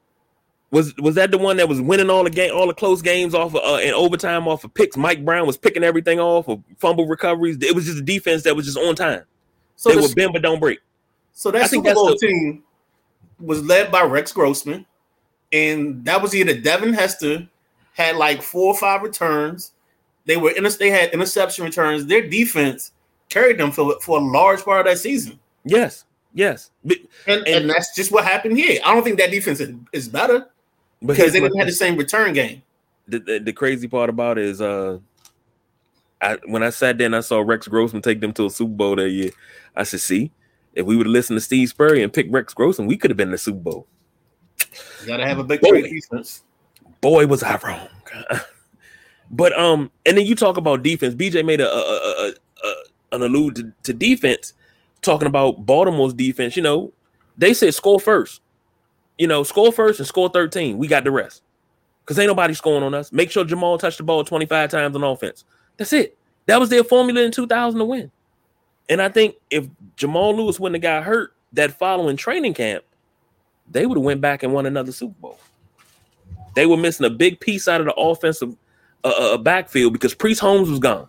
Was 0.73 0.97
was 0.97 1.17
that 1.17 1.31
the 1.31 1.37
one 1.37 1.59
that 1.59 1.69
was 1.69 1.83
winning 1.83 2.09
all 2.09 2.25
the 2.25 2.31
game, 2.31 2.51
all 2.55 2.67
the 2.67 2.73
close 2.73 3.03
games 3.03 3.35
off 3.35 3.55
of 3.55 3.63
uh, 3.63 3.77
in 3.77 3.93
overtime 3.93 4.49
off 4.49 4.65
of 4.65 4.73
picks? 4.73 4.97
Mike 4.97 5.23
Brown 5.23 5.47
was 5.47 5.59
picking 5.59 5.85
everything 5.85 6.19
off 6.19 6.49
of 6.49 6.63
fumble 6.79 7.07
recoveries. 7.07 7.59
It 7.61 7.75
was 7.75 7.85
just 7.85 7.99
a 7.99 8.03
defense 8.03 8.43
that 8.45 8.57
was 8.57 8.65
just 8.65 8.79
on 8.79 8.97
time. 8.97 9.23
So 9.77 9.91
they 9.91 9.97
the, 9.97 10.03
were 10.03 10.15
bend 10.15 10.33
but 10.33 10.41
don't 10.41 10.61
break. 10.61 10.79
So 11.35 11.51
that 11.51 11.65
I 11.65 11.67
Super 11.67 11.93
Bowl 11.93 12.07
the, 12.07 12.17
team 12.17 12.63
was 13.39 13.63
led 13.63 13.93
by 13.93 14.03
Rex 14.03 14.33
Grossman, 14.33 14.87
and 15.53 16.07
that 16.07 16.23
was 16.23 16.35
either 16.35 16.59
Devin 16.59 16.95
Hester 16.95 17.47
had 17.93 18.17
like 18.17 18.41
four 18.41 18.69
or 18.69 18.77
five 18.77 19.03
returns. 19.03 19.73
They 20.25 20.39
were 20.39 20.53
in 20.53 20.67
they 20.79 20.89
had 20.89 21.13
interception 21.13 21.67
returns. 21.67 22.07
Their 22.07 22.27
defense 22.27 22.93
carried 23.29 23.59
them 23.59 23.73
for, 23.73 24.01
for 24.01 24.19
a 24.19 24.23
large 24.23 24.63
part 24.63 24.87
of 24.87 24.91
that 24.91 24.99
season. 25.01 25.39
Yes, 25.67 26.07
yes, 26.33 26.71
and, 26.83 26.97
and, 27.27 27.47
and 27.47 27.71
that's 27.71 27.95
just 27.95 28.11
what 28.11 28.25
happened 28.25 28.57
here. 28.57 28.81
I 28.87 28.95
don't 28.95 29.05
think 29.05 29.19
that 29.19 29.31
defense 29.31 29.61
is, 29.61 29.75
is 29.93 30.09
better 30.09 30.49
because 31.05 31.33
they 31.33 31.41
didn't 31.41 31.59
have 31.59 31.67
the 31.67 31.73
same 31.73 31.97
return 31.97 32.33
game. 32.33 32.63
The, 33.09 33.19
the, 33.19 33.39
the 33.39 33.53
crazy 33.53 33.89
part 33.89 34.11
about 34.11 34.39
it 34.39 34.45
is, 34.45 34.61
uh, 34.61 34.99
I 36.21 36.39
when 36.47 36.63
I 36.63 36.71
sat 36.71 36.99
there 36.99 37.07
and 37.07 37.17
I 37.17 37.21
saw 37.21 37.41
Rex 37.41 37.67
Grossman 37.67 38.03
take 38.03 38.21
them 38.21 38.33
to 38.35 38.47
a 38.47 38.51
Super 38.51 38.73
Bowl 38.73 38.97
that 38.97 39.11
year, 39.11 39.31
I 39.75 39.83
said, 39.83 40.01
"See, 40.01 40.31
if 40.75 40.87
we 40.87 40.97
would 40.97 41.07
have 41.07 41.13
listened 41.13 41.37
to 41.37 41.41
Steve 41.41 41.69
Spurrier 41.69 42.05
and 42.05 42.13
picked 42.13 42.31
Rex 42.31 42.55
Grossman, 42.55 42.87
we 42.87 42.97
could 42.97 43.11
have 43.11 43.17
been 43.17 43.29
in 43.29 43.33
the 43.33 43.39
Super 43.39 43.59
Bowl." 43.59 43.87
You 45.01 45.07
gotta 45.07 45.27
have 45.27 45.39
a 45.39 45.45
big 45.45 45.61
boy, 45.61 45.83
defense. 45.83 46.45
Boy, 47.01 47.27
was 47.27 47.43
I 47.43 47.59
wrong. 47.65 47.89
but 49.31 49.59
um, 49.59 49.91
and 50.07 50.17
then 50.17 50.27
you 50.27 50.37
talk 50.37 50.57
about 50.57 50.85
defense. 50.85 51.15
BJ 51.15 51.45
made 51.45 51.61
a, 51.61 51.69
a, 51.69 51.79
a, 51.79 52.33
a 52.65 52.75
an 53.17 53.23
allude 53.23 53.57
to, 53.57 53.73
to 53.83 53.93
defense, 53.93 54.55
talking 55.03 55.27
about 55.27 55.67
Baltimore's 55.67 56.15
defense. 56.15 56.57
You 56.57 56.63
know, 56.63 56.93
they 57.37 57.53
said 57.53 57.75
score 57.75 57.99
first 57.99 58.43
you 59.23 59.29
know, 59.29 59.45
score 59.45 59.71
first 59.71 60.01
and 60.01 60.09
score 60.09 60.29
13. 60.29 60.77
We 60.79 60.89
got 60.89 61.05
the 61.05 61.13
rest. 61.13 61.43
Because 62.01 62.19
ain't 62.19 62.27
nobody 62.27 62.55
scoring 62.55 62.83
on 62.83 62.93
us. 62.93 63.13
Make 63.13 63.31
sure 63.31 63.45
Jamal 63.45 63.79
touched 63.79 63.99
the 63.99 64.03
ball 64.03 64.25
25 64.25 64.69
times 64.69 64.97
on 64.97 65.05
offense. 65.05 65.45
That's 65.77 65.93
it. 65.93 66.19
That 66.47 66.59
was 66.59 66.71
their 66.71 66.83
formula 66.83 67.21
in 67.21 67.31
2000 67.31 67.79
to 67.79 67.85
win. 67.85 68.11
And 68.89 69.01
I 69.01 69.09
think 69.09 69.37
if 69.49 69.69
Jamal 69.95 70.35
Lewis 70.35 70.59
wouldn't 70.59 70.83
have 70.83 71.05
got 71.05 71.05
hurt 71.05 71.37
that 71.53 71.79
following 71.79 72.17
training 72.17 72.55
camp, 72.55 72.83
they 73.71 73.87
would 73.87 73.97
have 73.97 74.05
went 74.05 74.21
back 74.21 74.43
and 74.43 74.53
won 74.53 74.67
another 74.67 74.91
Super 74.91 75.15
Bowl. 75.21 75.39
They 76.57 76.67
were 76.67 76.77
missing 76.77 77.07
a 77.07 77.11
big 77.11 77.39
piece 77.39 77.69
out 77.69 77.81
of 77.81 77.87
the 77.87 77.95
offensive 77.95 78.57
uh, 79.05 79.15
uh, 79.17 79.35
uh 79.35 79.39
backfield 79.39 79.93
because 79.93 80.15
Priest 80.15 80.41
Holmes 80.41 80.69
was 80.69 80.81
gone. 80.81 81.07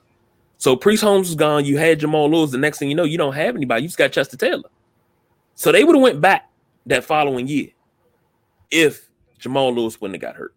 So 0.60 0.76
Priest 0.76 1.02
Holmes 1.02 1.30
was 1.30 1.36
gone. 1.36 1.66
You 1.66 1.78
had 1.78 2.00
Jamal 2.00 2.30
Lewis. 2.30 2.52
The 2.52 2.60
next 2.60 2.78
thing 2.78 2.90
you 2.90 2.96
know, 2.96 3.06
you 3.06 3.18
don't 3.18 3.34
have 3.34 3.56
anybody. 3.56 3.82
You 3.82 3.88
just 3.88 3.98
got 3.98 4.12
Chester 4.12 4.38
Taylor. 4.38 4.70
So 5.56 5.72
they 5.72 5.84
would 5.84 5.96
have 5.96 6.04
went 6.04 6.22
back 6.22 6.48
that 6.86 7.04
following 7.04 7.48
year 7.48 7.70
if 8.74 9.08
Jamal 9.40 9.74
Lewis 9.74 10.02
wouldn't 10.02 10.22
have 10.22 10.34
got 10.34 10.38
hurt. 10.38 10.54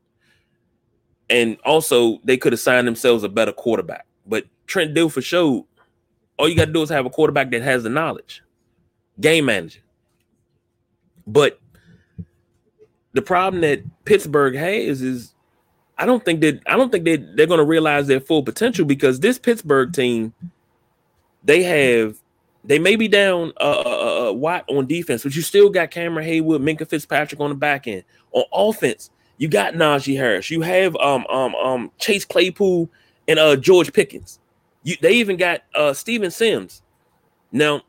And 1.28 1.58
also, 1.64 2.18
they 2.24 2.36
could 2.36 2.52
have 2.52 2.60
signed 2.60 2.86
themselves 2.86 3.22
a 3.24 3.28
better 3.28 3.52
quarterback. 3.52 4.06
But 4.26 4.46
Trent 4.66 4.94
Dilfer 4.94 5.22
showed 5.22 5.64
all 6.38 6.48
you 6.48 6.56
got 6.56 6.66
to 6.66 6.72
do 6.72 6.82
is 6.82 6.90
have 6.90 7.06
a 7.06 7.10
quarterback 7.10 7.50
that 7.50 7.62
has 7.62 7.82
the 7.82 7.90
knowledge, 7.90 8.42
game 9.20 9.46
manager. 9.46 9.80
But 11.26 11.60
the 13.12 13.22
problem 13.22 13.62
that 13.62 13.82
Pittsburgh 14.04 14.54
has 14.54 15.02
is 15.02 15.34
I 15.98 16.06
don't 16.06 16.24
think 16.24 16.40
that 16.42 16.60
I 16.66 16.76
don't 16.76 16.92
think 16.92 17.04
they 17.04 17.16
they're 17.16 17.46
going 17.46 17.58
to 17.58 17.64
realize 17.64 18.06
their 18.06 18.20
full 18.20 18.42
potential 18.42 18.84
because 18.84 19.20
this 19.20 19.38
Pittsburgh 19.38 19.92
team 19.92 20.34
they 21.42 21.62
have 21.62 22.18
they 22.64 22.78
may 22.78 22.96
be 22.96 23.08
down 23.08 23.52
a 23.56 23.64
uh, 23.64 24.15
uh, 24.26 24.32
Watt 24.32 24.64
on 24.68 24.86
defense, 24.86 25.22
but 25.22 25.34
you 25.34 25.42
still 25.42 25.70
got 25.70 25.90
Cameron 25.90 26.26
Heyward, 26.26 26.60
Minkah 26.60 26.88
Fitzpatrick 26.88 27.40
on 27.40 27.50
the 27.50 27.56
back 27.56 27.86
end. 27.86 28.04
On 28.32 28.44
offense, 28.52 29.10
you 29.38 29.48
got 29.48 29.74
Najee 29.74 30.16
Harris. 30.16 30.50
You 30.50 30.62
have 30.62 30.96
um 30.96 31.26
um 31.28 31.54
um 31.54 31.90
Chase 31.98 32.24
Claypool 32.24 32.88
and 33.28 33.38
uh 33.38 33.56
George 33.56 33.92
Pickens. 33.92 34.38
You, 34.82 34.96
they 35.00 35.14
even 35.14 35.36
got 35.36 35.62
uh 35.74 35.92
Steven 35.92 36.30
Sims. 36.30 36.82
Now, 37.52 37.82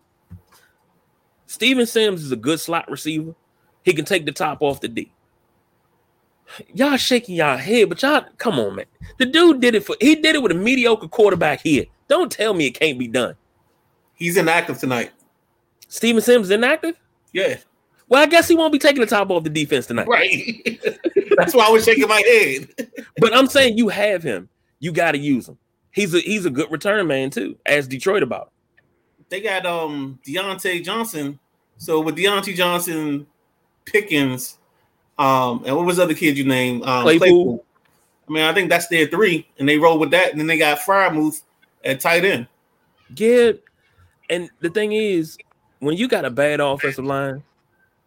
Steven 1.45 1.85
Sims 1.85 2.23
is 2.23 2.31
a 2.31 2.37
good 2.37 2.59
slot 2.59 2.89
receiver. 2.89 3.35
He 3.83 3.93
can 3.93 4.05
take 4.05 4.25
the 4.25 4.31
top 4.31 4.61
off 4.61 4.81
the 4.81 4.87
D. 4.87 5.11
Y'all 6.73 6.97
shaking 6.97 7.35
y'all 7.35 7.57
head, 7.57 7.89
but 7.89 8.01
y'all 8.01 8.25
come 8.37 8.59
on, 8.59 8.75
man. 8.75 8.85
The 9.17 9.25
dude 9.25 9.61
did 9.61 9.75
it 9.75 9.85
for 9.85 9.95
he 9.99 10.15
did 10.15 10.35
it 10.35 10.41
with 10.41 10.51
a 10.51 10.55
mediocre 10.55 11.07
quarterback 11.07 11.61
here. 11.61 11.85
Don't 12.07 12.31
tell 12.31 12.53
me 12.53 12.67
it 12.67 12.79
can't 12.79 12.97
be 12.97 13.07
done. 13.07 13.35
He's 14.15 14.37
inactive 14.37 14.79
tonight. 14.79 15.11
Steven 15.87 16.21
Sims 16.21 16.49
inactive? 16.49 16.99
Yeah. 17.33 17.57
Well, 18.09 18.21
I 18.21 18.25
guess 18.25 18.47
he 18.47 18.55
won't 18.55 18.71
be 18.71 18.79
taking 18.79 19.01
the 19.01 19.07
top 19.07 19.29
off 19.29 19.43
the 19.43 19.49
defense 19.49 19.85
tonight. 19.87 20.07
Right. 20.07 20.79
That's 21.37 21.53
why 21.53 21.67
I 21.67 21.69
was 21.69 21.83
shaking 21.83 22.07
my 22.07 22.21
head. 22.21 22.69
but 23.17 23.35
I'm 23.35 23.47
saying 23.47 23.77
you 23.77 23.89
have 23.89 24.23
him. 24.23 24.49
You 24.79 24.91
got 24.91 25.11
to 25.11 25.17
use 25.17 25.47
him. 25.47 25.57
He's 25.91 26.13
a 26.13 26.19
he's 26.19 26.45
a 26.45 26.49
good 26.49 26.71
return 26.71 27.07
man 27.07 27.31
too, 27.31 27.57
as 27.65 27.87
Detroit 27.87 28.23
about. 28.23 28.51
They 29.29 29.41
got 29.41 29.65
um 29.65 30.19
Diontae 30.25 30.83
Johnson. 30.83 31.39
So 31.77 31.99
with 31.99 32.15
Diontae 32.15 32.55
Johnson, 32.55 33.27
Pickens, 33.85 34.57
um, 35.17 35.63
and 35.65 35.75
what 35.75 35.85
was 35.85 35.97
the 35.97 36.03
other 36.03 36.13
kid 36.13 36.37
you 36.37 36.45
named? 36.45 36.83
Um, 36.83 37.03
Claypool. 37.03 37.19
Claypool. 37.19 37.65
I 38.27 38.31
mean, 38.31 38.43
I 38.43 38.53
think 38.53 38.69
that's 38.69 38.87
their 38.87 39.07
three, 39.07 39.47
and 39.57 39.67
they 39.67 39.77
roll 39.77 39.97
with 39.97 40.11
that. 40.11 40.31
And 40.31 40.39
then 40.39 40.47
they 40.47 40.57
got 40.57 40.79
Freiermuth 40.79 41.41
at 41.83 41.99
tight 41.99 42.25
end. 42.25 42.47
Yeah, 43.15 43.53
and 44.29 44.49
the 44.59 44.69
thing 44.69 44.91
is, 44.91 45.37
when 45.79 45.97
you 45.97 46.07
got 46.07 46.25
a 46.25 46.29
bad 46.29 46.59
offensive 46.59 47.05
line, 47.05 47.43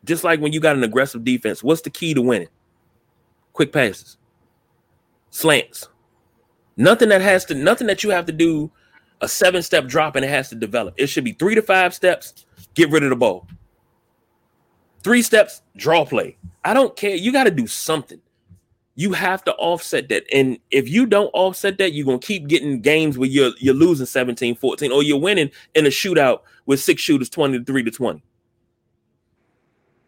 just 0.04 0.24
like 0.24 0.40
when 0.40 0.52
you 0.52 0.60
got 0.60 0.76
an 0.76 0.84
aggressive 0.84 1.24
defense, 1.24 1.62
what's 1.62 1.82
the 1.82 1.90
key 1.90 2.14
to 2.14 2.22
winning? 2.22 2.48
Quick 3.52 3.72
passes, 3.72 4.16
slants. 5.30 5.88
Nothing 6.76 7.10
that 7.10 7.20
has 7.20 7.44
to, 7.46 7.54
nothing 7.54 7.86
that 7.88 8.02
you 8.02 8.10
have 8.10 8.26
to 8.26 8.32
do 8.32 8.70
a 9.20 9.28
seven 9.28 9.62
step 9.62 9.86
drop 9.86 10.16
and 10.16 10.24
it 10.24 10.28
has 10.28 10.48
to 10.48 10.54
develop. 10.54 10.94
It 10.96 11.08
should 11.08 11.24
be 11.24 11.32
three 11.32 11.54
to 11.54 11.62
five 11.62 11.94
steps, 11.94 12.46
get 12.74 12.90
rid 12.90 13.02
of 13.02 13.10
the 13.10 13.16
ball. 13.16 13.46
Three 15.02 15.22
steps, 15.22 15.62
draw 15.76 16.04
play. 16.04 16.36
I 16.64 16.74
don't 16.74 16.94
care. 16.96 17.14
You 17.14 17.32
got 17.32 17.44
to 17.44 17.50
do 17.50 17.66
something 17.66 18.20
you 19.00 19.14
have 19.14 19.42
to 19.42 19.54
offset 19.54 20.10
that. 20.10 20.24
And 20.30 20.58
if 20.70 20.86
you 20.86 21.06
don't 21.06 21.30
offset 21.32 21.78
that, 21.78 21.94
you're 21.94 22.04
gonna 22.04 22.18
keep 22.18 22.48
getting 22.48 22.82
games 22.82 23.16
where 23.16 23.30
you're 23.30 23.52
you're 23.58 23.72
losing 23.72 24.04
17, 24.04 24.56
14, 24.56 24.92
or 24.92 25.02
you're 25.02 25.18
winning 25.18 25.50
in 25.74 25.86
a 25.86 25.88
shootout 25.88 26.40
with 26.66 26.80
six 26.80 27.00
shooters 27.00 27.30
23 27.30 27.84
to 27.84 27.90
20. 27.90 28.22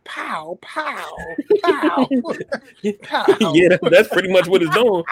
Pow, 0.05 0.59
pow, 0.61 1.17
pow. 1.65 2.07
pow. 3.03 3.53
yeah, 3.55 3.79
that's 3.91 4.09
pretty 4.09 4.31
much 4.31 4.47
what 4.47 4.61
it's 4.63 4.75
doing. 4.75 5.05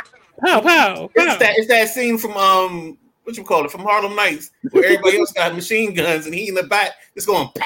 Pow, 0.45 0.61
pow, 0.61 0.63
pow. 0.63 1.11
It's 1.15 1.39
that 1.39 1.55
it's 1.57 1.69
that 1.69 1.89
scene 1.89 2.19
from 2.19 2.33
um 2.33 2.99
what 3.25 3.39
you 3.39 3.45
call 3.45 3.65
it 3.65 3.71
from 3.71 3.81
Harlem 3.81 4.15
Nights 4.15 4.51
where 4.73 4.85
everybody 4.85 5.19
else 5.19 5.33
got 5.33 5.55
machine 5.55 5.95
guns 5.95 6.27
and 6.27 6.35
he 6.35 6.49
in 6.49 6.55
the 6.55 6.65
back 6.65 6.91
is 7.15 7.25
going 7.25 7.49
pow. 7.57 7.65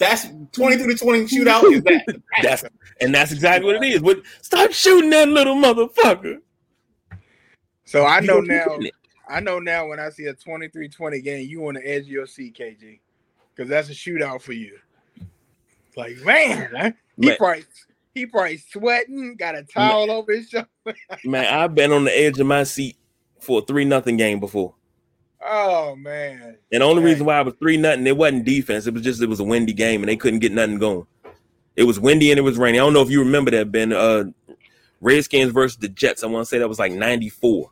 That's 0.00 0.28
23 0.52 0.94
to 0.94 0.98
20 0.98 1.24
shootout 1.24 1.70
is 1.70 1.82
that. 1.82 2.22
that's 2.42 2.64
and 3.02 3.14
that's 3.14 3.32
exactly 3.32 3.66
what 3.66 3.84
it 3.84 3.86
is. 3.86 4.00
But 4.00 4.22
stop 4.40 4.72
shooting 4.72 5.10
that 5.10 5.28
little 5.28 5.54
motherfucker. 5.54 6.38
So 7.84 8.06
I 8.06 8.20
know 8.20 8.40
now. 8.40 8.78
I 9.28 9.38
know 9.38 9.60
now 9.60 9.86
when 9.86 10.00
I 10.00 10.08
see 10.08 10.24
a 10.24 10.34
23-20 10.34 11.22
game, 11.22 11.48
you 11.48 11.68
on 11.68 11.74
the 11.74 11.86
edge 11.86 12.02
of 12.02 12.08
your 12.08 12.26
seat, 12.26 12.58
KG, 12.58 12.98
because 13.54 13.68
that's 13.68 13.88
a 13.88 13.92
shootout 13.92 14.42
for 14.42 14.54
you. 14.54 14.76
Like 15.96 16.16
man, 16.24 16.94
he 17.16 17.26
man. 17.26 17.36
probably 17.36 17.64
he 18.14 18.24
probably 18.24 18.56
sweating, 18.56 19.36
got 19.36 19.54
a 19.54 19.64
towel 19.64 20.06
man. 20.06 20.16
over 20.16 20.32
his 20.32 20.48
shoulder. 20.48 20.68
man, 21.24 21.44
I've 21.44 21.74
been 21.74 21.92
on 21.92 22.04
the 22.04 22.18
edge 22.18 22.40
of 22.40 22.46
my 22.46 22.64
seat 22.64 22.96
for 23.38 23.60
a 23.60 23.62
three 23.62 23.84
nothing 23.84 24.16
game 24.16 24.40
before. 24.40 24.74
Oh 25.42 25.96
man! 25.96 26.58
And 26.70 26.82
the 26.82 26.86
only 26.86 27.02
reason 27.02 27.24
why 27.24 27.38
I 27.38 27.42
was 27.42 27.54
three 27.54 27.76
nothing, 27.76 28.06
it 28.06 28.16
wasn't 28.16 28.44
defense. 28.44 28.86
It 28.86 28.94
was 28.94 29.02
just 29.02 29.22
it 29.22 29.28
was 29.28 29.40
a 29.40 29.44
windy 29.44 29.72
game 29.72 30.02
and 30.02 30.08
they 30.08 30.16
couldn't 30.16 30.40
get 30.40 30.52
nothing 30.52 30.78
going. 30.78 31.06
It 31.76 31.84
was 31.84 31.98
windy 31.98 32.30
and 32.30 32.38
it 32.38 32.42
was 32.42 32.58
raining. 32.58 32.80
I 32.80 32.84
don't 32.84 32.92
know 32.92 33.02
if 33.02 33.10
you 33.10 33.20
remember 33.20 33.50
that, 33.52 33.72
Ben. 33.72 33.92
Uh, 33.92 34.24
Redskins 35.00 35.52
versus 35.52 35.78
the 35.78 35.88
Jets. 35.88 36.22
I 36.22 36.26
want 36.26 36.44
to 36.44 36.48
say 36.48 36.58
that 36.58 36.68
was 36.68 36.78
like 36.78 36.92
94 36.92 37.70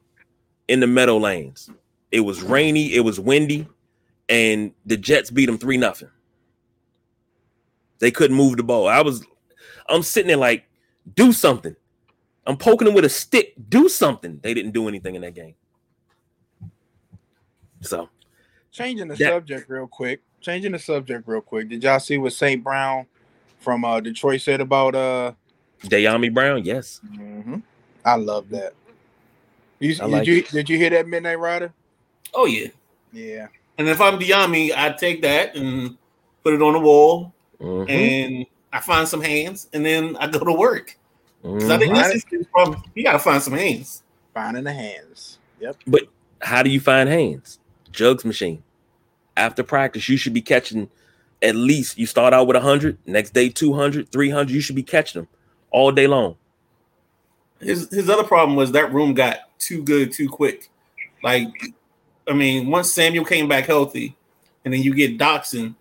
in 0.69 0.81
the 0.81 0.87
Meadowlands. 0.87 1.71
It 2.11 2.21
was 2.21 2.43
rainy, 2.43 2.95
it 2.95 3.01
was 3.01 3.21
windy, 3.21 3.69
and 4.31 4.73
the 4.87 4.97
Jets 4.97 5.31
beat 5.31 5.45
them 5.45 5.59
3 5.59 5.77
nothing. 5.77 6.09
They 7.99 8.11
couldn't 8.11 8.37
move 8.37 8.57
the 8.57 8.63
ball. 8.63 8.89
I 8.89 9.03
was 9.03 9.27
I'm 9.89 10.03
sitting 10.03 10.29
there 10.29 10.37
like, 10.37 10.69
do 11.15 11.33
something. 11.33 11.75
I'm 12.47 12.57
poking 12.57 12.87
them 12.87 12.95
with 12.95 13.05
a 13.05 13.11
stick. 13.11 13.55
Do 13.69 13.89
something. 13.89 14.41
They 14.43 14.55
didn't 14.55 14.73
do 14.73 14.89
anything 14.89 15.15
in 15.15 15.23
that 15.23 15.35
game. 15.35 15.55
So 17.81 18.09
changing 18.71 19.09
the 19.09 19.15
that, 19.17 19.29
subject 19.29 19.69
real 19.69 19.87
quick. 19.87 20.21
Changing 20.41 20.73
the 20.73 20.79
subject 20.79 21.27
real 21.27 21.41
quick. 21.41 21.69
Did 21.69 21.83
y'all 21.83 22.01
see 22.01 22.19
what 22.19 22.33
St. 22.33 22.63
Brown 22.63 23.07
from 23.59 23.85
uh, 23.85 24.01
Detroit 24.01 24.41
said 24.41 24.61
about 24.61 24.95
uh 24.95 25.33
Dyami 25.85 26.33
Brown, 26.33 26.65
yes. 26.65 27.01
Mm-hmm. 27.07 27.57
I 28.05 28.17
love 28.17 28.49
that. 28.51 28.75
You, 29.79 29.93
I 29.93 30.05
did 30.05 30.11
like 30.11 30.27
you 30.27 30.43
did 30.43 30.69
you 30.69 30.77
hear 30.77 30.91
that 30.91 31.07
Midnight 31.07 31.39
Rider? 31.39 31.73
Oh 32.35 32.47
yeah. 32.47 32.69
Yeah. 33.13 33.49
And 33.79 33.89
if 33.89 34.01
I'm 34.01 34.19
Dyami, 34.19 34.73
I 34.77 34.91
take 34.93 35.23
that 35.23 35.55
and 35.55 35.97
put 36.43 36.55
it 36.55 36.63
on 36.63 36.73
the 36.73 36.81
wall, 36.81 37.33
Mhm, 37.61 37.89
and 37.89 38.47
I 38.73 38.81
find 38.81 39.07
some 39.07 39.21
hands, 39.21 39.69
and 39.73 39.85
then 39.85 40.17
I 40.17 40.27
go 40.27 40.41
to 40.41 40.53
work. 40.53 40.97
Because 41.43 41.71
I 41.71 41.79
think 41.79 41.93
mhm. 41.93 41.97
that's 41.97 42.13
his 42.13 42.25
biggest 42.25 42.51
problem. 42.51 42.83
You 42.95 43.05
got 43.05 43.13
to 43.13 43.19
find 43.21 43.43
some 43.43 43.55
hands. 43.55 44.03
Finding 44.35 44.65
the 44.65 44.73
hands. 44.73 45.39
Yep. 45.61 45.77
But 45.87 46.03
how 46.41 46.63
do 46.63 46.71
you 46.71 46.81
find 46.81 47.09
hands? 47.09 47.61
Jugs 47.93 48.25
machine. 48.25 48.63
After 49.37 49.63
practice, 49.63 50.09
you 50.09 50.17
should 50.17 50.35
be 50.35 50.43
catching 50.43 50.91
at 51.43 51.55
least 51.55 51.99
you 51.99 52.07
start 52.07 52.35
out 52.35 52.47
with 52.47 52.57
100, 52.57 52.99
next 53.07 53.33
day 53.33 53.49
200, 53.49 54.11
300. 54.11 54.51
You 54.51 54.61
should 54.61 54.77
be 54.77 54.83
catching 54.83 55.23
them 55.23 55.29
all 55.71 55.93
day 55.93 56.07
long. 56.07 56.37
His 57.61 57.89
his 57.91 58.09
other 58.09 58.25
problem 58.25 58.57
was 58.57 58.73
that 58.73 58.93
room 58.93 59.15
got 59.15 59.39
too 59.59 59.83
good 59.83 60.13
too 60.13 60.29
quick. 60.29 60.71
Like, 61.23 61.49
I 62.29 62.33
mean, 62.33 62.69
once 62.69 62.93
Samuel 62.93 63.25
came 63.25 63.49
back 63.49 63.67
healthy, 63.67 64.17
and 64.65 64.73
then 64.73 64.83
you 64.83 64.95
get 64.95 65.19
Dotson. 65.19 65.75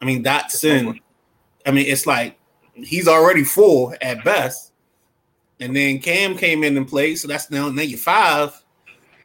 I 0.00 0.04
mean 0.04 0.24
Dotson. 0.24 0.98
I 1.66 1.70
mean, 1.70 1.86
it's 1.86 2.06
like 2.06 2.38
he's 2.74 3.08
already 3.08 3.44
full 3.44 3.94
at 4.00 4.24
best, 4.24 4.72
and 5.60 5.76
then 5.76 5.98
Cam 5.98 6.36
came 6.36 6.64
in 6.64 6.76
and 6.78 6.88
played, 6.88 7.16
so 7.16 7.28
that's 7.28 7.50
now 7.50 7.68
now 7.68 7.82
you're 7.82 7.98
five. 7.98 8.61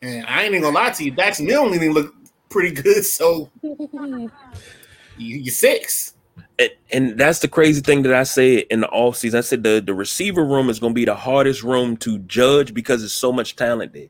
And 0.02 0.26
I 0.26 0.44
ain't 0.44 0.54
even 0.54 0.62
gonna 0.62 0.76
lie 0.76 0.92
to 0.92 1.04
you, 1.04 1.12
Dax 1.12 1.40
Milne 1.40 1.74
even 1.74 1.92
look 1.94 2.14
pretty 2.50 2.74
good. 2.82 3.06
So 3.06 3.50
you, 3.64 5.38
you're 5.38 5.54
six. 5.54 6.14
And, 6.60 6.72
and 6.92 7.18
that's 7.18 7.40
the 7.40 7.48
crazy 7.48 7.82
thing 7.82 8.02
that 8.04 8.14
I 8.14 8.24
said 8.24 8.66
in 8.70 8.82
the 8.82 8.88
offseason. 8.88 9.36
I 9.36 9.42
said 9.42 9.64
the, 9.64 9.82
the 9.86 9.94
receiver 9.94 10.44
room 10.44 10.70
is 10.70 10.80
going 10.80 10.94
to 10.94 10.96
be 10.96 11.06
the 11.06 11.16
hardest 11.16 11.62
room 11.62 11.98
to 11.98 12.18
judge 12.20 12.74
because 12.74 13.02
there's 13.02 13.14
so 13.14 13.32
much 13.32 13.56
talent 13.56 13.94
there. 13.94 14.08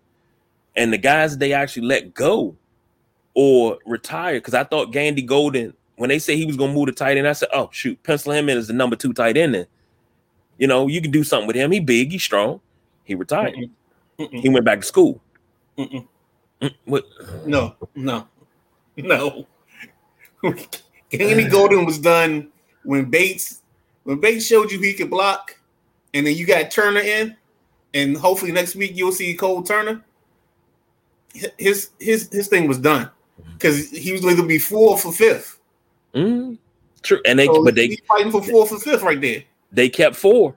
And 0.75 0.93
the 0.93 0.97
guys 0.97 1.37
they 1.37 1.51
actually 1.53 1.87
let 1.87 2.13
go 2.13 2.55
or 3.33 3.79
retire, 3.85 4.35
because 4.35 4.53
I 4.53 4.63
thought 4.63 4.93
Gandy 4.93 5.23
Golden, 5.23 5.73
when 5.97 6.09
they 6.09 6.19
said 6.19 6.37
he 6.37 6.45
was 6.45 6.55
going 6.55 6.71
to 6.71 6.75
move 6.75 6.87
to 6.87 6.93
tight 6.93 7.17
end, 7.17 7.27
I 7.27 7.33
said, 7.33 7.49
oh, 7.51 7.69
shoot, 7.71 8.01
pencil 8.03 8.31
him 8.31 8.47
in 8.47 8.57
as 8.57 8.67
the 8.67 8.73
number 8.73 8.95
two 8.95 9.11
tight 9.13 9.35
end. 9.35 9.55
Then. 9.55 9.67
You 10.57 10.67
know, 10.67 10.87
you 10.87 11.01
can 11.01 11.11
do 11.11 11.23
something 11.23 11.47
with 11.47 11.55
him. 11.55 11.71
He 11.71 11.79
big, 11.79 12.11
he 12.11 12.17
strong. 12.17 12.61
He 13.03 13.15
retired. 13.15 13.55
Mm-mm. 13.55 13.69
Mm-mm. 14.19 14.39
He 14.39 14.49
went 14.49 14.65
back 14.65 14.81
to 14.81 14.85
school. 14.85 15.21
Mm-mm. 15.77 16.07
Mm, 16.61 16.73
What? 16.85 17.05
No, 17.45 17.75
no, 17.95 18.27
no. 18.97 19.45
Andy 21.11 21.47
Golden 21.49 21.85
was 21.85 21.99
done 21.99 22.49
when 22.83 23.05
Bates 23.05 23.61
when 24.03 24.19
Bates 24.19 24.45
showed 24.45 24.71
you 24.71 24.79
he 24.79 24.93
could 24.93 25.09
block, 25.09 25.59
and 26.13 26.25
then 26.25 26.35
you 26.35 26.45
got 26.45 26.71
Turner 26.71 27.01
in, 27.01 27.35
and 27.93 28.17
hopefully 28.17 28.51
next 28.51 28.75
week 28.75 28.93
you'll 28.95 29.11
see 29.11 29.33
Cole 29.35 29.63
Turner. 29.63 30.03
His 31.57 31.89
his 31.99 32.29
his 32.31 32.47
thing 32.47 32.67
was 32.67 32.79
done 32.79 33.09
because 33.53 33.89
he 33.91 34.11
was 34.11 34.21
going 34.21 34.37
to 34.37 34.45
be 34.45 34.57
fourth 34.59 35.05
or 35.05 35.11
fifth. 35.13 35.59
Mm, 36.15 36.57
true. 37.03 37.19
And 37.25 37.37
they, 37.37 37.45
So 37.45 37.63
but 37.63 37.75
they, 37.75 37.95
fighting 38.07 38.31
for 38.31 38.41
fourth 38.41 38.71
or 38.71 38.79
fifth 38.79 39.03
right 39.03 39.19
there, 39.21 39.43
they 39.71 39.89
kept 39.89 40.15
four. 40.15 40.55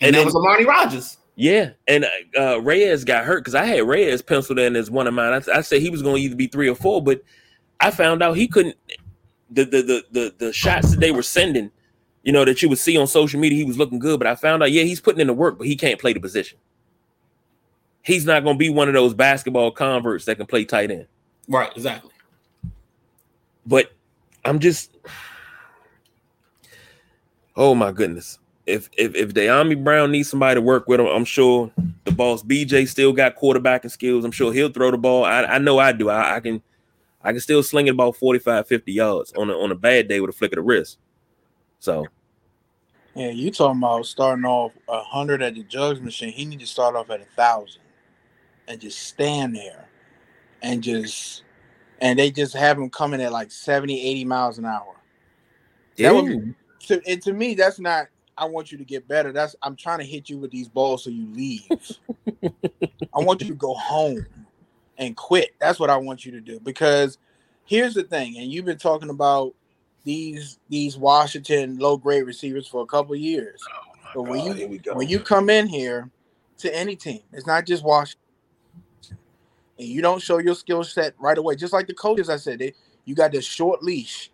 and, 0.00 0.08
And 0.08 0.14
that 0.14 0.18
then- 0.18 0.26
was 0.26 0.34
Armani 0.34 0.66
Rogers. 0.66 1.16
Yeah, 1.40 1.70
and 1.86 2.04
uh, 2.36 2.60
Reyes 2.60 3.04
got 3.04 3.24
hurt 3.24 3.42
because 3.42 3.54
I 3.54 3.64
had 3.64 3.86
Reyes 3.86 4.22
penciled 4.22 4.58
in 4.58 4.74
as 4.74 4.90
one 4.90 5.06
of 5.06 5.14
mine. 5.14 5.32
I, 5.32 5.58
I 5.58 5.60
said 5.60 5.80
he 5.80 5.88
was 5.88 6.02
going 6.02 6.16
to 6.16 6.20
either 6.20 6.34
be 6.34 6.48
three 6.48 6.68
or 6.68 6.74
four, 6.74 7.00
but 7.00 7.22
I 7.78 7.92
found 7.92 8.24
out 8.24 8.36
he 8.36 8.48
couldn't. 8.48 8.74
The, 9.48 9.64
the 9.64 9.82
the 9.82 10.04
the 10.10 10.34
the 10.38 10.52
shots 10.52 10.90
that 10.90 10.98
they 10.98 11.12
were 11.12 11.22
sending, 11.22 11.70
you 12.24 12.32
know, 12.32 12.44
that 12.44 12.60
you 12.60 12.68
would 12.68 12.80
see 12.80 12.96
on 12.98 13.06
social 13.06 13.38
media, 13.38 13.56
he 13.56 13.64
was 13.64 13.78
looking 13.78 14.00
good. 14.00 14.18
But 14.18 14.26
I 14.26 14.34
found 14.34 14.64
out, 14.64 14.72
yeah, 14.72 14.82
he's 14.82 15.00
putting 15.00 15.20
in 15.20 15.28
the 15.28 15.32
work, 15.32 15.58
but 15.58 15.68
he 15.68 15.76
can't 15.76 16.00
play 16.00 16.12
the 16.12 16.18
position. 16.18 16.58
He's 18.02 18.26
not 18.26 18.42
going 18.42 18.56
to 18.56 18.58
be 18.58 18.70
one 18.70 18.88
of 18.88 18.94
those 18.94 19.14
basketball 19.14 19.70
converts 19.70 20.24
that 20.24 20.38
can 20.38 20.46
play 20.46 20.64
tight 20.64 20.90
end. 20.90 21.06
Right, 21.46 21.70
exactly. 21.76 22.10
But 23.64 23.92
I'm 24.44 24.58
just, 24.58 24.90
oh 27.56 27.76
my 27.76 27.92
goodness. 27.92 28.40
If 28.68 28.90
if 28.98 29.14
if 29.14 29.32
Dyami 29.32 29.82
Brown 29.82 30.12
needs 30.12 30.28
somebody 30.28 30.56
to 30.56 30.60
work 30.60 30.88
with 30.88 31.00
him, 31.00 31.06
I'm 31.06 31.24
sure 31.24 31.72
the 32.04 32.12
boss 32.12 32.42
BJ 32.42 32.86
still 32.86 33.12
got 33.12 33.36
quarterbacking 33.36 33.90
skills. 33.90 34.24
I'm 34.24 34.30
sure 34.30 34.52
he'll 34.52 34.70
throw 34.70 34.90
the 34.90 34.98
ball. 34.98 35.24
I, 35.24 35.44
I 35.44 35.58
know 35.58 35.78
I 35.78 35.92
do. 35.92 36.10
I, 36.10 36.36
I 36.36 36.40
can 36.40 36.62
I 37.22 37.32
can 37.32 37.40
still 37.40 37.62
sling 37.62 37.86
it 37.86 37.90
about 37.90 38.16
45, 38.16 38.66
50 38.66 38.92
yards 38.92 39.32
on 39.32 39.50
a 39.50 39.54
on 39.54 39.72
a 39.72 39.74
bad 39.74 40.08
day 40.08 40.20
with 40.20 40.30
a 40.30 40.32
flick 40.32 40.52
of 40.52 40.56
the 40.56 40.62
wrist. 40.62 40.98
So 41.80 42.06
Yeah, 43.14 43.30
you 43.30 43.50
talking 43.50 43.78
about 43.80 44.06
starting 44.06 44.44
off 44.44 44.72
a 44.88 45.02
hundred 45.02 45.42
at 45.42 45.54
the 45.54 45.62
jugs 45.62 46.00
machine. 46.00 46.32
He 46.32 46.44
need 46.44 46.60
to 46.60 46.66
start 46.66 46.94
off 46.94 47.10
at 47.10 47.20
a 47.20 47.26
thousand 47.36 47.82
and 48.68 48.80
just 48.80 48.98
stand 49.00 49.56
there 49.56 49.88
and 50.62 50.82
just 50.82 51.42
and 52.00 52.18
they 52.18 52.30
just 52.30 52.54
have 52.54 52.78
him 52.78 52.90
coming 52.90 53.20
at 53.20 53.32
like 53.32 53.50
70, 53.50 54.00
80 54.00 54.24
miles 54.24 54.58
an 54.58 54.66
hour. 54.66 54.94
yeah, 55.96 56.12
That 56.12 56.22
would 56.22 56.54
To 56.80 57.02
and 57.06 57.22
to 57.22 57.32
me, 57.32 57.54
that's 57.54 57.80
not 57.80 58.08
I 58.38 58.44
want 58.44 58.70
you 58.70 58.78
to 58.78 58.84
get 58.84 59.08
better. 59.08 59.32
That's 59.32 59.56
I'm 59.62 59.76
trying 59.76 59.98
to 59.98 60.04
hit 60.04 60.30
you 60.30 60.38
with 60.38 60.50
these 60.50 60.68
balls 60.68 61.04
so 61.04 61.10
you 61.10 61.26
leave. 61.32 61.68
I 63.14 63.20
want 63.20 63.42
you 63.42 63.48
to 63.48 63.54
go 63.54 63.74
home 63.74 64.24
and 64.96 65.16
quit. 65.16 65.54
That's 65.60 65.80
what 65.80 65.90
I 65.90 65.96
want 65.96 66.24
you 66.24 66.32
to 66.32 66.40
do. 66.40 66.60
Because 66.60 67.18
here's 67.64 67.94
the 67.94 68.04
thing, 68.04 68.38
and 68.38 68.50
you've 68.50 68.64
been 68.64 68.78
talking 68.78 69.10
about 69.10 69.54
these 70.04 70.58
these 70.68 70.96
Washington 70.96 71.78
low 71.78 71.96
grade 71.96 72.26
receivers 72.26 72.66
for 72.66 72.82
a 72.82 72.86
couple 72.86 73.14
years. 73.16 73.62
Oh, 73.68 73.98
but 74.14 74.22
when 74.22 74.44
you 74.44 74.52
here 74.52 74.68
we 74.68 74.78
go. 74.78 74.94
when 74.94 75.08
you 75.08 75.20
come 75.20 75.50
in 75.50 75.66
here 75.66 76.10
to 76.58 76.74
any 76.74 76.96
team, 76.96 77.20
it's 77.32 77.46
not 77.46 77.66
just 77.66 77.82
Washington, 77.82 78.20
and 79.78 79.88
you 79.88 80.00
don't 80.00 80.22
show 80.22 80.38
your 80.38 80.54
skill 80.54 80.84
set 80.84 81.14
right 81.18 81.38
away. 81.38 81.56
Just 81.56 81.72
like 81.72 81.86
the 81.86 81.94
coaches, 81.94 82.30
I 82.30 82.36
said, 82.36 82.60
they, 82.60 82.74
you 83.04 83.14
got 83.14 83.32
this 83.32 83.44
short 83.44 83.82
leash. 83.82 84.30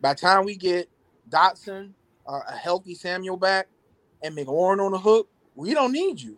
By 0.00 0.14
the 0.14 0.20
time 0.20 0.44
we 0.44 0.56
get 0.56 0.88
Dotson, 1.28 1.92
a 2.28 2.56
healthy 2.56 2.94
Samuel 2.94 3.36
back, 3.36 3.68
and 4.22 4.36
McLaurin 4.36 4.84
on 4.84 4.92
the 4.92 4.98
hook, 4.98 5.28
we 5.54 5.74
don't 5.74 5.92
need 5.92 6.20
you. 6.20 6.36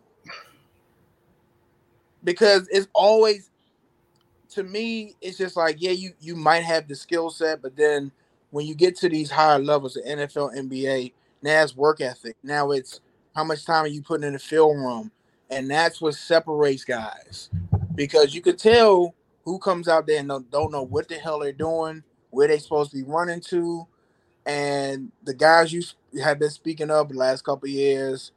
Because 2.23 2.67
it's 2.71 2.87
always 2.93 3.49
to 4.49 4.63
me 4.63 5.15
it's 5.21 5.37
just 5.37 5.55
like 5.55 5.77
yeah 5.79 5.91
you 5.91 6.11
you 6.19 6.35
might 6.35 6.61
have 6.61 6.85
the 6.85 6.93
skill 6.93 7.29
set 7.29 7.61
but 7.61 7.73
then 7.77 8.11
when 8.49 8.65
you 8.65 8.75
get 8.75 8.97
to 8.97 9.07
these 9.07 9.31
higher 9.31 9.57
levels 9.57 9.95
of 9.95 10.03
NFL 10.03 10.57
NBA 10.57 11.13
now 11.41 11.63
it's 11.63 11.73
work 11.73 12.01
ethic 12.01 12.35
now 12.43 12.71
it's 12.71 12.99
how 13.35 13.43
much 13.43 13.65
time 13.65 13.85
are 13.85 13.87
you 13.87 14.01
putting 14.01 14.27
in 14.27 14.33
the 14.33 14.39
film 14.39 14.83
room? 14.83 15.11
And 15.49 15.69
that's 15.69 16.01
what 16.01 16.15
separates 16.15 16.83
guys. 16.83 17.49
Because 17.95 18.33
you 18.33 18.41
could 18.41 18.57
tell 18.57 19.15
who 19.43 19.59
comes 19.59 19.87
out 19.87 20.07
there 20.07 20.19
and 20.19 20.29
don't, 20.29 20.49
don't 20.51 20.71
know 20.71 20.83
what 20.83 21.07
the 21.07 21.15
hell 21.15 21.39
they're 21.39 21.51
doing 21.51 22.03
where 22.29 22.47
they 22.47 22.57
supposed 22.57 22.91
to 22.91 22.97
be 22.97 23.03
running 23.03 23.41
to 23.41 23.85
and 24.45 25.11
the 25.23 25.33
guys 25.33 25.73
you 25.73 25.83
have 26.23 26.39
been 26.39 26.49
speaking 26.49 26.91
of 26.91 27.09
the 27.09 27.15
last 27.15 27.43
couple 27.43 27.69
years 27.69 28.31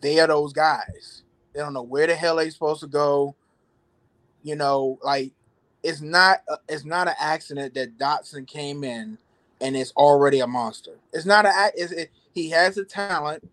they 0.00 0.20
are 0.20 0.26
those 0.28 0.52
guys 0.52 1.22
they 1.54 1.60
don't 1.60 1.74
know 1.74 1.82
where 1.82 2.06
the 2.06 2.14
hell 2.14 2.36
they're 2.36 2.50
supposed 2.50 2.80
to 2.80 2.86
go. 2.86 3.34
You 4.42 4.56
know, 4.56 4.98
like 5.02 5.32
it's 5.82 6.00
not 6.00 6.42
a- 6.48 6.58
it's 6.68 6.84
not 6.84 7.08
an 7.08 7.14
accident 7.20 7.74
that 7.74 7.98
Dotson 7.98 8.46
came 8.46 8.84
in 8.84 9.18
and 9.60 9.76
it's 9.76 9.92
already 9.92 10.40
a 10.40 10.46
monster. 10.46 10.98
It's 11.12 11.26
not 11.26 11.46
a 11.46 11.72
it's, 11.76 11.92
it, 11.92 12.10
he 12.32 12.50
has 12.50 12.76
the 12.76 12.84
talent 12.84 13.44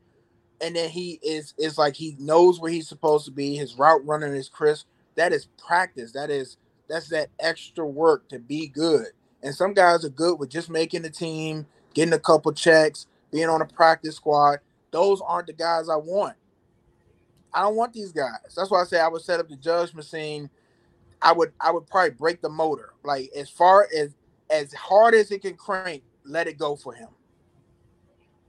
and 0.61 0.75
then 0.75 0.89
he 0.89 1.19
is 1.23 1.53
is 1.57 1.77
like 1.77 1.95
he 1.95 2.15
knows 2.19 2.59
where 2.59 2.71
he's 2.71 2.87
supposed 2.87 3.25
to 3.25 3.31
be. 3.31 3.55
His 3.55 3.75
route 3.77 4.05
running 4.05 4.33
is 4.35 4.49
crisp. 4.49 4.87
That 5.15 5.33
is 5.33 5.47
practice. 5.65 6.11
That 6.13 6.29
is 6.29 6.57
that's 6.89 7.09
that 7.09 7.29
extra 7.39 7.85
work 7.85 8.27
to 8.29 8.39
be 8.39 8.67
good. 8.67 9.07
And 9.41 9.55
some 9.55 9.73
guys 9.73 10.03
are 10.03 10.09
good 10.09 10.39
with 10.39 10.49
just 10.49 10.69
making 10.69 11.03
the 11.03 11.09
team, 11.09 11.65
getting 11.93 12.13
a 12.13 12.19
couple 12.19 12.51
checks, 12.51 13.07
being 13.31 13.49
on 13.49 13.61
a 13.61 13.65
practice 13.65 14.15
squad. 14.15 14.59
Those 14.91 15.21
aren't 15.21 15.47
the 15.47 15.53
guys 15.53 15.87
I 15.89 15.95
want. 15.95 16.35
I 17.53 17.61
don't 17.61 17.75
want 17.75 17.93
these 17.93 18.11
guys. 18.11 18.53
That's 18.55 18.69
why 18.69 18.81
I 18.81 18.85
say 18.85 18.99
I 18.99 19.07
would 19.07 19.21
set 19.21 19.39
up 19.39 19.49
the 19.49 19.55
jugs 19.55 19.93
machine. 19.93 20.49
I 21.21 21.31
would 21.31 21.51
I 21.59 21.71
would 21.71 21.87
probably 21.87 22.11
break 22.11 22.41
the 22.41 22.49
motor. 22.49 22.93
Like 23.03 23.31
as 23.35 23.49
far 23.49 23.87
as 23.95 24.15
as 24.49 24.73
hard 24.73 25.13
as 25.13 25.31
it 25.31 25.41
can 25.41 25.55
crank, 25.55 26.03
let 26.25 26.47
it 26.47 26.57
go 26.57 26.75
for 26.75 26.93
him. 26.93 27.09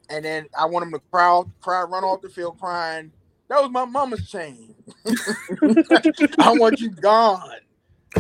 And 0.09 0.25
then 0.25 0.47
I 0.59 0.67
want 0.67 0.87
him 0.87 0.93
to 0.93 1.01
cry, 1.11 1.43
cry, 1.61 1.83
run 1.83 2.05
off 2.05 2.21
the 2.21 2.29
field 2.29 2.59
crying. 2.59 3.13
That 3.49 3.61
was 3.63 3.71
my 3.71 3.85
mama's 3.85 4.29
chain. 4.29 4.75
I 6.39 6.53
want 6.57 6.81
you 6.81 6.91
gone. 6.91 7.59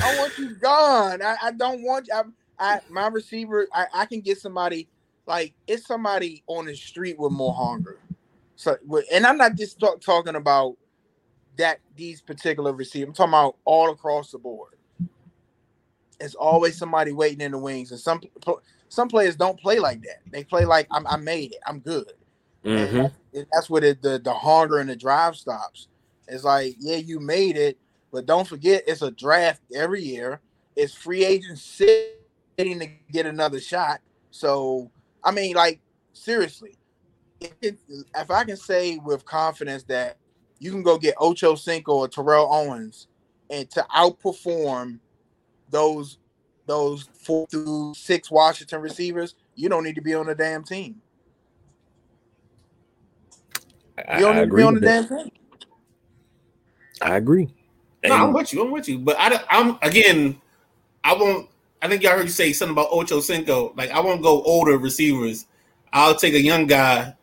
I 0.01 0.19
want 0.19 0.39
you 0.39 0.55
gone. 0.55 1.23
I, 1.23 1.37
I 1.43 1.51
don't 1.53 1.83
want 1.83 2.09
I, 2.13 2.23
I 2.61 2.81
my 2.91 3.09
receiver. 3.09 3.67
I, 3.75 3.87
I 3.93 4.07
can 4.07 4.21
get 4.21 4.39
somebody 4.39 4.89
like 5.27 5.55
it's 5.67 5.87
somebody 5.87 6.45
on 6.47 6.67
the 6.67 6.77
street 6.77 7.19
with 7.19 7.33
more 7.33 7.55
hunger. 7.55 7.99
So, 8.57 8.77
and 9.11 9.25
I'm 9.25 9.39
not 9.39 9.57
just 9.57 9.81
talk, 9.81 10.03
talking 10.03 10.35
about 10.35 10.77
that 11.57 11.81
these 11.97 12.21
particular 12.21 12.73
receivers. 12.73 13.09
I'm 13.09 13.15
talking 13.15 13.31
about 13.31 13.57
all 13.65 13.91
across 13.91 14.33
the 14.33 14.39
board. 14.39 14.75
It's 16.21 16.35
always 16.35 16.77
somebody 16.77 17.13
waiting 17.13 17.41
in 17.41 17.53
the 17.53 17.59
wings, 17.59 17.91
and 17.91 18.01
some 18.01 18.21
some 18.91 19.09
players 19.09 19.37
don't 19.37 19.59
play 19.59 19.79
like 19.79 20.03
that. 20.03 20.19
They 20.31 20.45
play 20.45 20.67
like 20.67 20.87
I'm, 20.91 21.07
I 21.07 21.17
made 21.17 21.53
it. 21.53 21.61
I'm 21.67 21.81
good. 21.81 22.13
Mm-hmm. 22.65 22.97
And, 22.99 23.13
and 23.33 23.47
that's 23.53 23.71
where 23.71 23.81
the, 23.81 23.99
the 24.01 24.19
the 24.19 24.35
hunger 24.35 24.79
and 24.79 24.91
the 24.91 24.97
drive 24.97 25.37
stops. 25.37 25.89
It's 26.29 26.45
like, 26.45 26.77
yeah, 26.79 26.97
you 26.97 27.19
made 27.19 27.57
it, 27.57 27.79
but 28.13 28.27
don't 28.27 28.47
forget 28.47 28.85
it's 28.87 29.03
a 29.03 29.11
draft 29.11 29.63
every 29.75 30.03
year. 30.03 30.41
It's 30.77 30.95
free 30.95 31.25
agents 31.25 31.63
sitting 32.61 32.79
to 32.81 32.89
get 33.11 33.27
another 33.27 33.61
shot. 33.61 34.01
So 34.31 34.91
I 35.25 35.31
mean, 35.31 35.55
like 35.55 35.81
seriously, 36.13 36.77
if, 37.41 37.53
it, 37.63 37.79
if 38.15 38.31
I 38.31 38.45
can 38.45 38.57
say 38.57 38.99
with 38.99 39.25
confidence 39.25 39.85
that 39.85 40.19
you 40.59 40.71
can 40.71 40.83
go 40.83 40.99
get 40.99 41.15
Ocho 41.19 41.55
Cinco 41.55 41.93
or 41.93 42.09
Terrell 42.09 42.49
Owens 42.53 43.09
and 43.49 43.71
to 43.71 43.85
outperform 43.95 44.99
those 45.71 46.19
those 46.67 47.09
four 47.15 47.47
through 47.51 47.95
six 47.97 48.31
Washington 48.31 48.81
receivers, 48.81 49.35
you 49.55 49.69
don't 49.69 49.83
need 49.83 49.95
to 49.95 50.03
be 50.03 50.15
on 50.15 50.27
the 50.27 50.35
damn 50.35 50.63
team. 50.63 50.97
You 53.99 54.21
don't 54.21 54.37
I, 54.37 54.41
need 54.41 54.51
to 54.51 54.57
be 54.57 54.63
on 54.63 54.75
the 54.75 54.81
damn 54.81 55.09
team. 55.09 55.31
I 57.03 57.17
agree. 57.17 57.49
No, 58.05 58.15
I'm 58.15 58.33
with 58.33 58.53
you. 58.53 58.63
I'm 58.63 58.71
with 58.71 58.89
you. 58.89 58.99
But 58.99 59.17
I, 59.19 59.43
I'm 59.51 59.79
again. 59.83 60.41
I 61.03 61.15
won't. 61.15 61.50
I 61.83 61.89
think 61.89 62.03
y'all 62.03 62.13
heard 62.13 62.25
you 62.25 62.31
say 62.31 62.53
something 62.53 62.73
about 62.73 62.89
Ocho 62.91 63.21
Cinco. 63.21 63.73
Like 63.77 63.91
I 63.91 64.01
won't 64.01 64.23
go 64.23 64.43
older 64.43 64.77
receivers. 64.77 65.47
I'll 65.93 66.15
take 66.15 66.35
a 66.35 66.41
young 66.41 66.67
guy, 66.67 67.15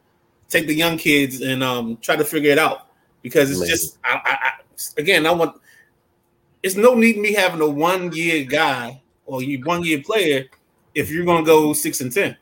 take 0.49 0.67
the 0.67 0.73
young 0.73 0.97
kids, 0.97 1.41
and 1.41 1.63
um 1.63 1.97
try 1.97 2.15
to 2.15 2.25
figure 2.25 2.51
it 2.51 2.59
out 2.59 2.87
because 3.21 3.51
it's 3.51 3.69
just. 3.69 3.97
I, 4.03 4.19
I, 4.23 4.37
I 4.41 4.51
again, 4.97 5.25
I 5.25 5.31
want. 5.31 5.59
It's 6.63 6.75
no 6.75 6.95
need 6.95 7.17
me 7.17 7.33
having 7.33 7.61
a 7.61 7.67
one 7.67 8.11
year 8.13 8.43
guy 8.43 9.01
or 9.25 9.43
you 9.43 9.63
one 9.63 9.83
year 9.83 10.01
player 10.01 10.45
if 10.95 11.11
you're 11.11 11.25
gonna 11.25 11.45
go 11.45 11.73
six 11.73 12.01
and 12.01 12.11
ten 12.11 12.35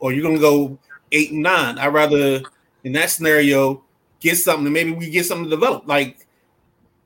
or 0.00 0.12
you're 0.12 0.24
gonna 0.24 0.40
go 0.40 0.76
eight 1.12 1.30
and 1.30 1.42
nine. 1.42 1.78
I'd 1.78 1.88
rather 1.88 2.42
in 2.82 2.92
that 2.92 3.10
scenario 3.10 3.84
get 4.18 4.36
something. 4.36 4.66
And 4.66 4.74
maybe 4.74 4.92
we 4.92 5.08
get 5.08 5.24
something 5.24 5.44
to 5.44 5.50
develop. 5.50 5.86
Like 5.86 6.26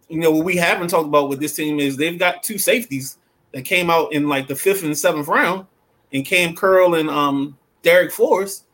you 0.08 0.18
know 0.18 0.30
what 0.30 0.44
we 0.44 0.56
haven't 0.56 0.88
talked 0.88 1.08
about 1.08 1.28
with 1.28 1.40
this 1.40 1.54
team 1.54 1.80
is 1.80 1.96
they've 1.96 2.18
got 2.18 2.42
two 2.42 2.56
safeties 2.56 3.18
that 3.55 3.64
came 3.64 3.88
out 3.88 4.12
in 4.12 4.28
like 4.28 4.48
the 4.48 4.57
fifth 4.57 4.82
and 4.82 4.96
seventh 4.98 5.28
round, 5.28 5.66
and 6.12 6.26
Kam 6.26 6.55
Curl 6.55 6.96
and 6.96 7.09
um 7.09 7.57
Darrick 7.82 8.12
Forrest 8.12 8.64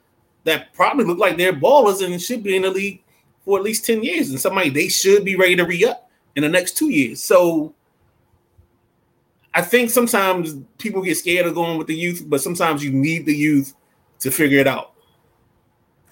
that 0.45 0.73
probably 0.73 1.05
look 1.05 1.19
like 1.19 1.37
they're 1.37 1.53
ballers 1.53 2.05
and 2.05 2.21
should 2.21 2.43
be 2.43 2.57
in 2.57 2.63
the 2.63 2.71
league 2.71 3.03
for 3.45 3.59
at 3.59 3.65
least 3.65 3.85
10 3.85 4.03
years. 4.03 4.31
And 4.31 4.41
somebody 4.41 4.71
they 4.71 4.89
should 4.89 5.25
be 5.25 5.37
ready 5.37 5.55
to 5.57 5.65
re-up 5.65 6.11
in 6.35 6.43
the 6.43 6.49
next 6.49 6.77
two 6.77 6.89
years. 6.89 7.23
So 7.23 7.75
I 9.53 9.63
think 9.63 9.91
sometimes 9.91 10.57
people 10.79 11.03
get 11.03 11.19
scared 11.19 11.47
of 11.47 11.55
going 11.55 11.77
with 11.77 11.89
the 11.89 11.95
youth, 11.95 12.25
but 12.27 12.41
sometimes 12.41 12.83
you 12.83 12.93
need 12.93 13.27
the 13.27 13.35
youth 13.35 13.75
to 14.21 14.31
figure 14.31 14.61
it 14.61 14.67
out. 14.67 14.93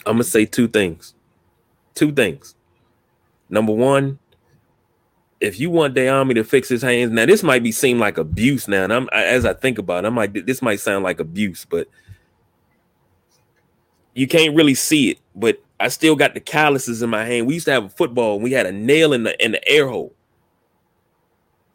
I'm 0.04 0.14
gonna 0.14 0.24
say 0.24 0.44
two 0.44 0.68
things. 0.68 1.14
Two 1.94 2.12
things. 2.12 2.54
Number 3.48 3.72
one, 3.72 4.18
if 5.40 5.60
you 5.60 5.70
want 5.70 5.94
Dyami 5.94 6.34
to 6.34 6.44
fix 6.44 6.68
his 6.68 6.82
hands, 6.82 7.12
now 7.12 7.26
this 7.26 7.42
might 7.42 7.62
be 7.62 7.72
seem 7.72 7.98
like 7.98 8.18
abuse 8.18 8.66
now, 8.66 8.84
and 8.84 8.92
I'm 8.92 9.08
as 9.12 9.44
I 9.44 9.54
think 9.54 9.78
about 9.78 10.04
it, 10.04 10.08
I'm 10.08 10.16
like 10.16 10.32
this 10.46 10.62
might 10.62 10.80
sound 10.80 11.04
like 11.04 11.20
abuse, 11.20 11.64
but 11.64 11.88
you 14.14 14.26
can't 14.26 14.56
really 14.56 14.74
see 14.74 15.10
it. 15.10 15.18
But 15.34 15.62
I 15.78 15.88
still 15.88 16.16
got 16.16 16.34
the 16.34 16.40
calluses 16.40 17.02
in 17.02 17.10
my 17.10 17.24
hand. 17.24 17.46
We 17.46 17.54
used 17.54 17.66
to 17.66 17.72
have 17.72 17.84
a 17.84 17.88
football, 17.88 18.34
and 18.34 18.42
we 18.42 18.52
had 18.52 18.66
a 18.66 18.72
nail 18.72 19.12
in 19.12 19.22
the 19.22 19.44
in 19.44 19.52
the 19.52 19.68
air 19.68 19.88
hole. 19.88 20.12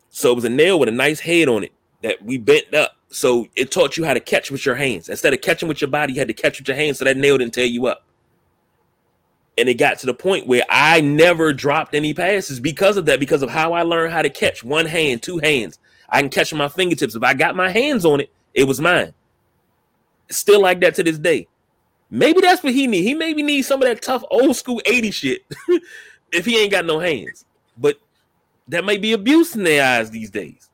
So 0.10 0.32
it 0.32 0.36
was 0.36 0.46
a 0.46 0.50
nail 0.50 0.80
with 0.80 0.90
a 0.90 0.94
nice 0.94 1.20
head 1.20 1.48
on 1.48 1.64
it 1.64 1.72
that 2.04 2.22
we 2.22 2.38
bent 2.38 2.74
up. 2.74 2.98
So 3.10 3.48
it 3.56 3.72
taught 3.72 3.96
you 3.98 4.04
how 4.04 4.14
to 4.14 4.20
catch 4.20 4.52
with 4.52 4.66
your 4.66 4.76
hands. 4.76 5.10
Instead 5.10 5.34
of 5.34 5.42
catching 5.42 5.68
with 5.68 5.82
your 5.82 5.90
body, 5.90 6.14
you 6.14 6.20
had 6.20 6.28
to 6.28 6.34
catch 6.34 6.60
with 6.60 6.68
your 6.68 6.78
hands 6.78 7.00
so 7.00 7.06
that 7.06 7.18
nail 7.18 7.38
didn't 7.38 7.54
tear 7.54 7.66
you 7.66 7.88
up. 7.88 8.06
And 9.58 9.70
it 9.70 9.76
got 9.76 10.00
to 10.00 10.08
the 10.08 10.14
point 10.14 10.48
where 10.48 10.64
I 10.70 11.02
never 11.02 11.54
dropped 11.54 11.94
any 11.94 12.14
passes 12.14 12.60
because 12.60 12.98
of 12.98 13.06
that, 13.06 13.20
because 13.20 13.44
of 13.44 13.50
how 13.50 13.74
I 13.74 13.84
learned 13.84 14.14
how 14.14 14.24
to 14.24 14.30
catch 14.30 14.64
one 14.64 14.86
hand, 14.86 15.22
two 15.22 15.38
hands. 15.38 15.80
I 16.10 16.22
can 16.22 16.30
catch 16.30 16.54
my 16.54 16.68
fingertips. 16.68 17.16
If 17.16 17.24
I 17.24 17.34
got 17.34 17.56
my 17.56 17.70
hands 17.70 18.06
on 18.06 18.20
it, 18.22 18.32
it 18.54 18.66
was 18.66 18.82
mine. 18.82 19.14
Still 20.30 20.62
like 20.62 20.80
that 20.82 20.96
to 20.96 21.04
this 21.04 21.20
day. 21.20 21.48
Maybe 22.10 22.42
that's 22.42 22.64
what 22.64 22.74
he 22.74 22.88
need. 22.88 23.04
He 23.04 23.16
maybe 23.16 23.44
needs 23.44 23.68
some 23.68 23.82
of 23.82 23.88
that 23.88 24.02
tough 24.02 24.24
old 24.30 24.56
school 24.56 24.82
80 24.86 25.12
shit 25.12 25.42
if 26.32 26.46
he 26.46 26.60
ain't 26.60 26.72
got 26.72 26.86
no 26.86 27.00
hands. 27.00 27.46
But 27.78 27.98
that 28.68 28.86
may 28.86 28.98
be 28.98 29.14
abuse 29.14 29.56
in 29.56 29.64
their 29.64 29.84
eyes 29.84 30.12
these 30.12 30.30
days. 30.30 30.70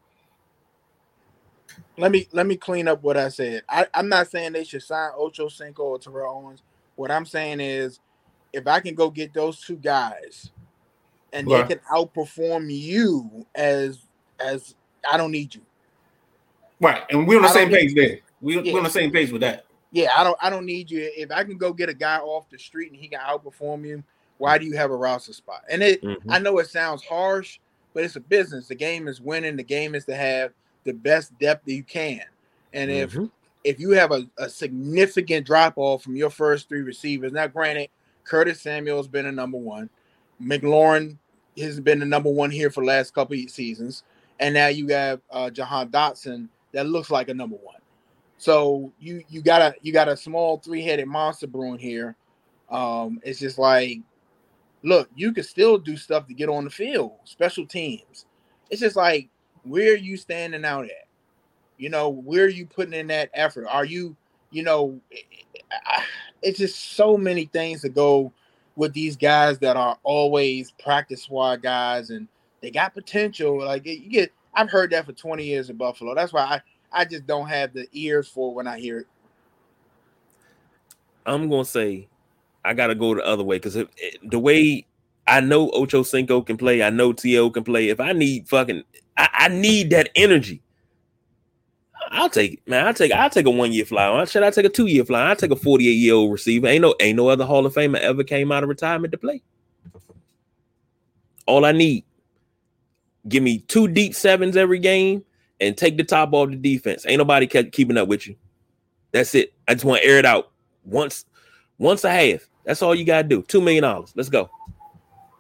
Let 1.97 2.11
me 2.11 2.27
let 2.32 2.45
me 2.45 2.55
clean 2.55 2.88
up 2.88 3.03
what 3.03 3.17
I 3.17 3.30
said. 3.30 3.63
I, 3.67 3.88
I'm 3.93 4.07
not 4.07 4.30
saying 4.30 4.53
they 4.53 4.63
should 4.63 4.84
sign 4.84 5.11
Ocho 5.17 5.49
Cinco 5.49 5.84
or 5.84 5.99
Terrell 5.99 6.34
Owens. 6.34 6.63
What 6.95 7.11
I'm 7.11 7.25
saying 7.25 7.59
is, 7.59 7.99
if 8.54 8.68
I 8.68 8.80
can 8.80 8.95
go 8.95 9.10
get 9.10 9.34
those 9.34 9.62
two 9.62 9.78
guys, 9.78 10.52
and 11.34 11.47
right. 11.47 11.68
they 11.68 11.76
can 11.76 11.84
outperform 11.91 12.72
you 12.72 13.45
as 13.56 14.00
as 14.39 14.76
I 15.10 15.18
don't 15.18 15.32
need 15.32 15.56
you. 15.56 15.62
Right, 16.82 17.04
and 17.10 17.28
we're 17.28 17.38
on 17.38 17.43
the 17.43 17.50
same 17.50 17.70
page 17.70 17.93
there. 17.93 18.20
We, 18.41 18.60
yeah. 18.62 18.74
We're 18.74 18.80
on 18.80 18.86
the 18.86 18.89
same 18.89 19.12
page 19.12 19.32
with 19.32 19.41
that. 19.41 19.66
Yeah, 19.91 20.12
I 20.16 20.24
don't 20.24 20.38
I 20.41 20.50
don't 20.50 20.66
need 20.66 20.89
you. 20.89 21.12
If 21.16 21.32
I 21.32 21.43
can 21.43 21.58
go 21.58 21.74
get 21.74 21.89
a 21.89 21.93
guy 21.93 22.20
off 22.20 22.50
the 22.50 22.58
street 22.58 22.91
and 22.91 23.00
he 23.00 23.08
can 23.08 23.20
outperform 23.20 23.86
you, 23.86 24.04
why 24.38 24.58
do 24.58 24.66
you 24.66 24.76
have 24.78 24.91
a 24.91 24.95
roster 24.95 25.34
spot? 25.34 25.64
And 25.70 25.82
it 25.82 26.02
mm-hmm. 26.02 26.32
I 26.32 26.39
know 26.39 26.60
it 26.60 26.68
sounds 26.68 27.04
harsh, 27.04 27.60
but 27.93 28.04
it's 28.04 28.16
a 28.16 28.22
business. 28.22 28.68
The 28.68 28.76
game 28.76 29.08
is 29.08 29.20
winning. 29.20 29.56
The 29.56 29.64
game 29.64 29.95
is 29.95 30.06
to 30.06 30.16
have 30.16 30.54
the 30.86 30.93
best 30.93 31.38
depth 31.39 31.66
that 31.66 31.74
you 31.74 31.84
can. 31.84 32.22
And 32.74 32.89
mm-hmm. 32.89 33.24
if 33.24 33.30
if 33.64 33.80
you 33.80 33.91
have 33.91 34.12
a, 34.12 34.26
a 34.38 34.50
significant 34.50 35.45
drop 35.45 35.74
off 35.76 36.04
from 36.04 36.16
your 36.16 36.30
first 36.30 36.70
three 36.70 36.82
receivers, 36.82 37.32
now 37.32 37.47
granted, 37.47 37.89
Curtis 38.30 38.61
Samuel's 38.61 39.07
been 39.07 39.25
a 39.25 39.32
number 39.32 39.57
one, 39.57 39.89
McLaurin 40.41 41.17
has 41.57 41.80
been 41.80 41.99
the 41.99 42.05
number 42.05 42.30
one 42.30 42.51
here 42.51 42.69
for 42.69 42.82
the 42.82 42.88
last 42.88 43.13
couple 43.13 43.38
of 43.38 43.49
seasons, 43.49 44.03
and 44.39 44.53
now 44.53 44.67
you 44.67 44.88
have 44.89 45.21
uh, 45.32 45.49
Jahan 45.49 45.89
Dotson 45.89 46.47
that 46.71 46.86
looks 46.86 47.09
like 47.09 47.30
a 47.30 47.34
number 47.34 47.57
one. 47.57 47.75
So 48.38 48.93
you 48.99 49.23
you 49.27 49.41
got 49.41 49.61
a 49.61 49.75
you 49.82 49.91
got 49.91 50.07
a 50.07 50.15
small 50.15 50.59
three 50.59 50.82
headed 50.82 51.07
monster 51.07 51.47
brewing 51.47 51.80
here. 51.80 52.15
Um, 52.69 53.19
it's 53.23 53.39
just 53.39 53.57
like 53.57 53.99
look, 54.84 55.09
you 55.15 55.34
can 55.34 55.43
still 55.43 55.77
do 55.77 55.97
stuff 55.97 56.27
to 56.27 56.34
get 56.34 56.49
on 56.49 56.63
the 56.63 56.69
field, 56.69 57.13
special 57.25 57.65
teams. 57.65 58.25
It's 58.69 58.82
just 58.82 58.95
like, 58.95 59.30
where 59.63 59.93
are 59.93 59.97
you 59.97 60.17
standing 60.17 60.65
out 60.65 60.86
at? 60.86 61.07
You 61.77 61.89
know, 61.89 62.09
where 62.09 62.45
are 62.45 62.49
you 62.49 62.65
putting 62.65 62.93
in 62.93 63.07
that 63.07 63.30
effort? 63.34 63.67
Are 63.67 63.86
you, 63.86 64.15
you 64.51 64.63
know, 64.63 64.99
it's 66.42 66.60
just 66.60 66.96
so 66.96 67.18
many 67.18 67.46
things 67.46 67.82
to 67.82 67.90
go 67.90 68.32
with 68.76 68.94
these 68.94 69.18
guys 69.18 69.60
that 69.60 69.76
are 69.76 69.98
always 70.04 70.72
practice 70.84 71.24
squad 71.24 71.62
guys 71.62 72.10
and 72.10 72.28
they 72.62 72.72
got 72.72 72.94
potential. 72.94 73.60
Like 73.60 73.86
you 73.86 74.10
get, 74.10 74.32
I've 74.54 74.70
heard 74.70 74.92
that 74.92 75.06
for 75.06 75.14
20 75.14 75.44
years 75.44 75.70
in 75.70 75.78
Buffalo. 75.78 76.16
That's 76.16 76.34
why 76.34 76.42
I, 76.42 77.02
I 77.02 77.06
just 77.06 77.28
don't 77.28 77.48
have 77.48 77.74
the 77.74 77.88
ears 77.92 78.28
for 78.28 78.54
when 78.54 78.68
I 78.68 78.80
hear 78.80 79.00
it. 79.00 79.08
I'm 81.26 81.50
gonna 81.50 81.66
say 81.66 82.08
I 82.64 82.74
gotta 82.74 82.96
go 82.96 83.14
the 83.16 83.26
other 83.26 83.44
way 83.44 83.58
because 83.58 83.78
the 84.24 84.40
way 84.40 84.86
I 85.28 85.42
know 85.42 85.70
Ocho 85.72 86.02
Cinco 86.04 86.42
can 86.42 86.58
play, 86.58 86.82
I 86.82 86.90
know 86.90 87.14
T.O. 87.14 87.52
can 87.52 87.64
play. 87.64 87.90
If 87.90 88.00
I 88.00 88.14
need 88.14 88.48
fucking, 88.50 88.84
I, 89.16 89.30
I, 89.32 89.48
need 89.50 89.92
that 89.92 90.10
energy. 90.16 90.62
I'll 92.12 92.30
take 92.30 92.53
it, 92.53 92.68
man. 92.68 92.88
I'll 92.88 92.93
take 92.93 93.12
I'll 93.12 93.30
take 93.30 93.45
a 93.45 93.51
one 93.51 93.72
year 93.72 93.86
flyer. 93.86 94.26
Should 94.26 94.43
I 94.43 94.49
take 94.49 94.66
a 94.66 94.70
two 94.70 94.88
year 94.88 95.05
flyer? 95.05 95.26
I'll 95.30 95.36
take 95.36 95.51
a 95.51 95.55
48 95.55 95.91
year 95.91 96.16
old 96.16 96.32
receiver. 96.32 96.68
Ain't 96.68 96.82
no 96.82 96.95
ain't 96.99 97.18
no 97.18 97.30
other 97.30 97.45
Hall 97.45 97.66
of 97.66 97.74
Famer 97.74 97.99
ever 97.99 98.24
came 98.24 98.51
out 98.51 98.64
of 98.64 98.70
retirement 98.70 99.12
to 99.12 99.18
play. 99.18 99.43
All 101.45 101.66
I 101.66 101.72
need, 101.72 102.03
give 103.28 103.43
me 103.43 103.60
two 103.60 103.88
deep 103.88 104.16
sevens 104.16 104.57
every 104.57 104.80
game 104.80 105.24
and 105.60 105.78
take 105.78 105.97
the 105.97 106.03
top 106.03 106.34
off 106.34 106.49
the 106.49 106.55
defense. 106.55 107.05
Ain't 107.07 107.18
nobody 107.18 107.47
kept 107.47 107.72
keeping 107.72 107.97
up 107.97 108.07
with 108.07 108.28
you. 108.28 108.36
That's 109.12 109.34
it. 109.36 109.53
I 109.68 109.74
just 109.74 109.86
want 109.86 110.01
to 110.01 110.07
air 110.07 110.18
it 110.18 110.26
out 110.26 110.51
once, 110.86 111.26
once 111.78 112.03
a 112.03 112.12
half. 112.12 112.47
That's 112.66 112.82
all 112.82 112.93
you 112.93 113.05
gotta 113.05 113.28
do. 113.28 113.41
Two 113.43 113.62
million 113.62 113.84
dollars. 113.84 114.14
Let's 114.16 114.30
go. 114.30 114.49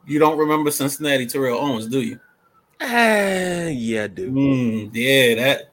You 0.07 0.17
don't 0.19 0.37
remember 0.37 0.71
Cincinnati 0.71 1.27
Terrell 1.27 1.59
Owens, 1.59 1.87
do 1.87 2.01
you? 2.01 2.19
Uh, 2.81 3.69
yeah, 3.71 4.05
I 4.05 4.07
do. 4.07 4.31
Mm, 4.31 4.89
yeah, 4.93 5.35
that 5.35 5.68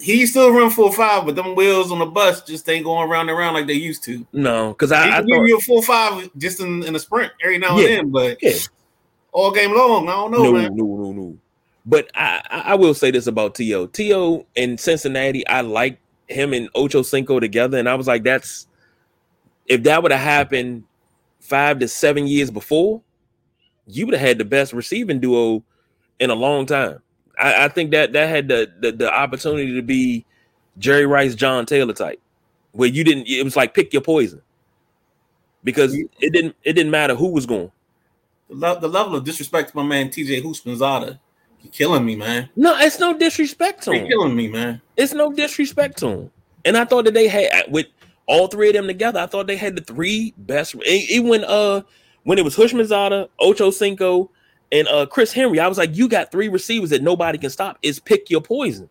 he 0.00 0.26
still 0.26 0.52
run 0.52 0.70
full 0.70 0.92
five, 0.92 1.26
but 1.26 1.36
them 1.36 1.54
wheels 1.54 1.90
on 1.90 1.98
the 1.98 2.06
bus 2.06 2.42
just 2.42 2.68
ain't 2.68 2.84
going 2.84 3.08
around 3.08 3.28
and 3.28 3.38
around 3.38 3.54
like 3.54 3.66
they 3.66 3.74
used 3.74 4.02
to. 4.04 4.26
No, 4.32 4.70
because 4.70 4.92
I, 4.92 5.18
I 5.18 5.22
give 5.22 5.46
you 5.46 5.58
a 5.58 5.60
four 5.60 5.82
five 5.82 6.30
just 6.36 6.60
in, 6.60 6.82
in 6.84 6.94
a 6.94 6.98
sprint 6.98 7.32
every 7.42 7.58
now 7.58 7.78
yeah, 7.78 7.88
and 7.88 7.96
then, 7.96 8.10
but 8.10 8.38
yeah. 8.42 8.56
all 9.32 9.50
game 9.52 9.74
long, 9.74 10.08
I 10.08 10.12
don't 10.12 10.30
know. 10.30 10.42
No, 10.44 10.52
man. 10.52 10.76
no, 10.76 10.84
no, 10.84 11.12
no. 11.12 11.38
But 11.84 12.10
I, 12.14 12.42
I 12.50 12.74
will 12.74 12.94
say 12.94 13.10
this 13.12 13.28
about 13.28 13.54
T.O. 13.54 13.86
T.O. 13.86 14.44
in 14.56 14.76
Cincinnati, 14.76 15.46
I 15.46 15.60
like 15.60 16.00
him 16.26 16.52
and 16.52 16.68
Ocho 16.74 17.02
Cinco 17.02 17.38
together, 17.38 17.78
and 17.78 17.88
I 17.88 17.94
was 17.94 18.08
like, 18.08 18.24
that's 18.24 18.66
if 19.66 19.82
that 19.84 20.02
would 20.02 20.12
have 20.12 20.20
happened 20.20 20.84
five 21.40 21.78
to 21.80 21.88
seven 21.88 22.26
years 22.26 22.50
before, 22.50 23.02
you 23.86 24.06
would 24.06 24.14
have 24.14 24.26
had 24.26 24.38
the 24.38 24.44
best 24.44 24.72
receiving 24.72 25.20
duo 25.20 25.62
in 26.18 26.30
a 26.30 26.34
long 26.34 26.66
time. 26.66 27.00
I, 27.38 27.64
I 27.64 27.68
think 27.68 27.90
that 27.92 28.12
that 28.12 28.28
had 28.28 28.48
the, 28.48 28.72
the, 28.80 28.92
the 28.92 29.12
opportunity 29.12 29.74
to 29.74 29.82
be 29.82 30.24
Jerry 30.78 31.06
Rice, 31.06 31.34
John 31.34 31.66
Taylor 31.66 31.92
type, 31.92 32.20
where 32.72 32.88
you 32.88 33.04
didn't. 33.04 33.26
It 33.28 33.42
was 33.44 33.56
like 33.56 33.74
pick 33.74 33.92
your 33.92 34.02
poison. 34.02 34.40
because 35.64 35.94
it 35.94 36.32
didn't 36.32 36.54
it 36.62 36.74
didn't 36.74 36.90
matter 36.90 37.14
who 37.14 37.28
was 37.28 37.46
going. 37.46 37.70
The, 38.48 38.54
lo- 38.54 38.78
the 38.80 38.88
level 38.88 39.16
of 39.16 39.24
disrespect 39.24 39.70
to 39.70 39.76
my 39.76 39.82
man 39.82 40.08
TJ 40.08 40.42
Houshmandzadeh, 40.42 41.18
you 41.62 41.70
killing 41.70 42.04
me, 42.04 42.14
man. 42.16 42.48
No, 42.56 42.76
it's 42.78 42.98
no 43.00 43.16
disrespect 43.18 43.82
to 43.84 43.90
You're 43.92 44.02
him. 44.04 44.08
killing 44.08 44.36
me, 44.36 44.48
man. 44.48 44.80
It's 44.96 45.12
no 45.12 45.32
disrespect 45.32 45.98
to 45.98 46.08
him. 46.08 46.30
And 46.64 46.76
I 46.76 46.84
thought 46.84 47.04
that 47.06 47.14
they 47.14 47.28
had 47.28 47.64
with 47.70 47.86
all 48.26 48.46
three 48.48 48.68
of 48.68 48.74
them 48.74 48.86
together. 48.86 49.20
I 49.20 49.26
thought 49.26 49.46
they 49.46 49.56
had 49.56 49.76
the 49.76 49.82
three 49.82 50.32
best. 50.38 50.74
Even 50.86 51.28
when 51.28 51.44
uh 51.44 51.82
when 52.24 52.38
it 52.38 52.44
was 52.44 52.56
Houshmandzadeh, 52.56 53.28
Ocho 53.40 53.70
Cinco, 53.70 54.30
and 54.72 54.88
uh 54.88 55.06
Chris 55.06 55.32
Henry, 55.32 55.60
I 55.60 55.68
was 55.68 55.78
like, 55.78 55.96
you 55.96 56.08
got 56.08 56.30
three 56.30 56.48
receivers 56.48 56.90
that 56.90 57.02
nobody 57.02 57.38
can 57.38 57.50
stop. 57.50 57.78
Is 57.82 57.98
pick 57.98 58.30
your 58.30 58.40
poison. 58.40 58.88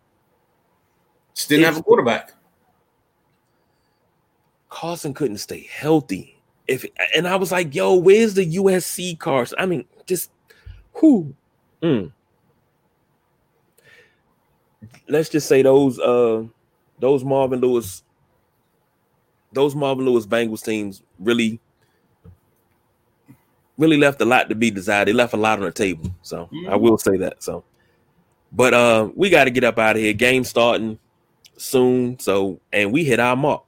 Just 1.34 1.49
didn't 1.49 1.65
have 1.65 1.78
a 1.78 1.84
quarterback. 1.84 2.34
Carson 4.69 5.13
couldn't 5.13 5.38
stay 5.38 5.67
healthy. 5.71 6.39
If 6.67 6.86
and 7.15 7.28
I 7.28 7.36
was 7.36 7.51
like, 7.51 7.76
yo, 7.76 7.95
where's 7.95 8.34
the 8.34 8.55
USC 8.55 9.19
Carson? 9.19 9.57
I 9.59 9.65
mean, 9.65 9.86
just 10.05 10.32
who? 10.93 11.34
Mm. 11.82 12.11
Let's 15.07 15.30
just 15.30 15.47
say 15.47 15.61
those 15.61 15.99
uh 15.99 16.43
those 16.99 17.23
Marvin 17.23 17.59
Lewis, 17.59 18.03
those 19.51 19.76
Marvin 19.76 20.05
Lewis 20.05 20.26
Bengals 20.26 20.63
teams 20.63 21.03
really 21.19 21.59
really 23.78 23.97
left 23.97 24.21
a 24.21 24.26
lot 24.26 24.49
to 24.49 24.55
be 24.55 24.71
desired. 24.71 25.07
They 25.07 25.13
left 25.13 25.34
a 25.34 25.38
lot 25.38 25.59
on 25.59 25.65
the 25.65 25.71
table. 25.71 26.09
So 26.21 26.49
I 26.69 26.76
will 26.76 26.97
say 26.97 27.17
that. 27.17 27.43
So 27.43 27.63
but 28.51 28.73
uh 28.73 29.09
we 29.15 29.30
got 29.30 29.45
to 29.45 29.51
get 29.51 29.63
up 29.63 29.78
out 29.80 29.95
of 29.95 30.01
here. 30.01 30.13
Game 30.13 30.43
starting 30.43 30.99
soon. 31.57 32.19
So 32.19 32.59
and 32.71 32.91
we 32.91 33.03
hit 33.03 33.19
our 33.19 33.36
mark. 33.36 33.63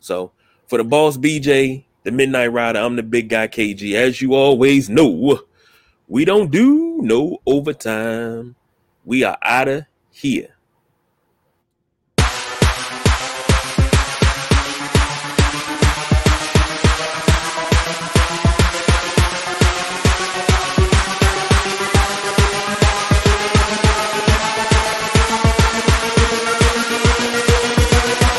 So 0.00 0.32
for 0.66 0.78
the 0.78 0.84
boss 0.84 1.16
BJ, 1.16 1.84
the 2.04 2.12
Midnight 2.12 2.52
Rider, 2.52 2.78
I'm 2.78 2.96
the 2.96 3.02
big 3.02 3.28
guy 3.28 3.48
KG. 3.48 3.94
As 3.94 4.22
you 4.22 4.34
always 4.34 4.88
know, 4.88 5.40
we 6.08 6.24
don't 6.24 6.50
do 6.50 7.00
no 7.02 7.38
overtime. 7.46 8.54
We 9.04 9.24
are 9.24 9.38
out 9.42 9.68
of 9.68 9.84
here. 10.10 10.54